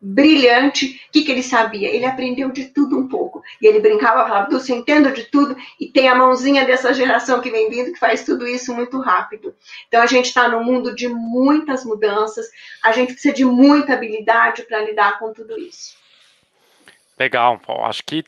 brilhante. 0.00 1.00
O 1.08 1.12
que, 1.12 1.22
que 1.22 1.30
ele 1.30 1.42
sabia? 1.42 1.88
Ele 1.88 2.06
aprendeu 2.06 2.50
de 2.50 2.66
tudo 2.66 2.98
um 2.98 3.08
pouco. 3.08 3.42
E 3.60 3.66
ele 3.66 3.80
brincava, 3.80 4.26
falava, 4.26 4.50
você 4.50 4.74
entendo 4.74 5.12
de 5.12 5.24
tudo, 5.24 5.56
e 5.78 5.88
tem 5.88 6.08
a 6.08 6.14
mãozinha 6.14 6.64
dessa 6.64 6.94
geração 6.94 7.40
que 7.40 7.50
vem 7.50 7.68
vindo 7.68 7.92
que 7.92 7.98
faz 7.98 8.24
tudo 8.24 8.46
isso 8.46 8.74
muito 8.74 8.98
rápido. 9.00 9.54
Então, 9.88 10.00
a 10.00 10.06
gente 10.06 10.26
está 10.26 10.48
num 10.48 10.64
mundo 10.64 10.94
de 10.94 11.08
muitas 11.08 11.84
mudanças, 11.84 12.46
a 12.82 12.92
gente 12.92 13.12
precisa 13.12 13.34
de 13.34 13.44
muita 13.44 13.94
habilidade 13.94 14.62
para 14.62 14.84
lidar 14.84 15.18
com 15.18 15.32
tudo 15.32 15.58
isso. 15.58 15.98
Legal, 17.18 17.58
Paulo. 17.58 17.84
Acho 17.84 18.02
que 18.04 18.24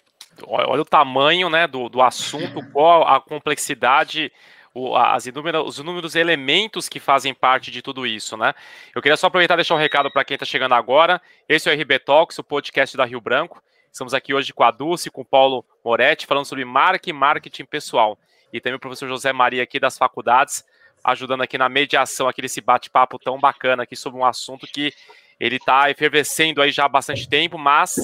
olha 0.46 0.82
o 0.82 0.86
tamanho 0.86 1.48
né, 1.48 1.66
do, 1.66 1.88
do 1.88 2.02
assunto, 2.02 2.64
qual 2.72 3.06
a 3.06 3.20
complexidade 3.20 4.30
o, 4.74 4.96
as 4.96 5.26
os 5.64 5.78
inúmeros 5.78 6.14
elementos 6.14 6.88
que 6.88 6.98
fazem 6.98 7.34
parte 7.34 7.70
de 7.70 7.82
tudo 7.82 8.06
isso, 8.06 8.36
né? 8.36 8.54
Eu 8.94 9.02
queria 9.02 9.16
só 9.16 9.26
aproveitar 9.26 9.54
e 9.54 9.56
deixar 9.56 9.74
um 9.74 9.78
recado 9.78 10.10
para 10.10 10.24
quem 10.24 10.34
está 10.34 10.46
chegando 10.46 10.74
agora. 10.74 11.20
Esse 11.48 11.68
é 11.68 11.72
o 11.72 11.78
RB 11.78 11.98
Talks, 11.98 12.38
o 12.38 12.44
podcast 12.44 12.96
da 12.96 13.04
Rio 13.04 13.20
Branco. 13.20 13.62
Estamos 13.92 14.14
aqui 14.14 14.32
hoje 14.32 14.52
com 14.54 14.64
a 14.64 14.70
Dulce, 14.70 15.10
com 15.10 15.20
o 15.20 15.24
Paulo 15.24 15.64
Moretti, 15.84 16.26
falando 16.26 16.46
sobre 16.46 16.64
marca 16.64 17.10
e 17.10 17.12
marketing 17.12 17.66
pessoal. 17.66 18.18
E 18.52 18.60
também 18.60 18.76
o 18.76 18.80
professor 18.80 19.06
José 19.08 19.32
Maria 19.32 19.62
aqui 19.62 19.78
das 19.78 19.98
faculdades, 19.98 20.64
ajudando 21.04 21.42
aqui 21.42 21.58
na 21.58 21.68
mediação, 21.68 22.26
aqui 22.26 22.40
desse 22.40 22.60
bate-papo 22.60 23.18
tão 23.18 23.38
bacana 23.38 23.82
aqui 23.82 23.94
sobre 23.94 24.18
um 24.18 24.24
assunto 24.24 24.66
que 24.66 24.94
ele 25.38 25.56
está 25.56 25.90
efervescendo 25.90 26.62
aí 26.62 26.70
já 26.70 26.84
há 26.84 26.88
bastante 26.88 27.28
tempo, 27.28 27.58
mas 27.58 27.96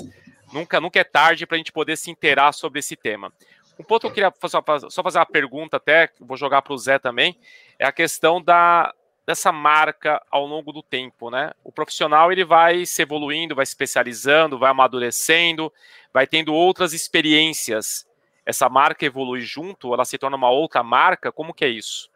nunca, 0.53 0.81
nunca 0.81 1.01
é 1.01 1.05
tarde 1.05 1.47
para 1.47 1.57
a 1.57 1.59
gente 1.59 1.73
poder 1.73 1.97
se 1.97 2.11
inteirar 2.11 2.53
sobre 2.53 2.81
esse 2.81 2.97
tema. 2.97 3.33
Um 3.79 3.85
ponto 3.85 4.01
que 4.01 4.07
eu 4.07 4.31
queria 4.31 4.33
só, 4.49 4.63
só 4.91 5.03
fazer 5.03 5.19
uma 5.19 5.27
pergunta 5.27 5.77
até, 5.77 6.11
vou 6.19 6.37
jogar 6.37 6.63
para 6.63 6.73
o 6.73 6.79
Zé 6.79 6.99
também, 6.99 7.39
é 7.79 7.87
a 7.87 7.93
questão 7.93 8.43
da, 8.43 8.93
dessa 9.25 9.53
marca 9.53 10.21
ao 10.31 10.47
longo 10.47 10.73
do 10.73 10.83
tempo, 10.83 11.31
né? 11.31 11.53
O 11.63 11.71
profissional 11.71 12.33
ele 12.33 12.45
vai 12.45 12.85
se 12.85 13.03
evoluindo, 13.03 13.55
vai 13.55 13.67
se 13.67 13.71
especializando, 13.71 14.59
vai 14.59 14.71
amadurecendo, 14.71 15.73
vai 16.13 16.27
tendo 16.27 16.53
outras 16.53 16.93
experiências. 16.93 18.09
Essa 18.45 18.69
marca 18.69 19.05
evolui 19.05 19.43
junto, 19.43 19.93
ela 19.93 20.05
se 20.05 20.17
torna 20.19 20.37
uma 20.37 20.51
outra 20.51 20.83
marca, 20.83 21.31
como 21.31 21.55
que 21.55 21.65
é 21.65 21.69
isso? 21.69 22.11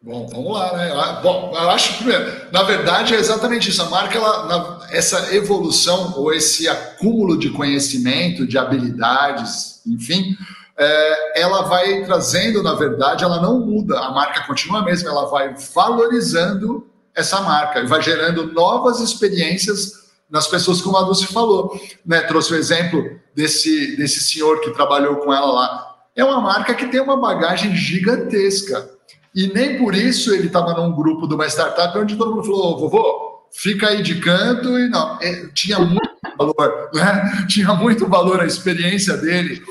Bom, 0.00 0.28
vamos 0.28 0.52
lá, 0.52 0.76
né? 0.76 1.20
Bom, 1.22 1.52
eu 1.52 1.70
acho 1.70 1.98
que, 1.98 2.04
na 2.52 2.62
verdade, 2.62 3.14
é 3.14 3.18
exatamente 3.18 3.68
isso. 3.68 3.82
A 3.82 3.90
marca, 3.90 4.16
ela, 4.16 4.86
essa 4.90 5.34
evolução 5.34 6.14
ou 6.16 6.32
esse 6.32 6.68
acúmulo 6.68 7.36
de 7.36 7.50
conhecimento, 7.50 8.46
de 8.46 8.56
habilidades, 8.56 9.82
enfim, 9.84 10.36
é, 10.76 11.40
ela 11.40 11.62
vai 11.62 12.04
trazendo, 12.04 12.62
na 12.62 12.74
verdade, 12.74 13.24
ela 13.24 13.42
não 13.42 13.58
muda, 13.58 13.98
a 13.98 14.12
marca 14.12 14.46
continua 14.46 14.78
a 14.78 14.84
mesma, 14.84 15.10
ela 15.10 15.26
vai 15.26 15.56
valorizando 15.74 16.86
essa 17.12 17.40
marca 17.40 17.80
e 17.80 17.86
vai 17.86 18.00
gerando 18.00 18.52
novas 18.52 19.00
experiências 19.00 19.94
nas 20.30 20.46
pessoas, 20.46 20.80
como 20.80 20.96
a 20.96 21.02
Dulce 21.02 21.26
falou. 21.26 21.76
Né? 22.06 22.20
Trouxe 22.20 22.52
o 22.52 22.56
exemplo 22.56 23.04
desse, 23.34 23.96
desse 23.96 24.20
senhor 24.20 24.60
que 24.60 24.70
trabalhou 24.70 25.16
com 25.16 25.34
ela 25.34 25.50
lá. 25.50 25.96
É 26.14 26.24
uma 26.24 26.40
marca 26.40 26.72
que 26.72 26.86
tem 26.86 27.00
uma 27.00 27.16
bagagem 27.16 27.74
gigantesca 27.74 28.96
e 29.34 29.46
nem 29.48 29.78
por 29.78 29.94
isso 29.94 30.34
ele 30.34 30.46
estava 30.46 30.72
num 30.74 30.94
grupo 30.94 31.26
de 31.26 31.34
uma 31.34 31.46
startup 31.46 31.96
onde 31.98 32.16
todo 32.16 32.34
mundo 32.34 32.44
falou: 32.44 32.78
vovô, 32.78 33.46
fica 33.52 33.88
aí 33.88 34.02
de 34.02 34.20
canto. 34.20 34.78
E 34.78 34.88
não, 34.88 35.18
é, 35.20 35.48
tinha 35.54 35.78
muito 35.78 36.10
valor, 36.36 36.90
né? 36.94 37.46
Tinha 37.48 37.74
muito 37.74 38.06
valor 38.06 38.40
a 38.40 38.46
experiência 38.46 39.16
dele. 39.16 39.62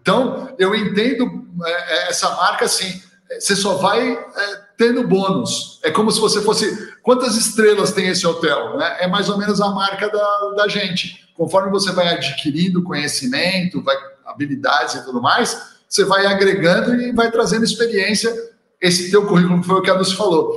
Então, 0.00 0.54
eu 0.58 0.74
entendo 0.74 1.46
é, 1.64 1.70
é, 1.70 2.10
essa 2.10 2.30
marca 2.36 2.66
assim: 2.66 3.00
você 3.38 3.56
só 3.56 3.74
vai 3.74 4.12
é, 4.12 4.60
tendo 4.76 5.06
bônus. 5.06 5.80
É 5.82 5.90
como 5.90 6.10
se 6.10 6.20
você 6.20 6.42
fosse. 6.42 6.94
Quantas 7.02 7.36
estrelas 7.36 7.92
tem 7.92 8.08
esse 8.08 8.26
hotel? 8.26 8.76
Né? 8.76 8.96
É 9.00 9.06
mais 9.06 9.28
ou 9.28 9.38
menos 9.38 9.60
a 9.60 9.70
marca 9.70 10.08
da, 10.08 10.54
da 10.56 10.68
gente. 10.68 11.26
Conforme 11.34 11.70
você 11.70 11.92
vai 11.92 12.08
adquirindo 12.08 12.82
conhecimento, 12.82 13.82
vai, 13.82 13.96
habilidades 14.24 14.94
e 14.94 15.04
tudo 15.04 15.20
mais, 15.20 15.76
você 15.88 16.04
vai 16.04 16.26
agregando 16.26 16.94
e 16.94 17.12
vai 17.12 17.30
trazendo 17.30 17.64
experiência 17.64 18.34
esse 18.80 19.10
teu 19.10 19.26
currículo 19.26 19.62
foi 19.62 19.76
o 19.76 19.82
que 19.82 19.90
a 19.90 19.94
Dulce 19.94 20.14
falou. 20.14 20.56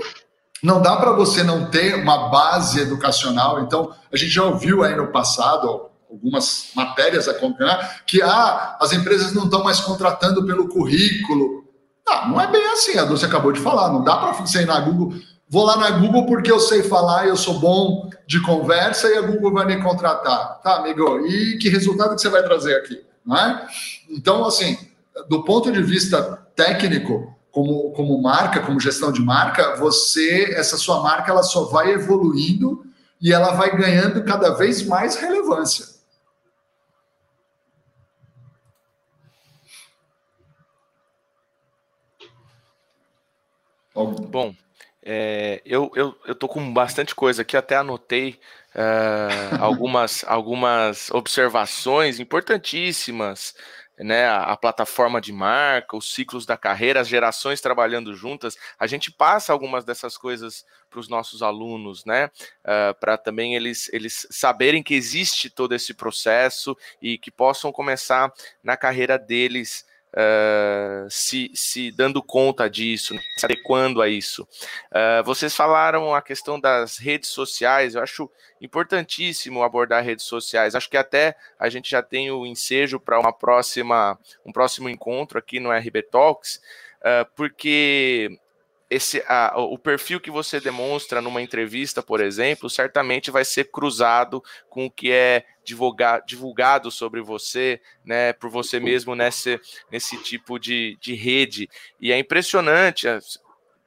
Não 0.61 0.81
dá 0.81 0.97
para 0.97 1.13
você 1.13 1.41
não 1.43 1.69
ter 1.69 1.95
uma 1.95 2.29
base 2.29 2.81
educacional. 2.81 3.61
Então, 3.61 3.93
a 4.11 4.17
gente 4.17 4.31
já 4.31 4.43
ouviu 4.43 4.83
aí 4.83 4.95
no 4.95 5.07
passado 5.07 5.89
algumas 6.09 6.71
matérias 6.75 7.27
acompanhar 7.27 8.03
que 8.05 8.21
ah, 8.21 8.77
as 8.81 8.91
empresas 8.91 9.33
não 9.33 9.45
estão 9.45 9.63
mais 9.63 9.79
contratando 9.79 10.45
pelo 10.45 10.67
currículo. 10.67 11.63
Não, 12.05 12.29
não 12.29 12.41
é 12.41 12.47
bem 12.47 12.65
assim. 12.71 12.97
A 12.97 13.05
Dulce 13.05 13.25
acabou 13.25 13.51
de 13.51 13.59
falar. 13.59 13.93
Não 13.93 14.03
dá 14.03 14.17
para 14.17 14.31
você 14.33 14.63
ir 14.63 14.65
na 14.65 14.79
Google. 14.79 15.17
Vou 15.47 15.63
lá 15.63 15.77
na 15.77 15.91
Google 15.91 16.25
porque 16.25 16.51
eu 16.51 16.59
sei 16.59 16.83
falar, 16.83 17.27
eu 17.27 17.35
sou 17.35 17.59
bom 17.59 18.09
de 18.27 18.39
conversa 18.41 19.07
e 19.07 19.17
a 19.17 19.21
Google 19.21 19.53
vai 19.53 19.65
me 19.65 19.81
contratar. 19.81 20.59
Tá, 20.61 20.77
amigo? 20.77 21.25
E 21.25 21.57
que 21.57 21.69
resultado 21.69 22.15
que 22.15 22.21
você 22.21 22.29
vai 22.29 22.43
trazer 22.43 22.75
aqui? 22.75 23.01
Não 23.25 23.35
é? 23.35 23.67
Então, 24.09 24.45
assim, 24.45 24.77
do 25.27 25.43
ponto 25.43 25.71
de 25.71 25.81
vista 25.81 26.47
técnico, 26.55 27.35
como, 27.59 27.91
como 27.91 28.21
marca, 28.21 28.61
como 28.61 28.79
gestão 28.79 29.11
de 29.11 29.21
marca, 29.21 29.75
você, 29.75 30.53
essa 30.55 30.77
sua 30.77 31.01
marca, 31.01 31.29
ela 31.29 31.43
só 31.43 31.65
vai 31.65 31.91
evoluindo 31.91 32.85
e 33.21 33.33
ela 33.33 33.51
vai 33.51 33.75
ganhando 33.75 34.23
cada 34.23 34.51
vez 34.51 34.81
mais 34.85 35.17
relevância. 35.17 35.85
Bom, 43.93 44.55
é, 45.03 45.61
eu, 45.65 45.91
eu, 45.95 46.15
eu 46.25 46.35
tô 46.35 46.47
com 46.47 46.73
bastante 46.73 47.13
coisa 47.13 47.41
aqui, 47.41 47.57
até 47.57 47.75
anotei 47.75 48.39
uh, 48.73 49.57
algumas, 49.59 50.23
algumas 50.25 51.11
observações 51.11 52.21
importantíssimas 52.21 53.53
né, 53.99 54.27
a, 54.29 54.55
plataforma 54.55 55.19
de 55.19 55.33
marca, 55.33 55.97
os 55.97 56.13
ciclos 56.13 56.45
da 56.45 56.55
carreira, 56.55 57.01
as 57.01 57.07
gerações 57.07 57.59
trabalhando 57.59 58.15
juntas, 58.15 58.57
a 58.79 58.87
gente 58.87 59.11
passa 59.11 59.51
algumas 59.51 59.83
dessas 59.83 60.17
coisas 60.17 60.65
para 60.89 60.99
os 60.99 61.09
nossos 61.09 61.43
alunos, 61.43 62.05
né, 62.05 62.25
uh, 62.25 62.29
ah, 62.65 62.93
para 62.99 63.17
também 63.17 63.55
eles, 63.55 63.89
eles 63.93 64.25
saberem 64.31 64.81
que 64.81 64.93
existe 64.93 65.49
todo 65.49 65.75
esse 65.75 65.93
processo 65.93 66.75
e 67.01 67.17
que 67.17 67.29
possam 67.29 67.71
começar 67.71 68.31
na 68.63 68.77
carreira 68.77 69.17
deles 69.17 69.85
Uh, 70.11 71.07
se, 71.07 71.51
se, 71.53 71.91
dando 71.91 72.23
conta 72.23 72.67
disso, 72.67 73.13
né, 73.13 73.21
se 73.37 73.45
adequando 73.45 74.01
a 74.01 74.09
isso. 74.09 74.47
Uh, 74.91 75.23
vocês 75.23 75.55
falaram 75.55 76.15
a 76.15 76.21
questão 76.21 76.59
das 76.59 76.97
redes 76.97 77.29
sociais, 77.29 77.93
eu 77.93 78.01
acho 78.01 78.29
importantíssimo 78.59 79.61
abordar 79.61 80.03
redes 80.03 80.25
sociais. 80.25 80.73
Acho 80.73 80.89
que 80.89 80.97
até 80.97 81.35
a 81.59 81.69
gente 81.69 81.91
já 81.91 82.01
tem 82.01 82.31
o 82.31 82.45
ensejo 82.45 82.99
para 82.99 83.19
uma 83.19 83.31
próxima, 83.31 84.17
um 84.43 84.51
próximo 84.51 84.89
encontro 84.89 85.37
aqui 85.37 85.59
no 85.59 85.71
RB 85.71 86.01
Talks, 86.03 86.59
uh, 87.01 87.29
porque 87.35 88.39
esse, 88.89 89.23
a, 89.27 89.53
o 89.55 89.77
perfil 89.77 90.19
que 90.19 90.31
você 90.31 90.59
demonstra 90.59 91.21
numa 91.21 91.41
entrevista, 91.41 92.01
por 92.01 92.19
exemplo, 92.19 92.69
certamente 92.69 93.29
vai 93.29 93.45
ser 93.45 93.65
cruzado 93.65 94.43
com 94.67 94.87
o 94.87 94.91
que 94.91 95.11
é 95.11 95.45
divulgar, 95.63 96.23
divulgado 96.25 96.89
sobre 96.89 97.21
você, 97.21 97.79
né, 98.03 98.33
por 98.33 98.49
você 98.49 98.79
mesmo 98.79 99.15
nesse, 99.15 99.61
nesse 99.91 100.17
tipo 100.23 100.57
de, 100.57 100.97
de 100.99 101.13
rede. 101.13 101.69
E 102.01 102.11
é 102.11 102.17
impressionante, 102.17 103.07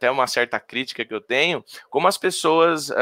até 0.02 0.10
uma 0.10 0.26
certa 0.26 0.58
crítica 0.58 1.04
que 1.04 1.14
eu 1.14 1.20
tenho, 1.20 1.64
como 1.88 2.08
as 2.08 2.18
pessoas 2.18 2.90
uh, 2.90 2.94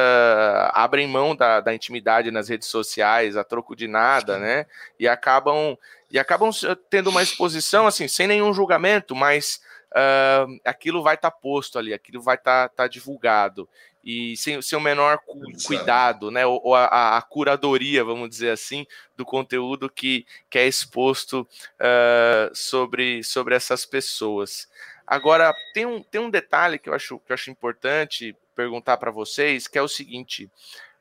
abrem 0.73 1.09
mão 1.09 1.35
da, 1.35 1.61
da 1.61 1.75
intimidade 1.75 2.31
nas 2.31 2.49
redes 2.49 2.69
sociais 2.69 3.37
a 3.37 3.45
troco 3.45 3.75
de 3.75 3.89
nada, 3.89 4.39
né? 4.39 4.67
E 4.99 5.09
acabam 5.09 5.79
e 6.11 6.19
acabam 6.19 6.51
tendo 6.91 7.09
uma 7.09 7.23
exposição 7.23 7.87
assim, 7.87 8.09
sem 8.09 8.27
nenhum 8.27 8.53
julgamento, 8.53 9.15
mas 9.15 9.61
uh, 9.93 10.61
aquilo 10.65 11.03
vai 11.03 11.15
estar 11.15 11.31
tá 11.31 11.37
posto 11.37 11.79
ali, 11.79 11.93
aquilo 11.93 12.23
vai 12.23 12.37
estar 12.37 12.69
tá, 12.69 12.75
tá 12.85 12.89
divulgado 12.89 13.69
e 14.03 14.37
sem, 14.37 14.61
sem 14.63 14.79
o 14.79 14.81
menor 14.81 15.19
cu 15.19 15.39
cuidado, 15.67 16.31
né? 16.31 16.47
Ou, 16.47 16.61
ou 16.65 16.75
a, 16.75 17.19
a, 17.19 17.23
curadoria, 17.23 18.03
vamos 18.03 18.31
dizer 18.31 18.51
assim, 18.51 18.87
do 19.17 19.25
conteúdo 19.25 19.91
que, 19.91 20.27
que 20.49 20.59
é 20.59 20.67
exposto 20.67 21.47
uh, 21.79 22.55
sobre, 22.55 23.23
sobre 23.23 23.55
essas 23.55 23.85
pessoas. 23.85 24.69
Agora, 25.07 25.55
tem 25.75 25.85
um, 25.85 26.03
tem 26.03 26.21
um 26.21 26.31
detalhe 26.31 26.79
que 26.79 26.89
eu 26.89 26.95
acho, 26.95 27.19
que 27.19 27.33
eu 27.33 27.35
acho 27.35 27.51
importante 27.51 28.35
perguntar 28.55 28.97
para 28.97 29.11
vocês, 29.11 29.67
que 29.67 29.79
é 29.79 29.83
o 29.83 29.89
seguinte: 29.89 30.51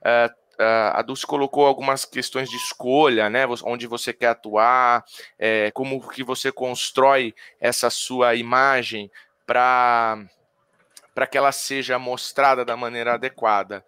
uh, 0.01 0.33
a 0.93 1.01
Dulce 1.01 1.25
colocou 1.25 1.65
algumas 1.65 2.03
questões 2.05 2.49
de 2.49 2.57
escolha, 2.57 3.29
né? 3.29 3.45
Onde 3.63 3.87
você 3.87 4.11
quer 4.11 4.27
atuar, 4.27 5.05
é, 5.37 5.71
como 5.71 6.07
que 6.09 6.23
você 6.23 6.51
constrói 6.51 7.33
essa 7.59 7.89
sua 7.89 8.35
imagem 8.35 9.09
para 9.45 10.17
para 11.13 11.27
que 11.27 11.37
ela 11.37 11.51
seja 11.51 11.99
mostrada 11.99 12.63
da 12.63 12.77
maneira 12.77 13.15
adequada. 13.15 13.83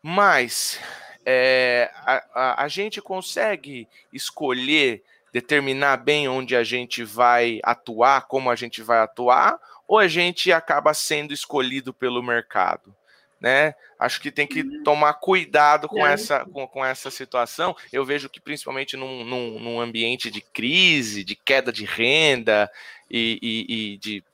Mas 0.00 0.78
é, 1.26 1.90
a, 1.94 2.24
a, 2.34 2.64
a 2.64 2.68
gente 2.68 3.02
consegue 3.02 3.88
escolher, 4.12 5.02
determinar 5.32 5.96
bem 5.96 6.28
onde 6.28 6.54
a 6.54 6.62
gente 6.62 7.02
vai 7.02 7.58
atuar, 7.64 8.28
como 8.28 8.48
a 8.48 8.54
gente 8.54 8.80
vai 8.80 9.00
atuar, 9.00 9.58
ou 9.88 9.98
a 9.98 10.06
gente 10.06 10.52
acaba 10.52 10.94
sendo 10.94 11.34
escolhido 11.34 11.92
pelo 11.92 12.22
mercado? 12.22 12.94
Né? 13.40 13.74
Acho 13.98 14.20
que 14.20 14.30
tem 14.30 14.46
que 14.46 14.60
uhum. 14.62 14.82
tomar 14.82 15.14
cuidado 15.14 15.88
com 15.88 16.06
essa, 16.06 16.44
com, 16.44 16.66
com 16.66 16.84
essa 16.84 17.10
situação. 17.10 17.74
Eu 17.92 18.04
vejo 18.04 18.28
que, 18.28 18.40
principalmente 18.40 18.96
num, 18.96 19.24
num, 19.24 19.58
num 19.58 19.80
ambiente 19.80 20.30
de 20.30 20.40
crise, 20.40 21.24
de 21.24 21.34
queda 21.34 21.72
de 21.72 21.84
renda 21.84 22.70
e, 23.10 23.38
e, 23.42 23.92
e 23.94 23.96
de 23.98 24.24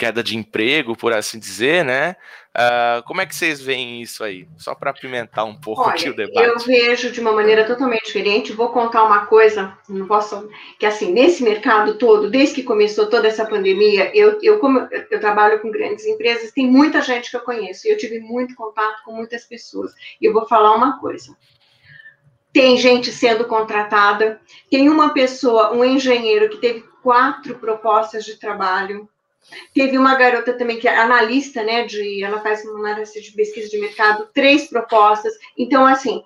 queda 0.00 0.22
de 0.22 0.34
emprego, 0.34 0.96
por 0.96 1.12
assim 1.12 1.38
dizer, 1.38 1.84
né? 1.84 2.16
Uh, 2.56 3.02
como 3.04 3.20
é 3.20 3.26
que 3.26 3.36
vocês 3.36 3.60
veem 3.60 4.00
isso 4.00 4.24
aí? 4.24 4.48
Só 4.56 4.74
para 4.74 4.90
apimentar 4.90 5.44
um 5.44 5.54
pouco 5.54 5.82
Olha, 5.82 5.90
aqui 5.90 6.08
o 6.08 6.16
debate. 6.16 6.48
Eu 6.48 6.58
vejo 6.58 7.12
de 7.12 7.20
uma 7.20 7.32
maneira 7.32 7.66
totalmente 7.66 8.06
diferente. 8.06 8.54
Vou 8.54 8.70
contar 8.70 9.04
uma 9.04 9.26
coisa, 9.26 9.76
não 9.86 10.06
posso, 10.06 10.48
que 10.78 10.86
assim, 10.86 11.12
nesse 11.12 11.42
mercado 11.42 11.98
todo, 11.98 12.30
desde 12.30 12.54
que 12.54 12.62
começou 12.62 13.10
toda 13.10 13.28
essa 13.28 13.44
pandemia, 13.44 14.10
eu, 14.16 14.38
eu 14.42 14.58
como 14.58 14.78
eu, 14.90 15.06
eu 15.10 15.20
trabalho 15.20 15.60
com 15.60 15.70
grandes 15.70 16.06
empresas, 16.06 16.50
tem 16.50 16.66
muita 16.66 17.02
gente 17.02 17.30
que 17.30 17.36
eu 17.36 17.42
conheço, 17.42 17.86
e 17.86 17.90
eu 17.90 17.98
tive 17.98 18.20
muito 18.20 18.54
contato 18.54 19.04
com 19.04 19.12
muitas 19.12 19.44
pessoas. 19.44 19.92
E 20.18 20.24
eu 20.24 20.32
vou 20.32 20.48
falar 20.48 20.74
uma 20.74 20.98
coisa. 20.98 21.36
Tem 22.54 22.76
gente 22.78 23.12
sendo 23.12 23.44
contratada, 23.44 24.40
tem 24.70 24.88
uma 24.88 25.12
pessoa, 25.12 25.72
um 25.74 25.84
engenheiro 25.84 26.48
que 26.48 26.56
teve 26.56 26.84
quatro 27.02 27.56
propostas 27.58 28.24
de 28.24 28.38
trabalho, 28.38 29.08
Teve 29.74 29.98
uma 29.98 30.14
garota 30.16 30.52
também 30.52 30.78
que 30.78 30.88
é 30.88 30.96
analista, 30.96 31.62
né? 31.62 31.84
De, 31.84 32.22
ela 32.22 32.40
faz 32.40 32.64
uma 32.64 32.78
análise 32.78 33.20
de 33.20 33.32
pesquisa 33.32 33.68
de 33.68 33.78
mercado, 33.78 34.28
três 34.32 34.68
propostas. 34.68 35.32
Então, 35.56 35.86
assim, 35.86 36.22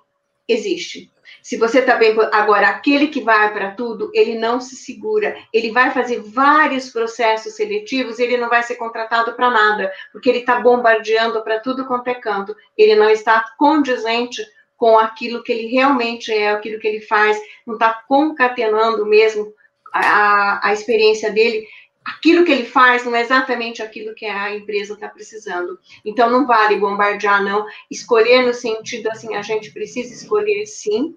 existe. 0.49 1.11
Se 1.43 1.57
você 1.57 1.81
está 1.81 1.97
bem. 1.97 2.17
Agora, 2.33 2.69
aquele 2.69 3.09
que 3.09 3.21
vai 3.21 3.53
para 3.53 3.73
tudo, 3.73 4.11
ele 4.15 4.39
não 4.39 4.61
se 4.61 4.77
segura. 4.77 5.37
Ele 5.53 5.71
vai 5.71 5.91
fazer 5.91 6.21
vários 6.21 6.91
processos 6.91 7.55
seletivos, 7.55 8.19
ele 8.19 8.37
não 8.37 8.49
vai 8.49 8.63
ser 8.63 8.77
contratado 8.77 9.35
para 9.35 9.51
nada, 9.51 9.93
porque 10.13 10.29
ele 10.29 10.39
está 10.39 10.61
bombardeando 10.61 11.43
para 11.43 11.61
tudo 11.61 11.87
quanto 11.87 12.09
é 12.09 12.15
canto. 12.15 12.55
Ele 12.77 12.95
não 12.95 13.11
está 13.11 13.45
condizente 13.59 14.43
com 14.77 14.99
aquilo 14.99 15.43
que 15.43 15.53
ele 15.53 15.67
realmente 15.67 16.33
é, 16.33 16.51
aquilo 16.51 16.81
que 16.81 16.89
ele 16.89 17.01
faz, 17.01 17.39
não 17.67 17.75
está 17.75 18.03
concatenando 18.09 19.07
mesmo 19.07 19.53
a, 19.93 20.69
a 20.69 20.73
experiência 20.73 21.31
dele 21.31 21.67
aquilo 22.05 22.45
que 22.45 22.53
ele 22.53 22.67
faz 22.67 23.05
não 23.05 23.15
é 23.15 23.23
exatamente 23.23 23.83
aquilo 23.83 24.15
que 24.15 24.27
a 24.27 24.55
empresa 24.55 24.95
está 24.95 25.09
precisando. 25.09 25.79
Então, 26.05 26.31
não 26.31 26.47
vale 26.47 26.77
bombardear, 26.77 27.43
não. 27.43 27.67
Escolher 27.91 28.43
no 28.43 28.53
sentido 28.53 29.09
assim, 29.09 29.35
a 29.35 29.43
gente 29.43 29.73
precisa 29.73 30.13
escolher 30.13 30.67
sim. 30.67 31.17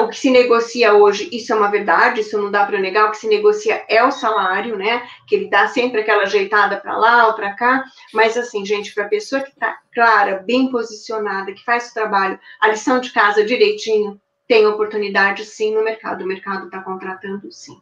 O 0.00 0.08
que 0.08 0.16
se 0.18 0.30
negocia 0.30 0.92
hoje, 0.92 1.30
isso 1.32 1.54
é 1.54 1.56
uma 1.56 1.70
verdade, 1.70 2.20
isso 2.20 2.36
não 2.36 2.50
dá 2.50 2.66
para 2.66 2.78
negar. 2.78 3.08
O 3.08 3.12
que 3.12 3.16
se 3.16 3.26
negocia 3.26 3.82
é 3.88 4.04
o 4.04 4.10
salário, 4.10 4.76
né? 4.76 5.08
Que 5.26 5.36
ele 5.36 5.48
dá 5.48 5.68
sempre 5.68 6.02
aquela 6.02 6.24
ajeitada 6.24 6.76
para 6.76 6.98
lá 6.98 7.28
ou 7.28 7.34
para 7.34 7.54
cá. 7.54 7.82
Mas, 8.12 8.36
assim, 8.36 8.64
gente, 8.64 8.92
para 8.92 9.06
a 9.06 9.08
pessoa 9.08 9.40
que 9.40 9.48
está 9.48 9.78
clara, 9.94 10.44
bem 10.46 10.70
posicionada, 10.70 11.52
que 11.54 11.64
faz 11.64 11.88
o 11.88 11.94
trabalho, 11.94 12.38
a 12.60 12.68
lição 12.68 13.00
de 13.00 13.10
casa 13.10 13.42
direitinho, 13.42 14.20
tem 14.46 14.66
oportunidade 14.66 15.46
sim 15.46 15.74
no 15.74 15.82
mercado. 15.82 16.24
O 16.24 16.26
mercado 16.26 16.66
está 16.66 16.82
contratando 16.82 17.50
sim. 17.50 17.80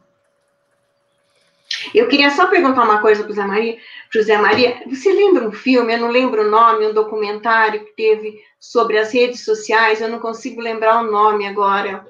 Eu 1.93 2.07
queria 2.07 2.31
só 2.31 2.47
perguntar 2.47 2.83
uma 2.83 3.01
coisa 3.01 3.23
para 3.23 3.31
o 3.31 3.35
Zé 3.35 3.45
Maria. 3.45 3.77
José 4.11 4.37
Maria, 4.37 4.81
você 4.87 5.11
lembra 5.11 5.47
um 5.47 5.51
filme, 5.51 5.93
eu 5.93 5.99
não 5.99 6.09
lembro 6.09 6.41
o 6.43 6.49
nome, 6.49 6.87
um 6.87 6.93
documentário 6.93 7.85
que 7.85 7.95
teve 7.95 8.41
sobre 8.59 8.97
as 8.97 9.13
redes 9.13 9.45
sociais, 9.45 10.01
eu 10.01 10.09
não 10.09 10.19
consigo 10.19 10.61
lembrar 10.61 11.01
o 11.01 11.11
nome 11.11 11.47
agora, 11.47 12.07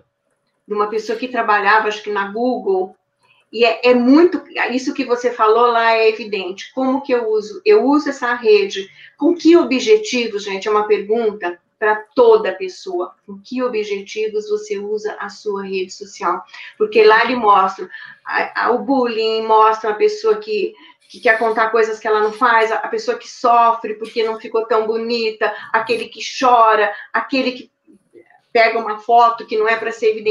de 0.68 0.74
uma 0.74 0.88
pessoa 0.88 1.18
que 1.18 1.28
trabalhava, 1.28 1.88
acho 1.88 2.04
que 2.04 2.12
na 2.12 2.32
Google, 2.32 2.96
e 3.52 3.66
é, 3.66 3.90
é, 3.90 3.94
muito, 3.94 4.42
isso 4.72 4.94
que 4.94 5.04
você 5.04 5.32
falou 5.32 5.72
lá 5.72 5.94
é 5.94 6.10
evidente. 6.10 6.72
Como 6.74 7.02
que 7.02 7.12
eu 7.12 7.30
uso? 7.30 7.62
Eu 7.66 7.84
uso 7.84 8.10
essa 8.10 8.34
rede. 8.36 8.88
Com 9.18 9.36
que 9.36 9.58
objetivo, 9.58 10.38
gente? 10.38 10.68
É 10.68 10.72
uma 10.72 10.88
pergunta 10.88 11.60
para 11.80 11.96
toda 12.14 12.54
pessoa. 12.54 13.16
Com 13.26 13.42
que 13.42 13.64
objetivos 13.64 14.50
você 14.50 14.78
usa 14.78 15.16
a 15.18 15.30
sua 15.30 15.64
rede 15.64 15.92
social? 15.92 16.44
Porque 16.78 17.04
lá 17.04 17.24
ele 17.24 17.38
mostra 17.38 17.90
a, 18.26 18.66
a, 18.66 18.72
o 18.72 18.80
bullying, 18.80 19.48
mostra 19.48 19.92
a 19.92 19.96
pessoa 19.96 20.36
que, 20.36 20.74
que 21.10 21.22
quer 21.22 21.40
contar 21.40 21.72
coisas 21.72 21.98
que 21.98 22.08
ela 22.08 22.20
não 22.20 22.34
faz, 22.34 22.70
a, 22.72 22.76
a 22.76 22.88
pessoa 22.90 23.18
que 23.18 23.28
sofre 23.28 23.96
porque 23.96 24.24
não 24.24 24.40
ficou 24.40 24.66
tão 24.68 24.86
bonita, 24.86 25.52
aquele 25.72 26.10
que 26.10 26.20
chora, 26.40 26.94
aquele 27.14 27.54
que 27.54 27.72
pega 28.60 28.78
uma 28.78 29.00
foto 29.00 29.46
que 29.46 29.58
não 29.58 29.70
é 29.70 29.78
para 29.78 29.90
ser 29.90 30.22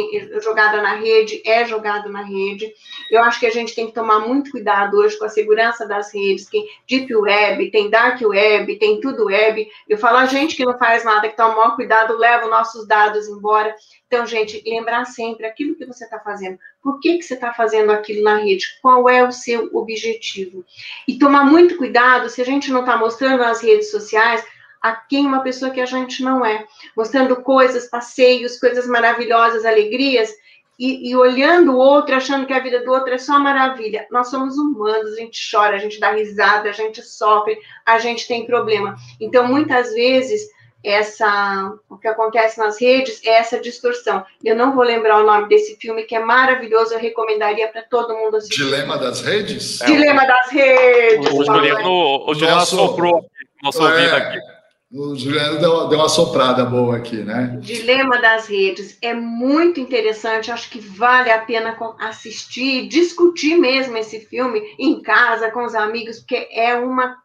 jogada 0.42 0.82
na 0.82 0.96
rede, 0.96 1.40
é 1.46 1.64
jogado 1.64 2.10
na 2.10 2.22
rede. 2.22 2.70
Eu 3.10 3.22
acho 3.22 3.40
que 3.40 3.46
a 3.46 3.50
gente 3.50 3.74
tem 3.74 3.86
que 3.86 3.94
tomar 3.94 4.20
muito 4.20 4.50
cuidado 4.50 4.98
hoje 4.98 5.18
com 5.18 5.24
a 5.24 5.30
segurança 5.30 5.88
das 5.88 6.12
redes. 6.12 6.44
Tem 6.44 6.68
Deep 6.86 7.16
Web, 7.16 7.70
tem 7.70 7.88
Dark 7.88 8.20
Web, 8.20 8.76
tem 8.76 9.00
tudo 9.00 9.26
web. 9.26 9.66
Eu 9.88 9.96
falo 9.96 10.18
a 10.18 10.26
gente 10.26 10.54
que 10.54 10.64
não 10.64 10.76
faz 10.76 11.04
nada, 11.04 11.26
que 11.26 11.36
toma 11.36 11.56
maior 11.56 11.74
cuidado, 11.74 12.18
leva 12.18 12.44
os 12.44 12.50
nossos 12.50 12.86
dados 12.86 13.26
embora. 13.28 13.74
Então, 14.06 14.26
gente, 14.26 14.62
lembrar 14.66 15.06
sempre 15.06 15.46
aquilo 15.46 15.74
que 15.74 15.86
você 15.86 16.04
está 16.04 16.18
fazendo. 16.20 16.58
Por 16.82 17.00
que, 17.00 17.16
que 17.16 17.22
você 17.22 17.32
está 17.32 17.54
fazendo 17.54 17.92
aquilo 17.92 18.22
na 18.22 18.36
rede? 18.36 18.66
Qual 18.82 19.08
é 19.08 19.26
o 19.26 19.32
seu 19.32 19.70
objetivo? 19.72 20.66
E 21.06 21.18
tomar 21.18 21.44
muito 21.44 21.78
cuidado 21.78 22.28
se 22.28 22.42
a 22.42 22.44
gente 22.44 22.70
não 22.70 22.80
está 22.80 22.94
mostrando 22.94 23.38
nas 23.38 23.62
redes 23.62 23.90
sociais 23.90 24.44
a 24.82 24.92
quem 24.92 25.26
uma 25.26 25.42
pessoa 25.42 25.70
que 25.70 25.80
a 25.80 25.86
gente 25.86 26.22
não 26.22 26.44
é, 26.44 26.64
mostrando 26.96 27.36
coisas, 27.36 27.88
passeios, 27.88 28.58
coisas 28.58 28.86
maravilhosas, 28.86 29.64
alegrias, 29.64 30.30
e, 30.78 31.10
e, 31.10 31.16
olhando 31.16 31.72
o 31.72 31.76
outro, 31.76 32.14
achando 32.14 32.46
que 32.46 32.52
a 32.52 32.60
vida 32.60 32.84
do 32.84 32.92
outro 32.92 33.12
é 33.12 33.18
só 33.18 33.36
maravilha. 33.36 34.06
Nós 34.12 34.28
somos 34.28 34.56
humanos, 34.56 35.12
a 35.12 35.16
gente 35.16 35.40
chora, 35.50 35.74
a 35.74 35.78
gente 35.78 35.98
dá 35.98 36.12
risada, 36.12 36.68
a 36.68 36.72
gente 36.72 37.02
sofre, 37.02 37.58
a 37.84 37.98
gente 37.98 38.28
tem 38.28 38.46
problema. 38.46 38.94
Então, 39.20 39.48
muitas 39.48 39.92
vezes, 39.92 40.48
essa 40.84 41.74
o 41.88 41.96
que 41.96 42.06
acontece 42.06 42.58
nas 42.58 42.80
redes 42.80 43.20
é 43.24 43.30
essa 43.30 43.58
distorção. 43.58 44.24
Eu 44.44 44.54
não 44.54 44.72
vou 44.72 44.84
lembrar 44.84 45.18
o 45.20 45.26
nome 45.26 45.48
desse 45.48 45.76
filme 45.76 46.04
que 46.04 46.14
é 46.14 46.20
maravilhoso, 46.20 46.94
eu 46.94 47.00
recomendaria 47.00 47.66
para 47.66 47.82
todo 47.82 48.14
mundo 48.14 48.36
assistir. 48.36 48.62
Dilema 48.62 48.96
das 48.96 49.20
redes? 49.20 49.78
Dilema 49.80 50.24
das 50.24 50.50
redes. 50.50 51.28
O, 51.28 51.40
o 51.40 51.44
Juliano, 51.44 52.24
o 52.24 52.34
Juliano 52.34 52.60
nosso, 52.60 52.76
soprou 52.76 53.28
nosso 53.64 53.84
é, 53.84 53.90
ouvido 53.90 54.14
aqui. 54.14 54.57
O 54.90 55.14
Juliano 55.14 55.58
deu, 55.58 55.86
deu 55.88 55.98
uma 55.98 56.08
soprada 56.08 56.64
boa 56.64 56.96
aqui, 56.96 57.16
né? 57.16 57.58
Dilema 57.60 58.22
das 58.22 58.46
redes 58.46 58.96
é 59.02 59.12
muito 59.12 59.78
interessante. 59.78 60.50
Acho 60.50 60.70
que 60.70 60.80
vale 60.80 61.30
a 61.30 61.44
pena 61.44 61.76
assistir, 62.00 62.88
discutir 62.88 63.56
mesmo 63.56 63.98
esse 63.98 64.20
filme 64.20 64.60
em 64.78 65.02
casa 65.02 65.50
com 65.50 65.62
os 65.64 65.74
amigos, 65.74 66.20
porque 66.20 66.48
é 66.50 66.74
uma 66.74 67.18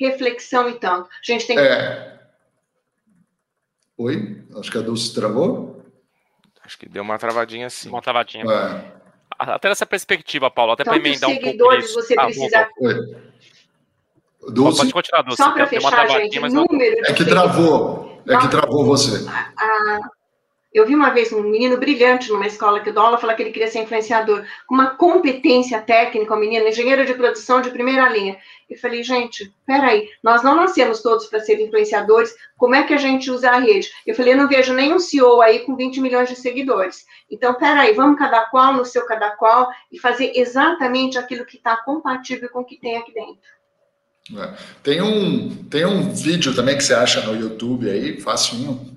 reflexão 0.00 0.68
e 0.70 0.78
tanto. 0.78 1.10
A 1.10 1.32
gente 1.32 1.46
tem. 1.46 1.58
É. 1.58 2.20
Oi, 3.98 4.42
acho 4.56 4.70
que 4.72 4.78
a 4.78 4.82
Dulce 4.82 5.14
travou. 5.14 5.84
Acho 6.64 6.78
que 6.78 6.88
deu 6.88 7.02
uma 7.02 7.18
travadinha 7.18 7.68
sim. 7.68 7.90
Uma 7.90 8.00
travadinha. 8.00 8.44
É. 8.44 9.04
Até 9.38 9.68
nessa 9.68 9.84
perspectiva, 9.84 10.50
Paulo, 10.50 10.72
até 10.72 10.84
para 10.84 10.96
emendar 10.96 11.28
um 11.28 11.36
pouco. 11.36 11.74
Isso. 11.74 11.94
Você 11.94 12.14
ah, 12.18 12.24
precisa. 12.24 12.68
Dulce? 14.50 14.78
Pode 14.78 14.92
continuar, 14.92 15.22
Dulce. 15.22 15.42
Só 15.42 15.52
para 15.52 15.66
fechar, 15.66 16.08
gente, 16.08 16.40
mas 16.40 16.52
número 16.52 16.96
É 17.06 17.12
que 17.12 17.24
travou. 17.24 18.22
É 18.26 18.36
que 18.38 18.48
travou 18.48 18.84
você. 18.84 19.26
eu 20.72 20.84
vi 20.84 20.94
uma 20.94 21.10
vez 21.10 21.32
um 21.32 21.42
menino 21.42 21.76
brilhante 21.76 22.30
numa 22.30 22.46
escola 22.46 22.80
que 22.80 22.88
eu 22.88 22.92
dou 22.92 23.04
aula 23.04 23.18
falar 23.18 23.34
que 23.34 23.42
ele 23.42 23.52
queria 23.52 23.70
ser 23.70 23.80
influenciador, 23.82 24.44
com 24.66 24.74
uma 24.74 24.96
competência 24.96 25.80
técnica, 25.80 26.34
um 26.34 26.38
menino, 26.38 26.66
engenheiro 26.66 27.06
de 27.06 27.14
produção 27.14 27.60
de 27.60 27.70
primeira 27.70 28.08
linha. 28.08 28.36
Eu 28.68 28.76
falei, 28.78 29.02
gente, 29.04 29.54
peraí, 29.64 30.08
nós 30.20 30.42
não 30.42 30.56
nascemos 30.56 31.00
todos 31.00 31.26
para 31.26 31.38
ser 31.38 31.60
influenciadores, 31.60 32.34
como 32.56 32.74
é 32.74 32.82
que 32.82 32.92
a 32.92 32.96
gente 32.96 33.30
usa 33.30 33.50
a 33.50 33.58
rede? 33.58 33.88
Eu 34.04 34.16
falei, 34.16 34.32
eu 34.32 34.38
não 34.38 34.48
vejo 34.48 34.72
nenhum 34.72 34.98
CEO 34.98 35.40
aí 35.42 35.60
com 35.60 35.76
20 35.76 36.00
milhões 36.00 36.28
de 36.28 36.34
seguidores. 36.34 37.04
Então, 37.30 37.54
peraí, 37.54 37.92
vamos 37.92 38.18
cada 38.18 38.46
qual 38.46 38.72
no 38.72 38.84
seu 38.84 39.06
cada 39.06 39.30
qual 39.36 39.68
e 39.92 39.98
fazer 40.00 40.32
exatamente 40.34 41.18
aquilo 41.18 41.44
que 41.44 41.56
está 41.56 41.76
compatível 41.76 42.48
com 42.48 42.60
o 42.60 42.64
que 42.64 42.80
tem 42.80 42.96
aqui 42.96 43.12
dentro. 43.12 43.38
É. 44.32 44.54
Tem, 44.82 45.02
um, 45.02 45.54
tem 45.64 45.84
um 45.84 46.10
vídeo 46.10 46.54
também 46.54 46.76
que 46.76 46.84
você 46.84 46.94
acha 46.94 47.20
no 47.22 47.38
YouTube 47.38 47.90
aí, 47.90 48.20
facinho, 48.20 48.96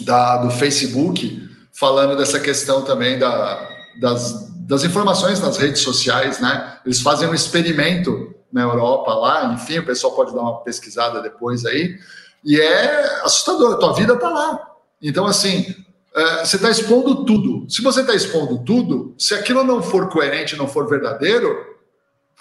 da, 0.00 0.36
do 0.38 0.50
Facebook, 0.50 1.48
falando 1.72 2.16
dessa 2.16 2.38
questão 2.38 2.82
também 2.82 3.18
da, 3.18 3.68
das, 4.00 4.48
das 4.60 4.84
informações 4.84 5.40
nas 5.40 5.56
redes 5.56 5.82
sociais, 5.82 6.40
né? 6.40 6.78
Eles 6.84 7.00
fazem 7.00 7.28
um 7.28 7.34
experimento 7.34 8.34
na 8.52 8.62
Europa 8.62 9.12
lá, 9.14 9.52
enfim, 9.52 9.78
o 9.78 9.86
pessoal 9.86 10.14
pode 10.14 10.32
dar 10.32 10.40
uma 10.40 10.60
pesquisada 10.62 11.20
depois 11.20 11.64
aí, 11.66 11.98
e 12.44 12.58
é 12.60 13.22
assustador, 13.22 13.78
tua 13.78 13.92
vida 13.92 14.16
tá 14.16 14.28
lá. 14.28 14.70
Então, 15.02 15.26
assim, 15.26 15.74
é, 16.14 16.44
você 16.44 16.56
está 16.56 16.70
expondo 16.70 17.24
tudo. 17.24 17.68
Se 17.68 17.82
você 17.82 18.00
está 18.00 18.14
expondo 18.14 18.64
tudo, 18.64 19.14
se 19.18 19.34
aquilo 19.34 19.62
não 19.62 19.82
for 19.82 20.08
coerente, 20.08 20.56
não 20.56 20.66
for 20.66 20.88
verdadeiro, 20.88 21.56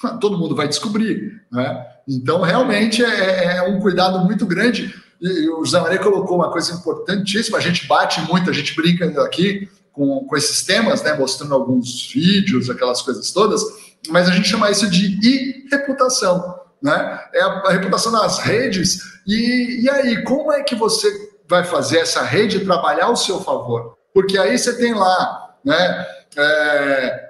todo 0.22 0.38
mundo 0.38 0.56
vai 0.56 0.68
descobrir, 0.68 1.42
né? 1.52 1.86
Então, 2.10 2.42
realmente, 2.42 3.06
é, 3.06 3.58
é 3.58 3.62
um 3.64 3.80
cuidado 3.80 4.26
muito 4.26 4.46
grande. 4.48 4.94
E 5.22 5.48
o 5.50 5.64
José 5.64 5.80
Maria 5.80 6.00
colocou 6.00 6.38
uma 6.38 6.52
coisa 6.52 6.74
importantíssima, 6.74 7.60
a 7.60 7.62
gente 7.62 7.86
bate 7.86 8.20
muito, 8.22 8.50
a 8.50 8.54
gente 8.54 8.76
brinca 8.76 9.06
aqui 9.24 9.70
com, 9.92 10.26
com 10.26 10.36
esses 10.36 10.66
temas, 10.66 11.04
né, 11.04 11.14
mostrando 11.14 11.54
alguns 11.54 12.12
vídeos, 12.12 12.70
aquelas 12.70 13.02
coisas 13.02 13.32
todas, 13.32 13.62
mas 14.08 14.28
a 14.28 14.32
gente 14.32 14.48
chama 14.48 14.72
isso 14.72 14.90
de 14.90 15.68
reputação, 15.70 16.58
né? 16.82 17.20
É 17.34 17.42
a, 17.42 17.48
a 17.48 17.72
reputação 17.72 18.12
nas 18.12 18.40
redes. 18.40 19.02
E, 19.28 19.84
e 19.84 19.90
aí, 19.90 20.24
como 20.24 20.52
é 20.52 20.64
que 20.64 20.74
você 20.74 21.12
vai 21.48 21.64
fazer 21.64 22.00
essa 22.00 22.24
rede 22.24 22.62
trabalhar 22.62 23.06
ao 23.06 23.16
seu 23.16 23.42
favor? 23.42 23.98
Porque 24.14 24.38
aí 24.38 24.58
você 24.58 24.76
tem 24.78 24.94
lá, 24.94 25.56
né? 25.64 26.08
É, 26.38 27.29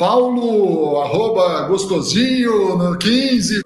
Paulo, 0.00 0.98
arroba 0.98 1.68
gostosinho, 1.68 2.74
no 2.74 2.96
15, 2.96 3.60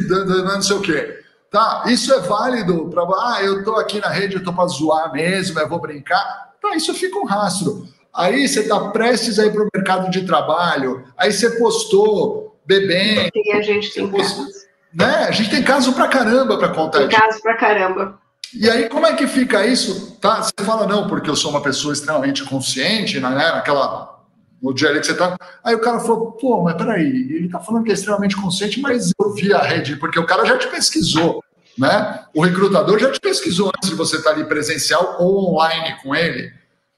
não 0.45 0.61
sei 0.61 0.77
o 0.77 0.81
quê. 0.81 1.21
Tá, 1.49 1.85
isso 1.87 2.13
é 2.13 2.19
válido 2.19 2.89
para. 2.89 3.05
Ah, 3.05 3.39
eu 3.41 3.63
tô 3.63 3.77
aqui 3.77 4.01
na 4.01 4.09
rede, 4.09 4.35
eu 4.35 4.43
tô 4.43 4.53
para 4.53 4.67
zoar 4.67 5.13
mesmo, 5.13 5.61
eu 5.61 5.69
vou 5.69 5.81
brincar. 5.81 6.55
Tá, 6.61 6.75
isso 6.75 6.93
fica 6.93 7.17
um 7.21 7.25
rastro. 7.25 7.87
Aí 8.13 8.49
você 8.49 8.63
está 8.63 8.81
prestes 8.89 9.39
a 9.39 9.47
ir 9.47 9.53
para 9.53 9.63
o 9.63 9.69
mercado 9.73 10.11
de 10.11 10.27
trabalho, 10.27 11.05
aí 11.17 11.33
você 11.33 11.51
postou 11.51 12.59
bebendo. 12.67 13.31
E 13.33 13.53
a 13.53 13.63
gente 13.63 13.95
tem 13.95 14.09
postou, 14.09 14.47
casos. 14.47 14.63
Né? 14.93 15.27
A 15.29 15.31
gente 15.31 15.51
tem 15.51 15.63
caso 15.63 15.93
para 15.93 16.09
caramba 16.09 16.59
para 16.59 16.71
contar. 16.71 16.99
Tem 16.99 17.17
caso 17.17 17.41
para 17.41 17.57
caramba. 17.57 18.19
E 18.53 18.69
aí, 18.69 18.89
como 18.89 19.07
é 19.07 19.15
que 19.15 19.29
fica 19.29 19.65
isso? 19.65 20.19
Tá, 20.21 20.43
você 20.43 20.65
fala, 20.65 20.85
não, 20.85 21.07
porque 21.07 21.31
eu 21.31 21.37
sou 21.37 21.53
uma 21.53 21.63
pessoa 21.63 21.93
extremamente 21.93 22.43
consciente, 22.43 23.21
né? 23.21 23.29
Naquela. 23.31 24.14
No 24.65 24.73
dia 24.73 24.99
que 24.99 25.05
você 25.05 25.13
tá. 25.13 25.37
Aí 25.63 25.75
o 25.75 25.81
cara 25.81 26.01
falou, 26.01 26.33
pô, 26.33 26.63
mas 26.63 26.75
peraí, 26.75 27.07
ele 27.07 27.51
tá 27.51 27.61
falando 27.61 27.85
que 27.85 27.91
é 27.91 27.95
extremamente 27.95 28.35
consciente, 28.35 28.81
mas 28.81 29.13
eu 29.21 29.35
vi 29.35 29.53
a 29.53 29.61
rede, 29.61 29.97
porque 29.97 30.19
o 30.19 30.25
cara 30.25 30.47
já 30.47 30.57
te 30.57 30.67
pesquisou, 30.69 31.45
né? 31.77 32.25
O 32.35 32.41
recrutador 32.41 32.99
já 32.99 33.13
te 33.13 33.21
pesquisou 33.21 33.71
antes 33.77 33.91
de 33.91 33.95
você 33.95 34.17
estar 34.17 34.31
tá 34.31 34.37
ali 34.37 34.49
presencial 34.49 35.17
ou 35.21 35.51
online 35.51 35.99
com 36.03 36.15
ele. 36.15 36.51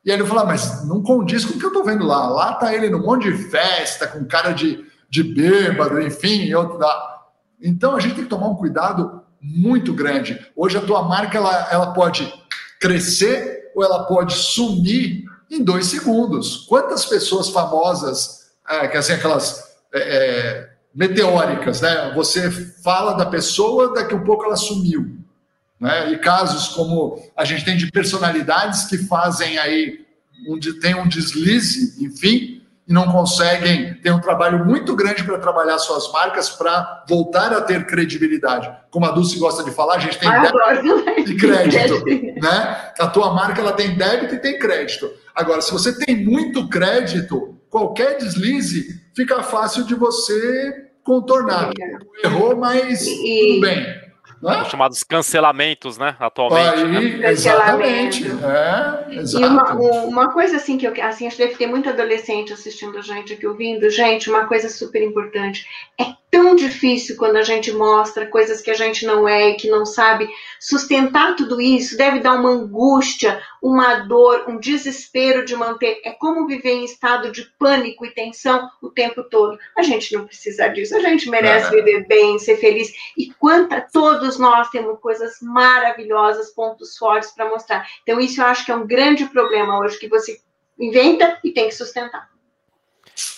E 0.05 0.13
aí 0.13 0.17
ele 0.17 0.25
falou, 0.25 0.45
ah, 0.45 0.47
mas 0.47 0.87
não 0.87 1.03
condiz 1.03 1.45
com 1.45 1.55
o 1.55 1.59
que 1.59 1.67
eu 1.67 1.73
tô 1.73 1.83
vendo 1.83 2.07
lá. 2.07 2.29
Lá 2.29 2.53
tá 2.55 2.73
ele 2.73 2.89
num 2.89 3.05
monte 3.05 3.33
de 3.33 3.37
festa, 3.37 4.07
com 4.07 4.25
cara 4.25 4.53
de, 4.53 4.87
de 5.11 5.25
bêbado, 5.25 6.01
enfim, 6.01 6.45
e 6.45 6.55
outro 6.55 6.79
da. 6.79 7.19
Então 7.61 7.97
a 7.97 8.01
gente 8.01 8.15
tem 8.15 8.23
que 8.23 8.31
tomar 8.31 8.47
um 8.47 8.55
cuidado 8.55 9.23
muito 9.43 9.93
grande. 9.93 10.39
Hoje 10.55 10.79
a 10.79 10.83
tua 10.83 11.03
marca 11.03 11.37
ela, 11.37 11.69
ela 11.73 11.93
pode 11.93 12.33
crescer 12.81 13.73
ou 13.75 13.83
ela 13.83 14.05
pode 14.05 14.35
sumir 14.35 15.25
em 15.51 15.63
dois 15.63 15.87
segundos. 15.87 16.67
Quantas 16.69 17.05
pessoas 17.05 17.49
famosas, 17.49 18.51
é, 18.69 18.89
que 18.89 18.97
assim, 18.97 19.13
aquelas 19.13 19.77
é, 19.93 20.01
é, 20.01 20.71
meteóricas, 20.95 21.81
né? 21.81 22.13
Você 22.15 22.51
fala 22.83 23.13
da 23.13 23.27
pessoa, 23.27 23.95
daqui 23.95 24.15
a 24.15 24.17
um 24.17 24.25
pouco 24.25 24.45
ela 24.45 24.57
sumiu. 24.57 25.17
Né? 25.79 26.13
E 26.13 26.19
casos 26.19 26.69
como 26.69 27.23
a 27.37 27.45
gente 27.45 27.65
tem 27.65 27.77
de 27.77 27.91
personalidades 27.91 28.85
que 28.87 28.99
fazem 28.99 29.59
aí, 29.59 30.05
um, 30.49 30.59
tem 30.81 30.95
um 30.95 31.07
deslize, 31.07 32.03
enfim, 32.05 32.56
e 32.89 32.93
não 32.93 33.11
conseguem, 33.11 33.95
tem 33.95 34.13
um 34.13 34.21
trabalho 34.21 34.65
muito 34.65 34.95
grande 34.95 35.25
para 35.25 35.39
trabalhar 35.39 35.77
suas 35.79 36.11
marcas 36.13 36.49
para 36.49 37.05
voltar 37.09 37.53
a 37.53 37.61
ter 37.61 37.85
credibilidade. 37.85 38.71
Como 38.91 39.05
a 39.05 39.11
Dulce 39.11 39.39
gosta 39.39 39.65
de 39.65 39.73
falar, 39.73 39.97
a 39.97 39.99
gente 39.99 40.19
tem 40.19 40.31
débito 40.31 41.31
e 41.31 41.37
crédito, 41.37 42.05
né? 42.41 42.93
A 42.99 43.07
tua 43.09 43.35
marca 43.35 43.61
ela 43.61 43.73
tem 43.73 43.97
débito 43.97 44.37
e 44.37 44.39
tem 44.39 44.59
crédito. 44.59 45.11
Agora, 45.35 45.61
se 45.61 45.73
você 45.73 45.99
tem 45.99 46.25
muito 46.25 46.69
crédito, 46.69 47.59
qualquer 47.69 48.19
deslize 48.19 49.03
fica 49.15 49.43
fácil 49.43 49.85
de 49.85 49.95
você 49.95 50.87
contornar. 51.03 51.71
Errou, 52.23 52.57
mas 52.57 53.05
tudo 53.05 53.61
bem. 53.61 54.06
Né? 54.43 54.63
Os 54.63 54.69
chamados 54.69 55.03
cancelamentos, 55.03 55.97
né? 55.97 56.17
Atualmente. 56.21 56.81
Aí, 56.81 57.17
né? 57.19 57.31
Exatamente. 57.31 58.25
É, 58.27 59.15
exato. 59.15 59.45
E 59.45 59.47
uma, 59.47 59.73
uma 60.05 60.33
coisa 60.33 60.57
assim 60.57 60.77
que 60.77 60.87
eu 60.87 60.93
assim, 61.03 61.27
acho 61.27 61.37
que 61.37 61.45
deve 61.45 61.57
ter 61.57 61.67
muito 61.67 61.89
adolescente 61.89 62.53
assistindo 62.53 62.99
a 62.99 63.03
gente 63.03 63.33
aqui 63.33 63.47
ouvindo. 63.47 63.89
Gente, 63.89 64.29
uma 64.29 64.47
coisa 64.47 64.69
super 64.69 65.03
importante. 65.03 65.67
É 65.99 66.05
tão 66.31 66.55
difícil 66.55 67.17
quando 67.17 67.37
a 67.37 67.43
gente 67.43 67.73
mostra 67.73 68.27
coisas 68.27 68.61
que 68.61 68.71
a 68.71 68.75
gente 68.75 69.07
não 69.07 69.27
é 69.27 69.51
e 69.51 69.55
que 69.55 69.71
não 69.71 69.87
sabe 69.87 70.29
sustentar 70.61 71.35
tudo 71.35 71.61
isso. 71.61 71.97
Deve 71.97 72.21
dar 72.21 72.35
uma 72.35 72.51
angústia, 72.51 73.41
uma 73.67 73.97
dor, 73.97 74.45
um 74.49 74.61
desespero 74.61 75.45
de 75.45 75.57
manter. 75.57 76.01
É 76.05 76.13
como 76.13 76.47
viver 76.47 76.71
em 76.71 76.85
estado 76.85 77.33
de 77.33 77.43
pânico 77.59 78.07
e 78.07 78.15
tensão 78.15 78.71
o 78.81 78.91
tempo 78.91 79.25
todo. 79.25 79.59
A 79.77 79.83
gente 79.83 80.15
não 80.15 80.25
precisa 80.25 80.69
disso. 80.69 80.95
A 80.95 81.01
gente 81.01 81.29
merece 81.29 81.67
é. 81.67 81.71
viver 81.71 82.07
bem, 82.07 82.39
ser 82.39 82.59
feliz. 82.59 82.93
E 83.19 83.35
quanta 83.35 83.81
todos 83.81 84.39
nós 84.39 84.71
temos 84.71 85.01
coisas 85.01 85.39
maravilhosas, 85.43 86.51
pontos 86.51 86.97
fortes 86.97 87.33
para 87.33 87.49
mostrar. 87.49 87.85
Então 88.05 88.21
isso 88.21 88.41
eu 88.41 88.47
acho 88.47 88.65
que 88.65 88.71
é 88.71 88.77
um 88.77 88.87
grande 88.87 89.25
problema 89.27 89.81
hoje 89.81 89.99
que 89.99 90.09
você 90.09 90.39
inventa 90.79 91.37
e 91.43 91.51
tem 91.51 91.67
que 91.67 91.75
sustentar. 91.75 92.31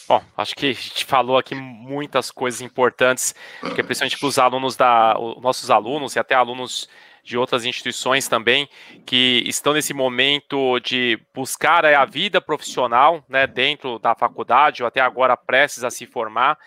Bom, 0.06 0.22
acho 0.36 0.54
que 0.54 0.66
a 0.66 0.72
gente 0.72 1.06
falou 1.06 1.38
aqui 1.38 1.54
muitas 1.54 2.30
coisas 2.30 2.60
importantes, 2.60 3.34
que 3.74 3.80
é 3.80 3.84
principalmente 3.84 4.18
para 4.18 4.28
os 4.28 4.38
alunos 4.38 4.76
da, 4.76 5.18
os 5.18 5.40
nossos 5.40 5.70
alunos 5.70 6.16
e 6.16 6.18
até 6.18 6.34
alunos 6.34 6.86
de 7.28 7.36
outras 7.36 7.66
instituições 7.66 8.26
também, 8.26 8.68
que 9.04 9.42
estão 9.46 9.74
nesse 9.74 9.92
momento 9.92 10.80
de 10.80 11.20
buscar 11.34 11.84
a 11.84 12.04
vida 12.06 12.40
profissional, 12.40 13.22
né, 13.28 13.46
dentro 13.46 13.98
da 13.98 14.14
faculdade, 14.14 14.82
ou 14.82 14.86
até 14.86 15.00
agora 15.00 15.36
prestes 15.36 15.84
a 15.84 15.90
se 15.90 16.06
formar, 16.06 16.58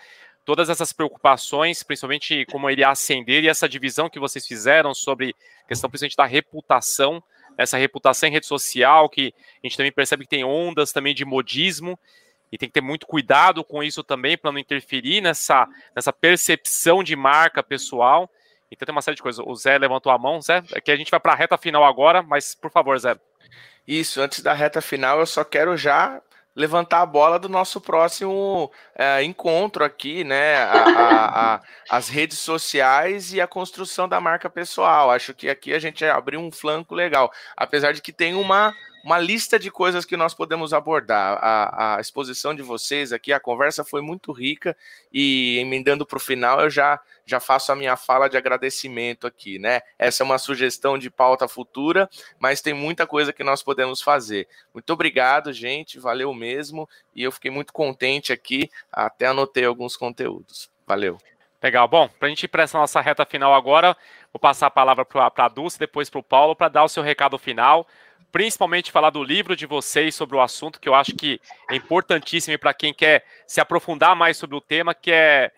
todas 0.44 0.68
essas 0.68 0.92
preocupações, 0.92 1.82
principalmente 1.82 2.46
como 2.46 2.70
ele 2.70 2.84
ascender 2.84 3.42
e 3.42 3.48
essa 3.48 3.68
divisão 3.68 4.08
que 4.08 4.20
vocês 4.20 4.46
fizeram 4.46 4.94
sobre 4.94 5.34
questão 5.66 5.90
principalmente 5.90 6.16
da 6.16 6.26
reputação, 6.26 7.22
essa 7.58 7.76
reputação 7.76 8.28
em 8.28 8.32
rede 8.32 8.46
social, 8.46 9.08
que 9.08 9.34
a 9.62 9.66
gente 9.66 9.76
também 9.76 9.92
percebe 9.92 10.24
que 10.24 10.30
tem 10.30 10.44
ondas 10.44 10.92
também 10.92 11.14
de 11.14 11.24
modismo, 11.24 11.98
e 12.52 12.58
tem 12.58 12.68
que 12.68 12.74
ter 12.74 12.82
muito 12.82 13.06
cuidado 13.06 13.64
com 13.64 13.82
isso 13.82 14.04
também 14.04 14.36
para 14.38 14.52
não 14.52 14.58
interferir 14.58 15.20
nessa, 15.22 15.66
nessa 15.96 16.12
percepção 16.12 17.02
de 17.02 17.16
marca 17.16 17.62
pessoal. 17.62 18.30
Então 18.72 18.86
tem 18.86 18.92
uma 18.94 19.02
série 19.02 19.16
de 19.16 19.22
coisas. 19.22 19.44
O 19.46 19.54
Zé 19.54 19.76
levantou 19.76 20.10
a 20.10 20.18
mão, 20.18 20.40
Zé, 20.40 20.62
é 20.72 20.80
que 20.80 20.90
a 20.90 20.96
gente 20.96 21.10
vai 21.10 21.20
para 21.20 21.32
a 21.32 21.36
reta 21.36 21.58
final 21.58 21.84
agora, 21.84 22.22
mas 22.22 22.54
por 22.54 22.70
favor, 22.70 22.98
Zé. 22.98 23.16
Isso, 23.86 24.20
antes 24.20 24.40
da 24.40 24.54
reta 24.54 24.80
final, 24.80 25.20
eu 25.20 25.26
só 25.26 25.44
quero 25.44 25.76
já 25.76 26.22
levantar 26.54 27.00
a 27.00 27.06
bola 27.06 27.38
do 27.38 27.48
nosso 27.48 27.80
próximo 27.80 28.70
é, 28.94 29.22
encontro 29.22 29.84
aqui, 29.84 30.22
né? 30.24 30.56
A, 30.56 30.84
a, 30.84 31.54
a, 31.54 31.60
as 31.90 32.08
redes 32.08 32.38
sociais 32.38 33.32
e 33.32 33.40
a 33.40 33.46
construção 33.46 34.08
da 34.08 34.20
marca 34.20 34.48
pessoal. 34.48 35.10
Acho 35.10 35.34
que 35.34 35.48
aqui 35.48 35.72
a 35.72 35.78
gente 35.78 36.04
abriu 36.04 36.40
um 36.40 36.50
flanco 36.50 36.94
legal, 36.94 37.30
apesar 37.56 37.92
de 37.92 38.00
que 38.00 38.12
tem 38.12 38.34
uma 38.34 38.74
uma 39.04 39.18
lista 39.18 39.58
de 39.58 39.70
coisas 39.70 40.04
que 40.04 40.16
nós 40.16 40.34
podemos 40.34 40.72
abordar. 40.72 41.38
A, 41.40 41.96
a 41.96 42.00
exposição 42.00 42.54
de 42.54 42.62
vocês 42.62 43.12
aqui, 43.12 43.32
a 43.32 43.40
conversa 43.40 43.84
foi 43.84 44.00
muito 44.00 44.32
rica 44.32 44.76
e 45.12 45.58
emendando 45.58 46.06
para 46.06 46.16
o 46.16 46.20
final, 46.20 46.60
eu 46.60 46.70
já, 46.70 47.00
já 47.26 47.40
faço 47.40 47.72
a 47.72 47.76
minha 47.76 47.96
fala 47.96 48.28
de 48.28 48.36
agradecimento 48.36 49.26
aqui, 49.26 49.58
né? 49.58 49.80
Essa 49.98 50.22
é 50.22 50.24
uma 50.24 50.38
sugestão 50.38 50.98
de 50.98 51.10
pauta 51.10 51.48
futura, 51.48 52.08
mas 52.38 52.60
tem 52.60 52.74
muita 52.74 53.06
coisa 53.06 53.32
que 53.32 53.44
nós 53.44 53.62
podemos 53.62 54.00
fazer. 54.00 54.48
Muito 54.72 54.92
obrigado, 54.92 55.52
gente, 55.52 55.98
valeu 55.98 56.32
mesmo, 56.32 56.88
e 57.14 57.22
eu 57.22 57.32
fiquei 57.32 57.50
muito 57.50 57.72
contente 57.72 58.32
aqui, 58.32 58.70
até 58.90 59.26
anotei 59.26 59.64
alguns 59.64 59.96
conteúdos. 59.96 60.70
Valeu. 60.86 61.18
Legal. 61.62 61.86
Bom, 61.86 62.08
para 62.08 62.26
a 62.26 62.28
gente 62.28 62.42
ir 62.42 62.48
para 62.48 62.64
essa 62.64 62.76
nossa 62.76 63.00
reta 63.00 63.24
final 63.24 63.54
agora, 63.54 63.96
vou 64.32 64.40
passar 64.40 64.66
a 64.66 64.70
palavra 64.70 65.04
para 65.04 65.30
a 65.36 65.48
Dulce, 65.48 65.78
depois 65.78 66.10
para 66.10 66.18
o 66.18 66.22
Paulo, 66.22 66.56
para 66.56 66.68
dar 66.68 66.82
o 66.82 66.88
seu 66.88 67.04
recado 67.04 67.38
final 67.38 67.86
principalmente 68.30 68.92
falar 68.92 69.10
do 69.10 69.22
livro 69.22 69.56
de 69.56 69.66
vocês 69.66 70.14
sobre 70.14 70.36
o 70.36 70.40
assunto, 70.40 70.80
que 70.80 70.88
eu 70.88 70.94
acho 70.94 71.14
que 71.14 71.40
é 71.70 71.76
importantíssimo 71.76 72.58
para 72.58 72.74
quem 72.74 72.92
quer 72.94 73.24
se 73.46 73.60
aprofundar 73.60 74.14
mais 74.14 74.36
sobre 74.36 74.56
o 74.56 74.60
tema, 74.60 74.94
que 74.94 75.10
é, 75.10 75.50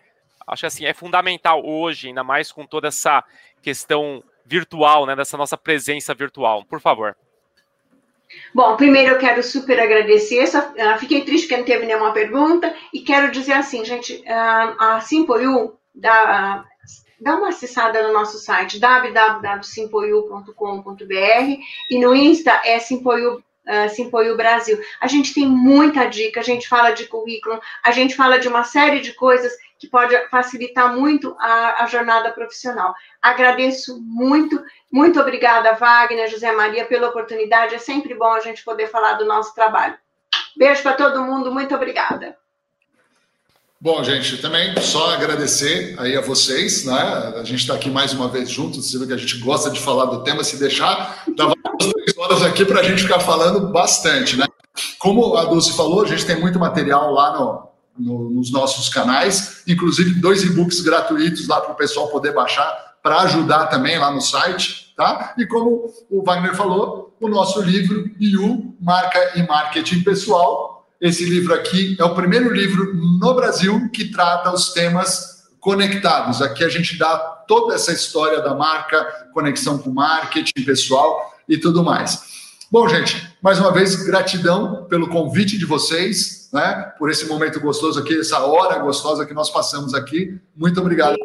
acho 0.47 0.65
assim, 0.65 0.85
é 0.85 0.93
fundamental 0.93 1.65
hoje, 1.65 2.07
ainda 2.07 2.23
mais 2.23 2.51
com 2.51 2.65
toda 2.65 2.87
essa 2.87 3.23
questão 3.61 4.23
virtual, 4.45 5.05
né, 5.05 5.15
dessa 5.15 5.37
nossa 5.37 5.57
presença 5.57 6.13
virtual. 6.13 6.63
Por 6.65 6.79
favor. 6.79 7.15
Bom, 8.53 8.75
primeiro 8.75 9.15
eu 9.15 9.19
quero 9.19 9.41
super 9.43 9.79
agradecer, 9.79 10.47
só, 10.47 10.59
uh, 10.59 10.97
fiquei 10.99 11.23
triste 11.23 11.47
porque 11.47 11.57
não 11.57 11.65
teve 11.65 11.85
nenhuma 11.85 12.11
pergunta, 12.11 12.73
e 12.93 13.01
quero 13.01 13.31
dizer 13.31 13.53
assim, 13.53 13.85
gente, 13.85 14.13
uh, 14.25 14.83
a 14.83 15.01
Simpoiu, 15.01 15.77
da, 15.93 16.65
dá 17.19 17.35
uma 17.35 17.49
acessada 17.49 18.07
no 18.07 18.13
nosso 18.13 18.37
site 18.37 18.79
www.simpoiu.com.br 18.79 21.61
e 21.89 21.99
no 21.99 22.15
Insta 22.15 22.61
é 22.63 22.79
Simpoiu 22.79 23.43
Uh, 23.67 23.89
Simpoiu 23.89 24.37
Brasil. 24.37 24.79
A 25.01 25.07
gente 25.07 25.33
tem 25.33 25.47
muita 25.47 26.05
dica, 26.05 26.39
a 26.39 26.43
gente 26.43 26.67
fala 26.67 26.91
de 26.91 27.07
currículo, 27.07 27.59
a 27.83 27.89
gente 27.89 28.15
fala 28.15 28.37
de 28.37 28.47
uma 28.47 28.63
série 28.63 28.99
de 28.99 29.11
coisas 29.13 29.51
que 29.79 29.87
pode 29.87 30.15
facilitar 30.29 30.95
muito 30.95 31.35
a, 31.39 31.83
a 31.83 31.87
jornada 31.87 32.31
profissional. 32.31 32.93
Agradeço 33.19 33.99
muito, 34.03 34.63
muito 34.91 35.19
obrigada, 35.19 35.73
Wagner, 35.73 36.29
José 36.29 36.51
Maria, 36.51 36.85
pela 36.85 37.09
oportunidade. 37.09 37.73
É 37.73 37.79
sempre 37.79 38.13
bom 38.13 38.33
a 38.33 38.39
gente 38.39 38.63
poder 38.63 38.87
falar 38.87 39.13
do 39.13 39.25
nosso 39.25 39.55
trabalho. 39.55 39.97
Beijo 40.55 40.83
para 40.83 40.93
todo 40.93 41.23
mundo, 41.23 41.51
muito 41.51 41.73
obrigada. 41.73 42.37
Bom, 43.85 44.03
gente, 44.03 44.39
também 44.39 44.73
só 44.81 45.13
agradecer 45.13 45.93
aí 45.99 46.17
a 46.17 46.21
vocês, 46.21 46.85
né? 46.85 47.35
A 47.39 47.43
gente 47.43 47.59
está 47.59 47.75
aqui 47.75 47.87
mais 47.87 48.13
uma 48.13 48.27
vez 48.27 48.49
juntos, 48.49 48.89
você 48.89 48.97
vê 48.97 49.05
que 49.05 49.13
a 49.13 49.17
gente 49.17 49.37
gosta 49.37 49.69
de 49.69 49.79
falar 49.79 50.05
do 50.05 50.23
tema, 50.23 50.43
se 50.43 50.57
deixar, 50.57 51.23
dava 51.37 51.53
três 51.77 52.17
horas 52.17 52.41
aqui 52.41 52.65
para 52.65 52.79
a 52.79 52.83
gente 52.83 53.03
ficar 53.03 53.19
falando 53.19 53.71
bastante, 53.71 54.37
né? 54.37 54.47
Como 54.97 55.37
a 55.37 55.45
Dulce 55.45 55.71
falou, 55.73 56.01
a 56.01 56.07
gente 56.07 56.25
tem 56.25 56.41
muito 56.41 56.57
material 56.57 57.13
lá 57.13 57.37
no, 57.37 57.69
no, 57.95 58.29
nos 58.31 58.51
nossos 58.51 58.89
canais, 58.89 59.61
inclusive 59.67 60.19
dois 60.19 60.41
e-books 60.41 60.81
gratuitos 60.81 61.47
lá 61.47 61.61
para 61.61 61.73
o 61.73 61.77
pessoal 61.77 62.07
poder 62.07 62.33
baixar, 62.33 62.95
para 63.03 63.21
ajudar 63.21 63.67
também 63.67 63.99
lá 63.99 64.09
no 64.09 64.19
site, 64.19 64.95
tá? 64.97 65.35
E 65.37 65.45
como 65.45 65.93
o 66.09 66.23
Wagner 66.23 66.55
falou, 66.55 67.15
o 67.21 67.27
nosso 67.29 67.61
livro 67.61 68.09
IU, 68.19 68.73
Marca 68.81 69.33
e 69.37 69.43
Marketing 69.43 70.01
Pessoal, 70.01 70.74
esse 70.99 71.25
livro 71.25 71.53
aqui 71.53 71.95
é 71.99 72.03
o 72.03 72.15
primeiro 72.15 72.53
livro 72.53 72.93
no 72.93 73.33
Brasil 73.33 73.89
que 73.91 74.11
trata 74.11 74.51
os 74.51 74.73
temas 74.73 75.47
conectados. 75.59 76.41
Aqui 76.41 76.63
a 76.63 76.69
gente 76.69 76.97
dá 76.97 77.17
toda 77.17 77.75
essa 77.75 77.91
história 77.91 78.41
da 78.41 78.53
marca, 78.53 79.29
conexão 79.33 79.77
com 79.77 79.91
marketing 79.91 80.63
pessoal 80.63 81.33
e 81.49 81.57
tudo 81.57 81.83
mais. 81.83 82.35
Bom, 82.71 82.87
gente, 82.87 83.35
mais 83.41 83.59
uma 83.59 83.71
vez, 83.71 83.95
gratidão 84.05 84.85
pelo 84.85 85.09
convite 85.09 85.57
de 85.57 85.65
vocês, 85.65 86.49
né? 86.51 86.93
Por 86.97 87.09
esse 87.09 87.25
momento 87.25 87.59
gostoso 87.59 87.99
aqui, 87.99 88.19
essa 88.19 88.39
hora 88.45 88.79
gostosa 88.79 89.25
que 89.25 89.33
nós 89.33 89.49
passamos 89.49 89.93
aqui. 89.93 90.39
Muito 90.55 90.79
obrigado. 90.79 91.15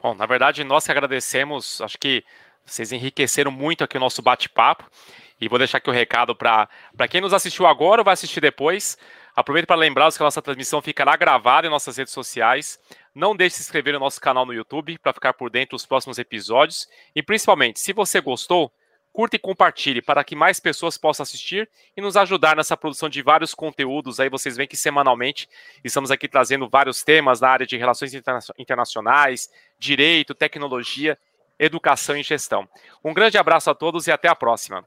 Bom, 0.00 0.14
na 0.14 0.26
verdade, 0.26 0.64
nós 0.64 0.84
que 0.84 0.92
agradecemos, 0.92 1.80
acho 1.80 1.98
que 1.98 2.24
vocês 2.64 2.92
enriqueceram 2.92 3.50
muito 3.50 3.82
aqui 3.82 3.96
o 3.96 4.00
nosso 4.00 4.22
bate-papo. 4.22 4.84
E 5.40 5.48
vou 5.48 5.58
deixar 5.58 5.78
aqui 5.78 5.88
o 5.88 5.92
um 5.92 5.96
recado 5.96 6.34
para 6.34 6.68
quem 7.08 7.20
nos 7.20 7.32
assistiu 7.32 7.66
agora 7.66 8.00
ou 8.00 8.04
vai 8.04 8.14
assistir 8.14 8.40
depois. 8.40 8.98
Aproveito 9.34 9.66
para 9.66 9.76
lembrar 9.76 10.10
que 10.12 10.22
a 10.22 10.24
nossa 10.24 10.42
transmissão 10.42 10.82
ficará 10.82 11.16
gravada 11.16 11.66
em 11.66 11.70
nossas 11.70 11.96
redes 11.96 12.12
sociais. 12.12 12.78
Não 13.14 13.36
deixe 13.36 13.54
de 13.54 13.56
se 13.58 13.62
inscrever 13.62 13.94
no 13.94 14.00
nosso 14.00 14.20
canal 14.20 14.44
no 14.44 14.52
YouTube 14.52 14.98
para 14.98 15.12
ficar 15.12 15.32
por 15.34 15.48
dentro 15.48 15.76
dos 15.76 15.86
próximos 15.86 16.18
episódios. 16.18 16.88
E 17.14 17.22
principalmente, 17.22 17.78
se 17.78 17.92
você 17.92 18.20
gostou, 18.20 18.72
curta 19.12 19.36
e 19.36 19.38
compartilhe 19.38 20.02
para 20.02 20.24
que 20.24 20.34
mais 20.34 20.58
pessoas 20.58 20.98
possam 20.98 21.22
assistir 21.22 21.68
e 21.96 22.00
nos 22.00 22.16
ajudar 22.16 22.56
nessa 22.56 22.76
produção 22.76 23.08
de 23.08 23.22
vários 23.22 23.54
conteúdos. 23.54 24.18
Aí 24.18 24.28
vocês 24.28 24.56
veem 24.56 24.68
que 24.68 24.76
semanalmente 24.76 25.48
estamos 25.84 26.10
aqui 26.10 26.26
trazendo 26.26 26.68
vários 26.68 27.02
temas 27.02 27.40
na 27.40 27.48
área 27.48 27.66
de 27.66 27.76
relações 27.76 28.12
internacionais, 28.58 29.48
direito, 29.78 30.34
tecnologia, 30.34 31.18
educação 31.58 32.16
e 32.16 32.22
gestão. 32.22 32.68
Um 33.04 33.14
grande 33.14 33.38
abraço 33.38 33.70
a 33.70 33.74
todos 33.74 34.06
e 34.06 34.12
até 34.12 34.28
a 34.28 34.34
próxima. 34.34 34.84